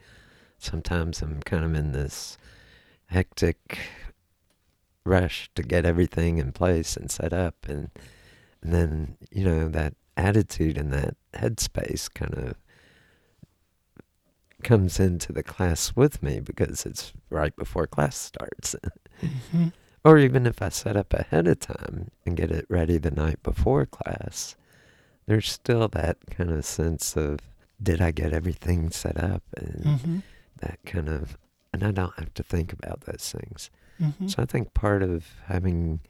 sometimes 0.58 1.22
I'm 1.22 1.42
kind 1.42 1.64
of 1.64 1.76
in 1.76 1.92
this 1.92 2.38
hectic 3.08 3.80
rush 5.06 5.50
to 5.56 5.64
get 5.64 5.86
everything 5.86 6.38
in 6.38 6.52
place 6.52 6.98
and 6.98 7.10
set 7.10 7.32
up 7.32 7.56
and 7.68 7.90
and 8.62 8.74
then 8.74 9.18
you 9.32 9.46
know 9.46 9.70
that 9.70 9.94
attitude 10.18 10.78
and 10.78 10.92
that 10.92 11.16
headspace 11.34 12.14
kind 12.14 12.34
of 12.34 12.56
comes 14.64 15.00
into 15.00 15.32
the 15.32 15.44
class 15.44 15.96
with 15.96 16.22
me 16.22 16.40
because 16.40 16.86
it's 16.86 17.14
right 17.30 17.56
before 17.56 17.86
class 17.86 18.18
starts. 18.18 18.76
Mm-hmm. 19.22 19.68
or 20.04 20.18
even 20.18 20.48
if 20.48 20.62
I 20.62 20.70
set 20.70 20.98
up 20.98 21.14
ahead 21.14 21.48
of 21.48 21.60
time 21.60 22.10
and 22.26 22.36
get 22.36 22.50
it 22.50 22.66
ready 22.68 22.98
the 22.98 23.12
night 23.12 23.42
before 23.44 23.86
class 23.86 24.56
there's 25.28 25.52
still 25.52 25.88
that 25.90 26.18
kind 26.32 26.50
of 26.50 26.66
sense 26.66 27.16
of 27.16 27.40
did 27.82 28.02
I 28.02 28.12
get 28.12 28.34
everything 28.34 28.90
set 28.90 29.22
up? 29.22 29.44
And 29.56 29.84
mm-hmm 29.86 30.20
that 30.62 30.80
kind 30.86 31.10
of, 31.10 31.38
and 31.74 31.84
I 31.84 31.92
don't 31.92 32.18
have 32.18 32.34
to 32.36 32.44
think 32.44 32.74
about 32.74 33.02
those 33.02 33.34
things. 33.36 33.70
Mm-hmm. 34.02 34.28
So 34.28 34.44
I 34.44 34.46
think 34.46 34.74
part 34.74 35.02
of 35.02 35.26
having 35.46 36.02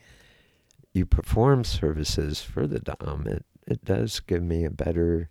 you 0.94 1.06
perform 1.06 1.64
services 1.64 2.42
for 2.42 2.68
the 2.68 2.80
Dom, 2.80 3.28
it, 3.28 3.46
it 3.68 3.86
does 3.86 4.20
give 4.20 4.44
me 4.44 4.66
a 4.66 4.72
better 4.72 5.30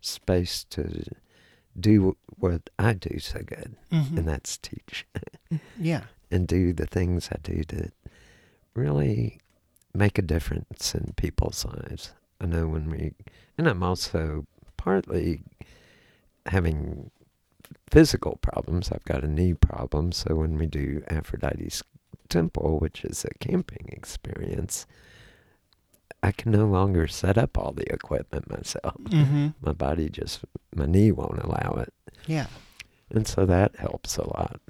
space 0.00 0.64
to 0.64 1.04
do 1.78 2.16
what 2.36 2.70
I 2.78 2.92
do 2.92 3.18
so 3.18 3.40
good, 3.40 3.76
mm-hmm. 3.90 4.18
and 4.18 4.28
that's 4.28 4.56
teach. 4.58 5.06
yeah. 5.78 6.02
And 6.30 6.46
do 6.48 6.72
the 6.72 6.86
things 6.86 7.28
I 7.30 7.36
do 7.42 7.62
to 7.64 7.90
really 8.74 9.40
make 9.94 10.18
a 10.18 10.22
difference 10.22 10.94
in 10.94 11.14
people's 11.16 11.64
lives. 11.64 12.12
I 12.40 12.46
know 12.46 12.66
when 12.66 12.90
we, 12.90 13.12
and 13.56 13.68
I'm 13.68 13.82
also 13.82 14.46
partly 14.76 15.42
having 16.46 17.10
physical 17.94 18.38
problems. 18.42 18.90
I've 18.90 19.04
got 19.04 19.22
a 19.22 19.28
knee 19.28 19.54
problem, 19.54 20.10
so 20.10 20.34
when 20.34 20.58
we 20.58 20.66
do 20.66 21.04
Aphrodite's 21.08 21.82
Temple, 22.28 22.80
which 22.80 23.04
is 23.04 23.24
a 23.24 23.32
camping 23.38 23.88
experience, 23.92 24.84
I 26.20 26.32
can 26.32 26.50
no 26.50 26.64
longer 26.66 27.06
set 27.06 27.38
up 27.38 27.56
all 27.56 27.70
the 27.70 27.90
equipment 27.92 28.50
myself. 28.50 28.96
Mm-hmm. 29.04 29.48
My 29.60 29.72
body 29.72 30.08
just, 30.08 30.40
my 30.74 30.86
knee 30.86 31.12
won't 31.12 31.38
allow 31.38 31.76
it. 31.78 31.92
Yeah. 32.26 32.46
And 33.10 33.28
so 33.28 33.46
that 33.46 33.76
helps 33.76 34.16
a 34.16 34.26
lot. 34.26 34.60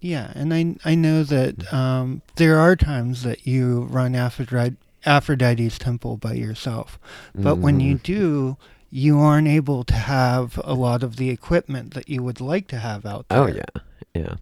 Yeah, 0.00 0.32
and 0.34 0.52
I 0.52 0.74
I 0.84 0.94
know 0.96 1.22
that 1.22 1.72
um, 1.72 2.22
there 2.36 2.58
are 2.58 2.74
times 2.74 3.22
that 3.22 3.46
you 3.46 3.82
run 3.82 4.16
Aphrodite, 4.16 4.76
Aphrodite's 5.04 5.78
Temple 5.78 6.16
by 6.16 6.32
yourself, 6.32 6.98
but 7.34 7.54
mm-hmm. 7.54 7.62
when 7.62 7.80
you 7.80 7.94
mm-hmm. 7.94 8.12
do, 8.12 8.56
you 8.90 9.18
aren't 9.18 9.48
able 9.48 9.84
to 9.84 9.94
have 9.94 10.60
a 10.64 10.74
lot 10.74 11.02
of 11.02 11.16
the 11.16 11.30
equipment 11.30 11.94
that 11.94 12.08
you 12.08 12.22
would 12.22 12.40
like 12.40 12.68
to 12.68 12.78
have 12.78 13.04
out 13.04 13.26
oh, 13.30 13.46
there. 13.46 13.64
Oh 13.64 13.80
yeah, 14.14 14.22
yeah, 14.22 14.34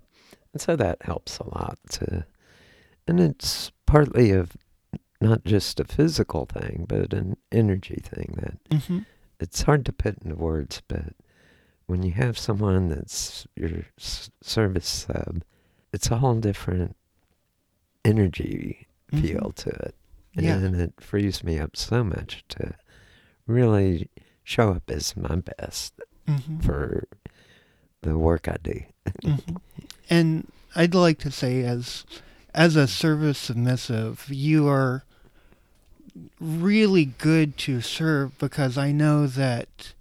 and 0.53 0.62
so 0.62 0.76
that 0.76 1.03
helps 1.03 1.38
a 1.38 1.49
lot 1.49 1.78
to, 1.90 2.24
and 3.07 3.20
it's 3.20 3.72
partly 3.86 4.30
of 4.30 4.57
not 5.20 5.44
just 5.44 5.80
a 5.80 5.84
physical 5.84 6.47
thing, 6.47 6.86
but 6.88 7.12
an 7.12 7.36
energy 7.51 8.01
thing 8.03 8.34
that 8.36 8.68
mm-hmm. 8.70 8.99
it's 9.40 9.62
hard 9.62 9.84
to 9.86 9.92
put 9.92 10.18
into 10.22 10.36
words, 10.36 10.82
but 10.88 11.14
when 11.86 12.03
you 12.03 12.12
have 12.12 12.36
someone 12.38 12.88
that's 12.88 13.47
your 13.57 13.84
service 14.42 15.07
sub, 15.09 15.42
it's 15.92 16.11
a 16.11 16.18
whole 16.18 16.34
different 16.34 16.97
energy 18.05 18.86
mm-hmm. 19.12 19.24
feel 19.24 19.53
to 19.53 19.70
it. 19.70 19.94
Yeah. 20.34 20.57
And 20.57 20.78
it 20.78 20.92
frees 21.01 21.42
me 21.42 21.59
up 21.59 21.76
so 21.76 22.05
much 22.05 22.44
to 22.51 22.74
really 23.47 24.11
show 24.47 24.70
up 24.70 24.88
as 24.88 25.16
my 25.16 25.36
best. 25.36 25.92
Mhm. 26.28 26.62
for 26.64 27.07
the 28.03 28.16
work 28.18 28.49
I 28.49 28.57
do. 28.62 28.80
Mhm. 29.22 29.61
And 30.11 30.51
I'd 30.74 30.94
like 30.94 31.18
to 31.20 31.30
say, 31.30 31.62
as 31.64 32.05
as 32.55 32.74
a 32.74 32.86
service 32.88 33.38
submissive, 33.38 34.26
you 34.28 34.66
are 34.66 35.05
really 36.40 37.05
good 37.05 37.57
to 37.59 37.80
serve 37.80 38.36
because 38.38 38.76
I 38.78 38.90
know 38.92 39.26
that 39.26 39.92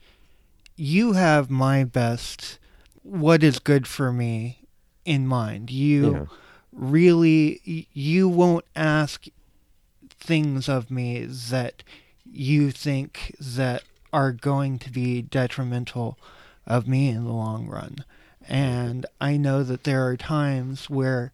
you 0.78 1.14
have 1.14 1.50
my 1.50 1.84
best, 1.84 2.58
what 3.04 3.44
is 3.44 3.60
good 3.60 3.88
for 3.88 4.12
me, 4.14 4.60
in 5.06 5.28
mind. 5.28 5.70
You 5.70 6.12
Yeah. 6.12 6.26
really, 6.72 7.88
you 7.94 8.28
won't 8.28 8.66
ask 8.76 9.26
things 10.20 10.68
of 10.70 10.90
me 10.90 11.26
that 11.26 11.84
you 12.26 12.72
think 12.72 13.36
that 13.40 13.84
are 14.16 14.32
going 14.32 14.80
to 14.80 14.90
be 14.90 15.22
detrimental 15.22 16.18
of 16.66 16.88
me 16.88 17.10
in 17.10 17.26
the 17.26 17.32
long 17.34 17.68
run. 17.68 17.98
And 18.48 19.06
I 19.20 19.38
know 19.38 19.62
that 19.64 19.84
there 19.84 20.08
are 20.08 20.16
times 20.16 20.90
where, 20.90 21.32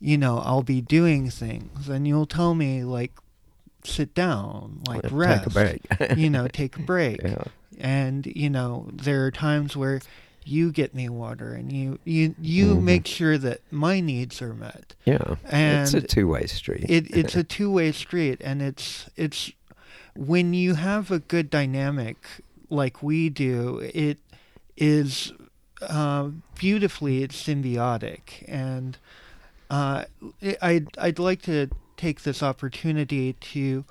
you 0.00 0.18
know, 0.18 0.38
I'll 0.44 0.62
be 0.62 0.80
doing 0.80 1.30
things 1.30 1.88
and 1.88 2.06
you'll 2.06 2.26
tell 2.26 2.54
me, 2.54 2.84
like, 2.84 3.12
sit 3.84 4.14
down, 4.14 4.80
like, 4.86 5.04
rest. 5.10 5.44
Take 5.54 5.80
a 5.90 5.98
break. 5.98 6.16
you 6.18 6.28
know, 6.30 6.48
take 6.48 6.76
a 6.76 6.82
break. 6.82 7.22
yeah. 7.22 7.44
And, 7.78 8.26
you 8.26 8.50
know, 8.50 8.88
there 8.92 9.24
are 9.26 9.30
times 9.30 9.76
where 9.76 10.00
you 10.44 10.72
get 10.72 10.94
me 10.94 11.08
water 11.08 11.54
and 11.54 11.72
you, 11.72 11.98
you, 12.04 12.34
you 12.40 12.74
Mhm. 12.76 12.82
make 12.82 13.06
sure 13.06 13.38
that 13.38 13.60
my 13.70 14.00
needs 14.00 14.42
are 14.42 14.54
met. 14.54 14.94
Yeah. 15.04 15.36
And 15.48 15.82
it's 15.82 15.94
a 15.94 16.00
two 16.02 16.26
way 16.28 16.46
street. 16.46 16.84
it, 16.88 17.10
it's 17.16 17.36
a 17.42 17.44
two-way 17.44 17.92
street 17.92 18.40
and 18.44 18.60
it's 18.60 19.08
it's 19.16 19.52
when 20.14 20.54
you 20.54 20.74
have 20.74 21.10
a 21.10 21.18
good 21.18 21.50
dynamic 21.50 22.16
like 22.68 23.02
we 23.02 23.28
do 23.28 23.78
it 23.94 24.18
is 24.76 25.32
uh, 25.82 26.28
beautifully 26.54 27.22
it's 27.22 27.42
symbiotic. 27.42 28.44
And 28.48 28.98
uh, 29.70 30.04
I'd, 30.60 30.88
I'd 30.98 31.18
like 31.18 31.42
to 31.42 31.68
take 31.96 32.22
this 32.22 32.42
opportunity 32.42 33.34
to 33.34 33.84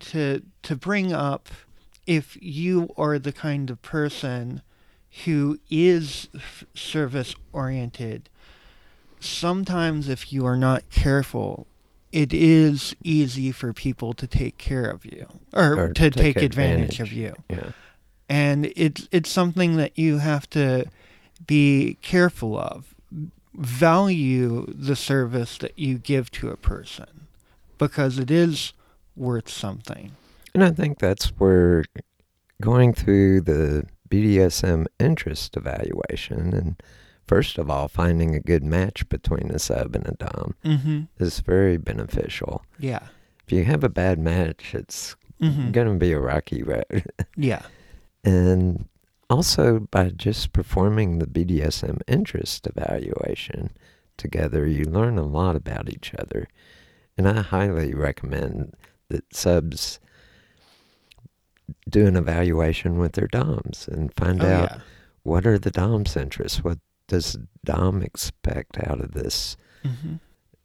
to 0.00 0.42
to 0.62 0.76
bring 0.76 1.12
up 1.12 1.48
if 2.06 2.36
you 2.40 2.92
are 2.96 3.18
the 3.18 3.32
kind 3.32 3.70
of 3.70 3.82
person 3.82 4.62
who 5.24 5.58
is 5.70 6.28
service 6.74 7.34
oriented 7.52 8.28
sometimes 9.18 10.08
if 10.08 10.32
you 10.32 10.46
are 10.46 10.56
not 10.56 10.88
careful 10.90 11.66
it 12.12 12.32
is 12.32 12.94
easy 13.04 13.52
for 13.52 13.72
people 13.72 14.14
to 14.14 14.26
take 14.26 14.56
care 14.58 14.84
of 14.90 15.04
you 15.04 15.26
or, 15.52 15.78
Or 15.78 15.88
to 15.88 16.10
take 16.10 16.34
take, 16.34 16.42
advantage. 16.42 17.00
of 17.00 17.12
you 17.12 17.34
yeah. 17.50 17.72
and 18.28 18.72
it's 18.76 19.08
it's 19.12 19.30
something 19.30 19.76
that 19.76 19.98
you 19.98 20.18
have 20.18 20.48
to 20.50 20.86
be 21.46 21.98
careful 22.02 22.58
of 22.58 22.94
value 23.54 24.66
the 24.68 24.96
service 24.96 25.58
that 25.58 25.78
you 25.78 25.98
give 25.98 26.30
to 26.30 26.48
a 26.50 26.56
person 26.56 27.26
because 27.76 28.18
it 28.18 28.30
is 28.30 28.72
worth 29.16 29.48
something 29.48 30.12
And 30.54 30.64
I 30.64 30.70
think 30.70 30.98
that's 30.98 31.26
where 31.38 31.84
going 32.62 32.92
through 32.94 33.42
the 33.42 33.86
BDSM 34.08 34.86
interest 34.98 35.56
evaluation 35.56 36.54
and 36.54 36.82
first 37.28 37.58
of 37.58 37.70
all 37.70 37.86
finding 37.86 38.34
a 38.34 38.40
good 38.40 38.64
match 38.64 39.08
between 39.08 39.50
a 39.50 39.58
sub 39.58 39.94
and 39.94 40.06
a 40.06 40.12
dom 40.12 40.54
mm-hmm. 40.64 41.02
is 41.18 41.40
very 41.40 41.76
beneficial. 41.76 42.64
yeah 42.78 43.06
If 43.46 43.52
you 43.52 43.64
have 43.64 43.84
a 43.84 43.88
bad 43.88 44.18
match, 44.18 44.74
it's 44.74 45.14
mm-hmm. 45.40 45.70
going 45.70 45.86
to 45.86 45.94
be 45.94 46.12
a 46.12 46.18
rocky 46.18 46.62
road. 46.62 47.04
yeah 47.36 47.62
And 48.24 48.88
also 49.30 49.80
by 49.80 50.08
just 50.08 50.52
performing 50.52 51.18
the 51.18 51.26
BDSM 51.26 52.00
interest 52.08 52.66
evaluation 52.66 53.70
together, 54.16 54.66
you 54.66 54.84
learn 54.84 55.18
a 55.18 55.22
lot 55.22 55.54
about 55.54 55.88
each 55.90 56.14
other. 56.18 56.48
And 57.16 57.28
I 57.28 57.42
highly 57.42 57.94
recommend 57.94 58.74
that 59.10 59.34
subs 59.34 60.00
do 61.88 62.06
an 62.06 62.16
evaluation 62.16 62.98
with 62.98 63.12
their 63.12 63.26
DOMs 63.26 63.88
and 63.88 64.14
find 64.14 64.42
oh 64.42 64.46
out 64.46 64.70
yeah 64.72 64.78
what 65.28 65.46
are 65.46 65.58
the 65.58 65.70
DOM's 65.70 66.16
interests? 66.16 66.64
What 66.64 66.78
does 67.08 67.36
DOM 67.64 68.02
expect 68.02 68.78
out 68.86 69.00
of 69.00 69.12
this 69.12 69.56
mm-hmm. 69.84 70.14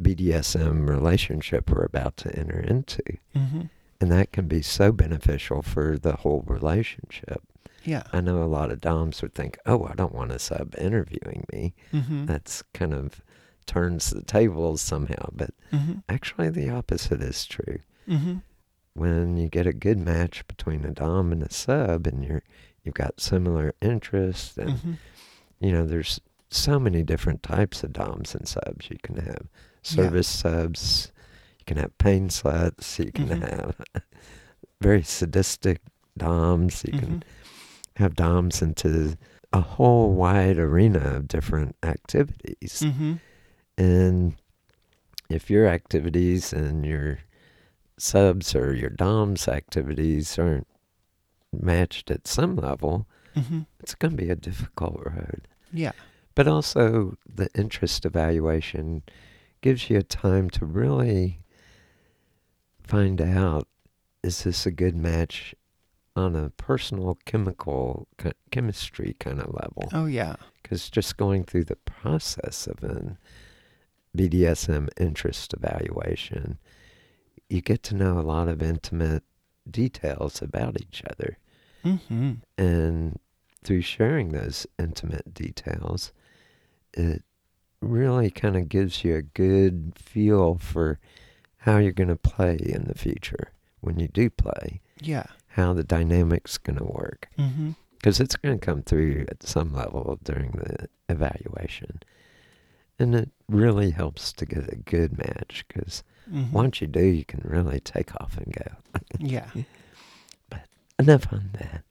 BDSM 0.02 0.88
relationship 0.88 1.70
we're 1.70 1.84
about 1.86 2.18
to 2.18 2.36
enter 2.38 2.60
into? 2.60 3.02
Mm-hmm. 3.36 3.62
And 4.02 4.12
that 4.12 4.32
can 4.32 4.48
be 4.48 4.62
so 4.62 4.92
beneficial 4.92 5.62
for 5.62 5.98
the 5.98 6.18
whole 6.18 6.44
relationship. 6.46 7.42
yeah 7.86 8.04
I 8.12 8.20
know 8.22 8.44
a 8.44 8.46
lot 8.46 8.72
of 8.72 8.82
DOMs 8.82 9.22
would 9.22 9.34
think, 9.34 9.58
oh, 9.66 9.86
I 9.86 9.94
don't 9.96 10.14
want 10.14 10.32
a 10.32 10.40
sub 10.40 10.76
interviewing 10.78 11.46
me. 11.54 11.74
mm-hmm. 11.94 12.26
That's 12.26 12.62
kind 12.74 12.94
of 12.94 13.22
turns 13.66 14.10
the 14.10 14.22
tables 14.24 14.82
somehow. 14.82 15.30
But 15.32 15.52
Mm-hmm. 15.72 16.00
actually, 16.10 16.50
the 16.50 16.70
opposite 16.70 17.22
is 17.22 17.46
true. 17.46 17.80
Mm-hmm. 18.08 18.36
When 18.94 19.38
you 19.38 19.48
get 19.50 19.66
a 19.66 19.74
good 19.74 19.98
match 19.98 20.46
between 20.48 20.86
a 20.86 20.92
DOM 20.92 21.32
and 21.32 21.42
a 21.42 21.52
sub, 21.52 22.06
and 22.06 22.24
you're 22.24 22.44
you've 22.84 22.94
got 22.94 23.20
similar 23.22 23.74
interests, 23.82 24.56
and 24.58 24.70
Mm-hmm. 24.72 24.94
you 25.62 25.72
know, 25.72 25.86
there's 25.86 26.20
so 26.54 26.80
many 26.80 27.04
different 27.04 27.44
types 27.44 27.84
of 27.84 27.94
DOMs 27.94 28.36
and 28.36 28.48
subs. 28.48 28.90
You 28.90 28.98
can 29.02 29.18
have 29.18 29.48
Yeah. 29.84 29.96
service 29.96 30.28
subs, 30.28 31.12
you 31.60 31.66
can 31.66 31.78
have 31.78 31.98
pain 31.98 32.30
sluts, 32.30 33.04
you 33.04 33.12
can 33.12 33.28
Mhm. 33.30 33.42
have 33.50 33.76
very 34.82 35.04
sadistic 35.04 35.82
DOMs, 36.18 36.84
you 36.86 36.98
can 37.00 37.24
have 37.98 38.16
DOMs 38.16 38.62
into 38.62 39.18
a 39.52 39.62
whole 39.62 40.14
wide 40.14 40.58
arena 40.58 41.00
of 41.18 41.28
different 41.28 41.76
activities. 41.84 42.82
Mm-hmm. 42.84 43.14
And 43.78 44.36
if 45.30 45.50
your 45.50 45.68
activities 45.68 46.54
and 46.54 46.86
your 46.86 47.20
subs 47.98 48.56
or 48.56 48.74
your 48.74 48.90
DOMs 48.90 49.48
activities 49.48 50.38
aren't 50.40 50.68
matched 51.52 52.10
at 52.12 52.28
some 52.28 52.56
level, 52.56 53.08
Mm-hmm. 53.36 53.62
it's 53.80 53.96
going 53.96 54.12
to 54.16 54.24
be 54.24 54.30
a 54.30 54.36
difficult 54.36 55.02
road. 55.06 55.48
Yeah. 55.72 55.94
But 56.36 56.48
also, 56.48 57.16
the 57.28 57.50
interest 57.56 58.06
evaluation 58.06 59.04
gives 59.62 59.90
you 59.90 59.98
a 59.98 60.04
time 60.04 60.50
to 60.52 60.66
really 60.66 61.40
find 62.82 63.22
out 63.22 63.68
is 64.24 64.44
this 64.44 64.66
a 64.66 64.72
good 64.72 64.96
match 64.96 65.54
on 66.16 66.36
a 66.36 66.50
personal 66.52 67.18
chemical 67.26 68.08
chemistry 68.52 69.16
kind 69.20 69.40
of 69.40 69.54
level? 69.54 69.90
Oh 69.92 70.06
yeah. 70.06 70.36
Because 70.62 70.90
just 70.90 71.18
going 71.18 71.44
through 71.44 71.66
the 71.66 71.76
process 71.76 72.68
of 72.68 72.84
an 72.84 73.18
BDSM 74.16 74.90
interest 75.00 75.54
evaluation, 75.54 76.58
you 77.50 77.62
get 77.62 77.84
to 77.84 77.96
know 77.96 78.20
a 78.20 78.22
lot 78.22 78.48
of 78.48 78.62
intimate 78.62 79.24
details 79.70 80.42
about 80.42 80.80
each 80.80 81.04
other. 81.10 81.38
Mm-hmm. 81.84 82.34
And 82.58 83.20
through 83.64 83.82
sharing 83.82 84.30
those 84.30 84.68
intimate 84.80 85.34
details, 85.34 86.14
it 86.94 87.24
really 87.82 88.30
kind 88.32 88.56
of 88.56 88.70
gives 88.70 89.04
you 89.04 89.16
a 89.16 89.22
good 89.22 89.94
feel 89.96 90.56
for 90.56 91.00
how 91.58 91.78
you're 91.78 91.92
going 91.92 92.10
to 92.10 92.16
play 92.16 92.58
in 92.62 92.86
the 92.86 92.98
future 92.98 93.52
when 93.82 94.00
you 94.00 94.08
do 94.08 94.30
play, 94.30 94.82
Yeah. 95.02 95.26
how 95.50 95.74
the 95.74 95.84
dynamic's 95.84 96.58
going 96.58 96.78
to 96.78 96.84
work. 96.86 97.30
Mm-hmm. 97.38 97.72
Because 97.98 98.20
it's 98.20 98.36
going 98.36 98.60
to 98.60 98.66
come 98.66 98.82
through 98.84 99.26
at 99.30 99.44
some 99.44 99.74
level 99.74 100.20
during 100.24 100.52
the 100.52 100.88
evaluation. 101.10 102.02
And 103.00 103.16
it 103.16 103.30
really 103.50 103.92
helps 103.92 104.34
to 104.34 104.46
get 104.46 104.72
a 104.72 104.76
good 104.76 105.18
match 105.18 105.66
because 105.68 106.04
Mm-hmm. 106.32 106.54
once 106.54 106.80
you 106.80 106.88
do, 106.88 107.04
you 107.06 107.26
can 107.26 107.42
really 107.44 107.82
take 107.82 108.16
off 108.22 108.38
and 108.38 108.54
go. 108.54 108.72
Yeah. 109.20 109.46
But 110.50 110.62
enough 110.98 111.28
on 111.34 111.50
that. 111.60 111.84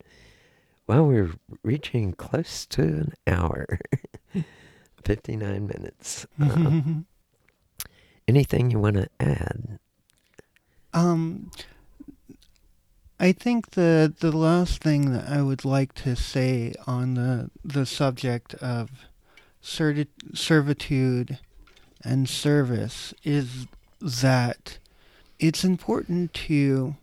Well, 0.86 1.06
we're 1.06 1.32
reaching 1.62 2.14
close 2.14 2.64
to 2.68 2.82
an 2.82 3.12
hour, 3.26 3.78
59 5.04 5.66
minutes. 5.66 6.26
Mm-hmm. 6.38 7.00
anything 8.28 8.70
you 8.70 8.78
want 8.78 8.96
to 8.96 9.08
add? 9.20 9.78
Um, 10.92 11.50
I 13.18 13.32
think 13.32 13.70
the 13.70 14.12
the 14.18 14.32
last 14.32 14.82
thing 14.82 15.12
that 15.12 15.28
I 15.28 15.42
would 15.42 15.64
like 15.64 15.94
to 16.06 16.16
say 16.16 16.74
on 16.86 17.14
the 17.14 17.50
the 17.64 17.86
subject 17.86 18.54
of 18.54 18.90
certi- 19.62 20.08
servitude 20.34 21.38
and 22.04 22.28
service 22.28 23.14
is 23.22 23.66
that 24.00 24.78
it's 25.38 25.64
important 25.64 26.34
to 26.34 26.96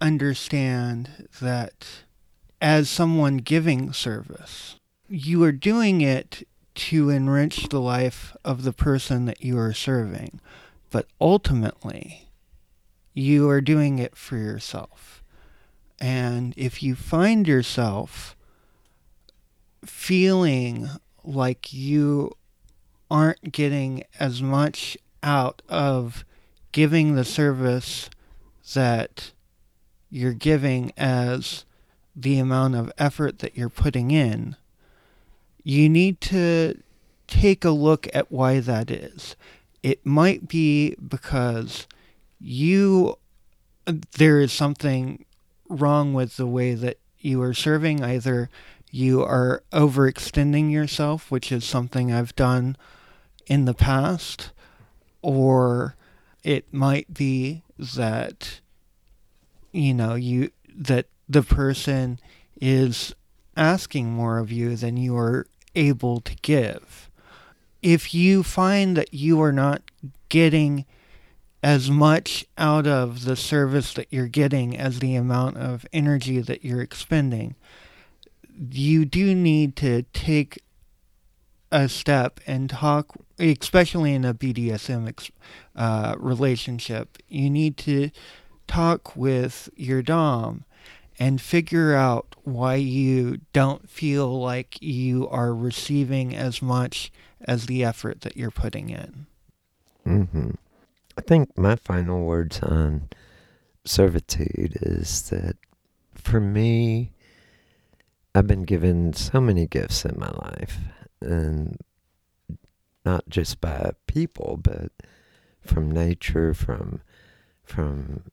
understand 0.00 1.28
that 1.40 1.86
as 2.60 2.90
someone 2.90 3.38
giving 3.38 3.92
service, 3.92 4.80
you 5.08 5.42
are 5.44 5.52
doing 5.52 6.00
it 6.00 6.46
to 6.74 7.10
enrich 7.10 7.68
the 7.68 7.80
life 7.80 8.36
of 8.44 8.62
the 8.64 8.72
person 8.72 9.26
that 9.26 9.42
you 9.42 9.58
are 9.58 9.72
serving, 9.72 10.40
but 10.90 11.06
ultimately 11.20 12.28
you 13.12 13.48
are 13.48 13.60
doing 13.60 13.98
it 13.98 14.16
for 14.16 14.36
yourself. 14.36 15.22
And 16.00 16.52
if 16.56 16.82
you 16.82 16.94
find 16.94 17.46
yourself 17.46 18.36
feeling 19.84 20.88
like 21.22 21.72
you 21.72 22.32
aren't 23.10 23.52
getting 23.52 24.04
as 24.18 24.42
much 24.42 24.96
out 25.22 25.62
of 25.68 26.24
giving 26.72 27.14
the 27.14 27.24
service 27.24 28.10
that 28.74 29.32
you're 30.10 30.32
giving 30.32 30.92
as 30.96 31.64
the 32.16 32.38
amount 32.38 32.74
of 32.74 32.92
effort 32.98 33.38
that 33.38 33.56
you're 33.56 33.68
putting 33.68 34.10
in, 34.10 34.56
you 35.64 35.88
need 35.88 36.20
to 36.20 36.80
take 37.26 37.64
a 37.64 37.70
look 37.70 38.06
at 38.14 38.30
why 38.30 38.60
that 38.60 38.90
is. 38.90 39.34
It 39.82 40.04
might 40.06 40.46
be 40.46 40.94
because 40.96 41.86
you 42.38 43.18
there 44.16 44.40
is 44.40 44.52
something 44.52 45.24
wrong 45.68 46.14
with 46.14 46.36
the 46.36 46.46
way 46.46 46.74
that 46.74 46.98
you 47.18 47.42
are 47.42 47.54
serving 47.54 48.02
either 48.02 48.48
you 48.90 49.24
are 49.24 49.64
overextending 49.72 50.70
yourself, 50.70 51.28
which 51.30 51.50
is 51.50 51.64
something 51.64 52.12
I've 52.12 52.36
done 52.36 52.76
in 53.46 53.64
the 53.64 53.74
past, 53.74 54.52
or 55.20 55.96
it 56.44 56.72
might 56.72 57.12
be 57.12 57.62
that 57.76 58.60
you 59.72 59.94
know 59.94 60.14
you 60.14 60.50
that 60.72 61.06
the 61.28 61.42
person 61.42 62.20
is 62.60 63.16
asking 63.56 64.12
more 64.12 64.38
of 64.38 64.52
you 64.52 64.76
than 64.76 64.96
you 64.96 65.16
are 65.16 65.46
able 65.74 66.20
to 66.20 66.34
give. 66.36 67.10
If 67.82 68.14
you 68.14 68.42
find 68.42 68.96
that 68.96 69.12
you 69.12 69.40
are 69.42 69.52
not 69.52 69.82
getting 70.28 70.86
as 71.62 71.90
much 71.90 72.44
out 72.58 72.86
of 72.86 73.24
the 73.24 73.36
service 73.36 73.94
that 73.94 74.08
you're 74.10 74.28
getting 74.28 74.76
as 74.76 74.98
the 74.98 75.14
amount 75.14 75.56
of 75.56 75.86
energy 75.92 76.40
that 76.40 76.64
you're 76.64 76.82
expending, 76.82 77.54
you 78.70 79.04
do 79.04 79.34
need 79.34 79.76
to 79.76 80.02
take 80.12 80.62
a 81.72 81.88
step 81.88 82.38
and 82.46 82.70
talk, 82.70 83.16
especially 83.38 84.14
in 84.14 84.24
a 84.24 84.32
BDSM 84.32 85.30
uh, 85.74 86.14
relationship. 86.18 87.18
You 87.28 87.50
need 87.50 87.76
to 87.78 88.10
talk 88.68 89.16
with 89.16 89.68
your 89.76 90.02
Dom 90.02 90.64
and 91.18 91.40
figure 91.40 91.94
out 91.94 92.36
why 92.42 92.74
you 92.74 93.40
don't 93.52 93.88
feel 93.88 94.40
like 94.40 94.80
you 94.82 95.28
are 95.28 95.54
receiving 95.54 96.34
as 96.34 96.60
much 96.60 97.12
as 97.40 97.66
the 97.66 97.84
effort 97.84 98.22
that 98.22 98.36
you're 98.36 98.50
putting 98.50 98.90
in. 98.90 99.26
Mm-hmm. 100.06 100.50
I 101.16 101.20
think 101.20 101.56
my 101.56 101.76
final 101.76 102.24
words 102.24 102.60
on 102.60 103.08
servitude 103.84 104.78
is 104.82 105.28
that 105.30 105.56
for 106.14 106.40
me, 106.40 107.12
I've 108.34 108.46
been 108.46 108.64
given 108.64 109.12
so 109.12 109.40
many 109.40 109.66
gifts 109.66 110.04
in 110.04 110.18
my 110.18 110.30
life, 110.30 110.78
and 111.20 111.78
not 113.04 113.28
just 113.28 113.60
by 113.60 113.92
people, 114.06 114.58
but 114.60 114.90
from 115.60 115.90
nature, 115.90 116.52
from 116.52 117.00
from 117.62 118.24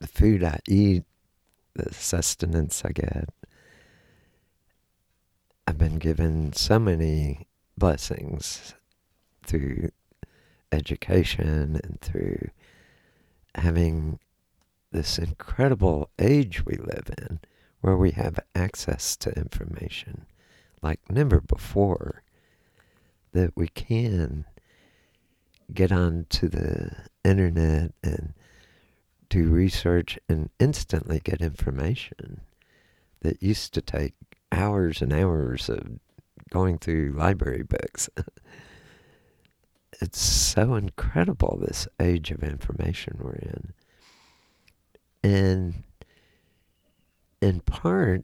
the 0.00 0.06
food 0.06 0.42
I 0.42 0.60
eat, 0.66 1.04
the 1.74 1.92
sustenance 1.92 2.82
I 2.84 2.92
get. 2.92 3.28
I've 5.66 5.78
been 5.78 5.98
given 5.98 6.52
so 6.52 6.78
many 6.78 7.48
blessings 7.76 8.74
through 9.44 9.90
education 10.70 11.80
and 11.82 11.98
through 12.00 12.48
having 13.54 14.18
this 14.92 15.18
incredible 15.18 16.10
age 16.18 16.64
we 16.64 16.76
live 16.76 17.10
in 17.18 17.40
where 17.80 17.96
we 17.96 18.12
have 18.12 18.38
access 18.54 19.16
to 19.16 19.32
information 19.32 20.26
like 20.82 21.00
never 21.10 21.40
before 21.40 22.22
that 23.32 23.52
we 23.56 23.68
can 23.68 24.44
get 25.72 25.90
onto 25.90 26.48
the 26.48 26.94
internet 27.24 27.92
and 28.02 28.34
do 29.34 29.48
research 29.48 30.16
and 30.28 30.48
instantly 30.60 31.18
get 31.18 31.40
information 31.40 32.40
that 33.22 33.42
used 33.42 33.74
to 33.74 33.82
take 33.82 34.14
hours 34.52 35.02
and 35.02 35.12
hours 35.12 35.68
of 35.68 35.98
going 36.50 36.78
through 36.78 37.12
library 37.16 37.64
books. 37.64 38.08
it's 40.00 40.20
so 40.20 40.76
incredible, 40.76 41.58
this 41.60 41.88
age 41.98 42.30
of 42.30 42.44
information 42.44 43.18
we're 43.18 43.32
in. 43.32 43.72
And 45.24 45.82
in 47.42 47.58
part, 47.58 48.22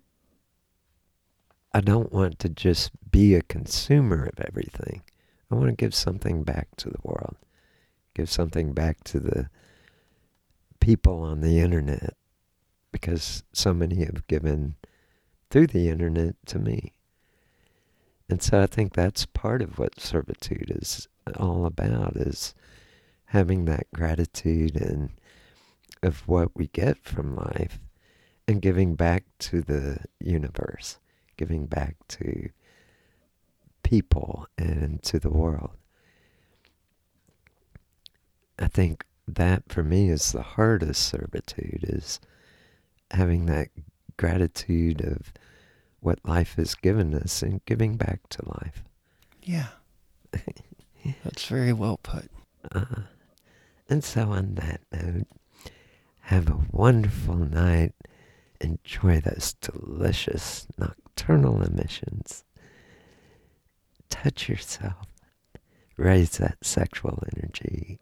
I 1.75 1.81
don't 1.81 2.13
want 2.13 2.39
to 2.39 2.49
just 2.49 2.93
be 3.11 3.35
a 3.35 3.43
consumer 3.43 4.27
of 4.27 4.45
everything. 4.47 5.03
I 5.51 5.57
want 5.57 5.71
to 5.71 5.75
give 5.75 5.95
something 5.95 6.45
back 6.45 6.69
to 6.77 6.89
the 6.89 7.01
world, 7.03 7.35
give 8.15 8.31
something 8.31 8.75
back 8.75 9.03
to 9.05 9.19
the 9.19 9.51
people 10.91 11.23
on 11.23 11.41
the 11.41 11.61
internet 11.61 12.17
because 12.91 13.45
so 13.53 13.73
many 13.73 14.05
have 14.05 14.27
given 14.27 14.75
through 15.49 15.69
the 15.69 15.89
internet 15.89 16.35
to 16.45 16.59
me. 16.59 16.93
And 18.29 18.43
so 18.43 18.61
I 18.61 18.67
think 18.67 18.93
that's 18.93 19.25
part 19.25 19.63
of 19.63 19.79
what 19.79 20.01
servitude 20.01 20.73
is 20.75 21.07
all 21.39 21.65
about 21.65 22.17
is 22.17 22.57
having 23.27 23.67
that 23.67 23.87
gratitude 23.95 24.75
and 24.75 25.11
of 26.03 26.27
what 26.27 26.57
we 26.57 26.67
get 26.67 26.99
from 27.05 27.37
life 27.37 27.79
and 28.49 28.61
giving 28.61 28.97
back 28.97 29.23
to 29.39 29.63
the 29.63 29.99
universe, 30.19 30.99
giving 31.37 31.67
back 31.67 31.95
to 32.09 32.51
people 33.85 34.49
and 34.59 35.01
to 35.05 35.21
the 35.21 35.31
world. 35.31 35.71
I 38.59 38.67
think 38.67 39.05
that 39.37 39.65
for 39.69 39.83
me 39.83 40.09
is 40.11 40.33
the 40.33 40.43
hardest 40.43 41.03
servitude 41.03 41.85
is 41.89 42.21
having 43.11 43.47
that 43.47 43.69
gratitude 44.17 45.01
of 45.01 45.33
what 46.01 46.19
life 46.25 46.55
has 46.57 46.75
given 46.75 47.15
us 47.15 47.43
and 47.43 47.65
giving 47.65 47.97
back 47.97 48.29
to 48.31 48.49
life. 48.63 48.83
Yeah. 49.43 49.69
That's 51.25 51.47
very 51.47 51.73
well 51.73 51.99
put. 52.03 52.31
Uh, 52.73 53.03
and 53.89 54.05
so, 54.05 54.31
on 54.31 54.55
that 54.55 54.81
note, 54.93 55.27
have 56.21 56.49
a 56.49 56.61
wonderful 56.71 57.37
night. 57.37 57.93
Enjoy 58.61 59.21
those 59.21 59.55
delicious 59.55 60.67
nocturnal 60.79 61.63
emissions. 61.63 62.45
Touch 64.11 64.49
yourself. 64.49 65.07
Raise 65.97 66.39
that 66.39 66.59
sexual 66.63 67.23
energy 67.37 67.99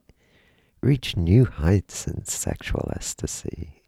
reach 0.80 1.16
new 1.16 1.44
heights 1.44 2.06
in 2.06 2.24
sexual 2.24 2.90
ecstasy. 2.94 3.82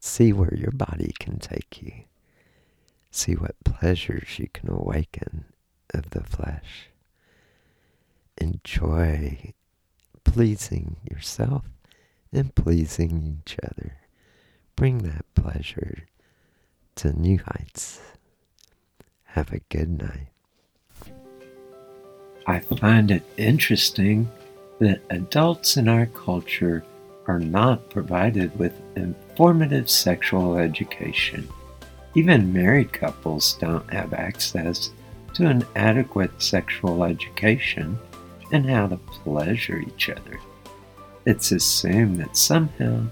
See 0.00 0.32
where 0.32 0.54
your 0.54 0.72
body 0.72 1.14
can 1.18 1.38
take 1.38 1.80
you. 1.82 1.92
See 3.10 3.34
what 3.34 3.62
pleasures 3.64 4.38
you 4.38 4.48
can 4.52 4.70
awaken 4.70 5.46
of 5.92 6.10
the 6.10 6.22
flesh. 6.22 6.90
Enjoy 8.38 9.52
pleasing 10.24 10.96
yourself 11.08 11.64
and 12.32 12.54
pleasing 12.54 13.40
each 13.40 13.56
other. 13.62 13.98
Bring 14.76 14.98
that 14.98 15.24
pleasure 15.34 16.06
to 16.96 17.12
new 17.12 17.38
heights. 17.38 18.00
Have 19.24 19.52
a 19.52 19.60
good 19.68 20.02
night. 20.02 20.28
I 22.46 22.60
find 22.60 23.10
it 23.10 23.22
interesting 23.36 24.30
that 24.78 25.00
adults 25.10 25.76
in 25.76 25.88
our 25.88 26.06
culture 26.06 26.84
are 27.26 27.38
not 27.38 27.88
provided 27.90 28.56
with 28.58 28.80
informative 28.96 29.88
sexual 29.88 30.56
education. 30.56 31.48
Even 32.14 32.52
married 32.52 32.92
couples 32.92 33.54
don't 33.54 33.90
have 33.92 34.12
access 34.12 34.90
to 35.34 35.46
an 35.46 35.64
adequate 35.74 36.40
sexual 36.40 37.04
education 37.04 37.98
and 38.52 38.68
how 38.68 38.86
to 38.86 38.96
pleasure 38.96 39.78
each 39.78 40.10
other. 40.10 40.38
It's 41.26 41.52
assumed 41.52 42.20
that 42.20 42.36
somehow 42.36 43.06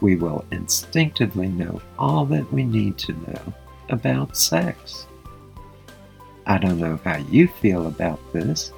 we 0.00 0.16
will 0.16 0.44
instinctively 0.50 1.48
know 1.48 1.80
all 1.98 2.26
that 2.26 2.52
we 2.52 2.64
need 2.64 2.98
to 2.98 3.12
know 3.12 3.54
about 3.88 4.36
sex. 4.36 5.06
I 6.44 6.58
don't 6.58 6.80
know 6.80 6.98
how 7.04 7.18
you 7.30 7.46
feel 7.46 7.86
about 7.86 8.20
this, 8.32 8.72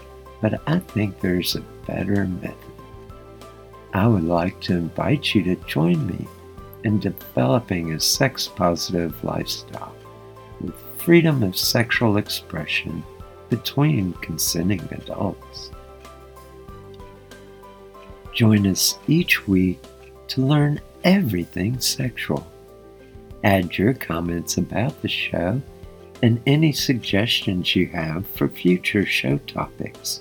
but 0.44 0.60
I 0.66 0.78
think 0.78 1.20
there's 1.20 1.56
a 1.56 1.62
better 1.86 2.26
method. 2.26 2.54
I 3.94 4.06
would 4.06 4.24
like 4.24 4.60
to 4.60 4.74
invite 4.74 5.34
you 5.34 5.42
to 5.44 5.56
join 5.64 6.06
me 6.06 6.28
in 6.82 7.00
developing 7.00 7.92
a 7.94 7.98
sex 7.98 8.46
positive 8.46 9.24
lifestyle 9.24 9.94
with 10.60 10.74
freedom 10.98 11.42
of 11.42 11.56
sexual 11.56 12.18
expression 12.18 13.02
between 13.48 14.12
consenting 14.20 14.86
adults. 14.90 15.70
Join 18.34 18.66
us 18.66 18.98
each 19.08 19.48
week 19.48 19.80
to 20.28 20.42
learn 20.42 20.78
everything 21.04 21.80
sexual. 21.80 22.46
Add 23.44 23.78
your 23.78 23.94
comments 23.94 24.58
about 24.58 25.00
the 25.00 25.08
show 25.08 25.62
and 26.22 26.38
any 26.46 26.72
suggestions 26.72 27.74
you 27.74 27.86
have 27.86 28.26
for 28.26 28.46
future 28.46 29.06
show 29.06 29.38
topics. 29.38 30.20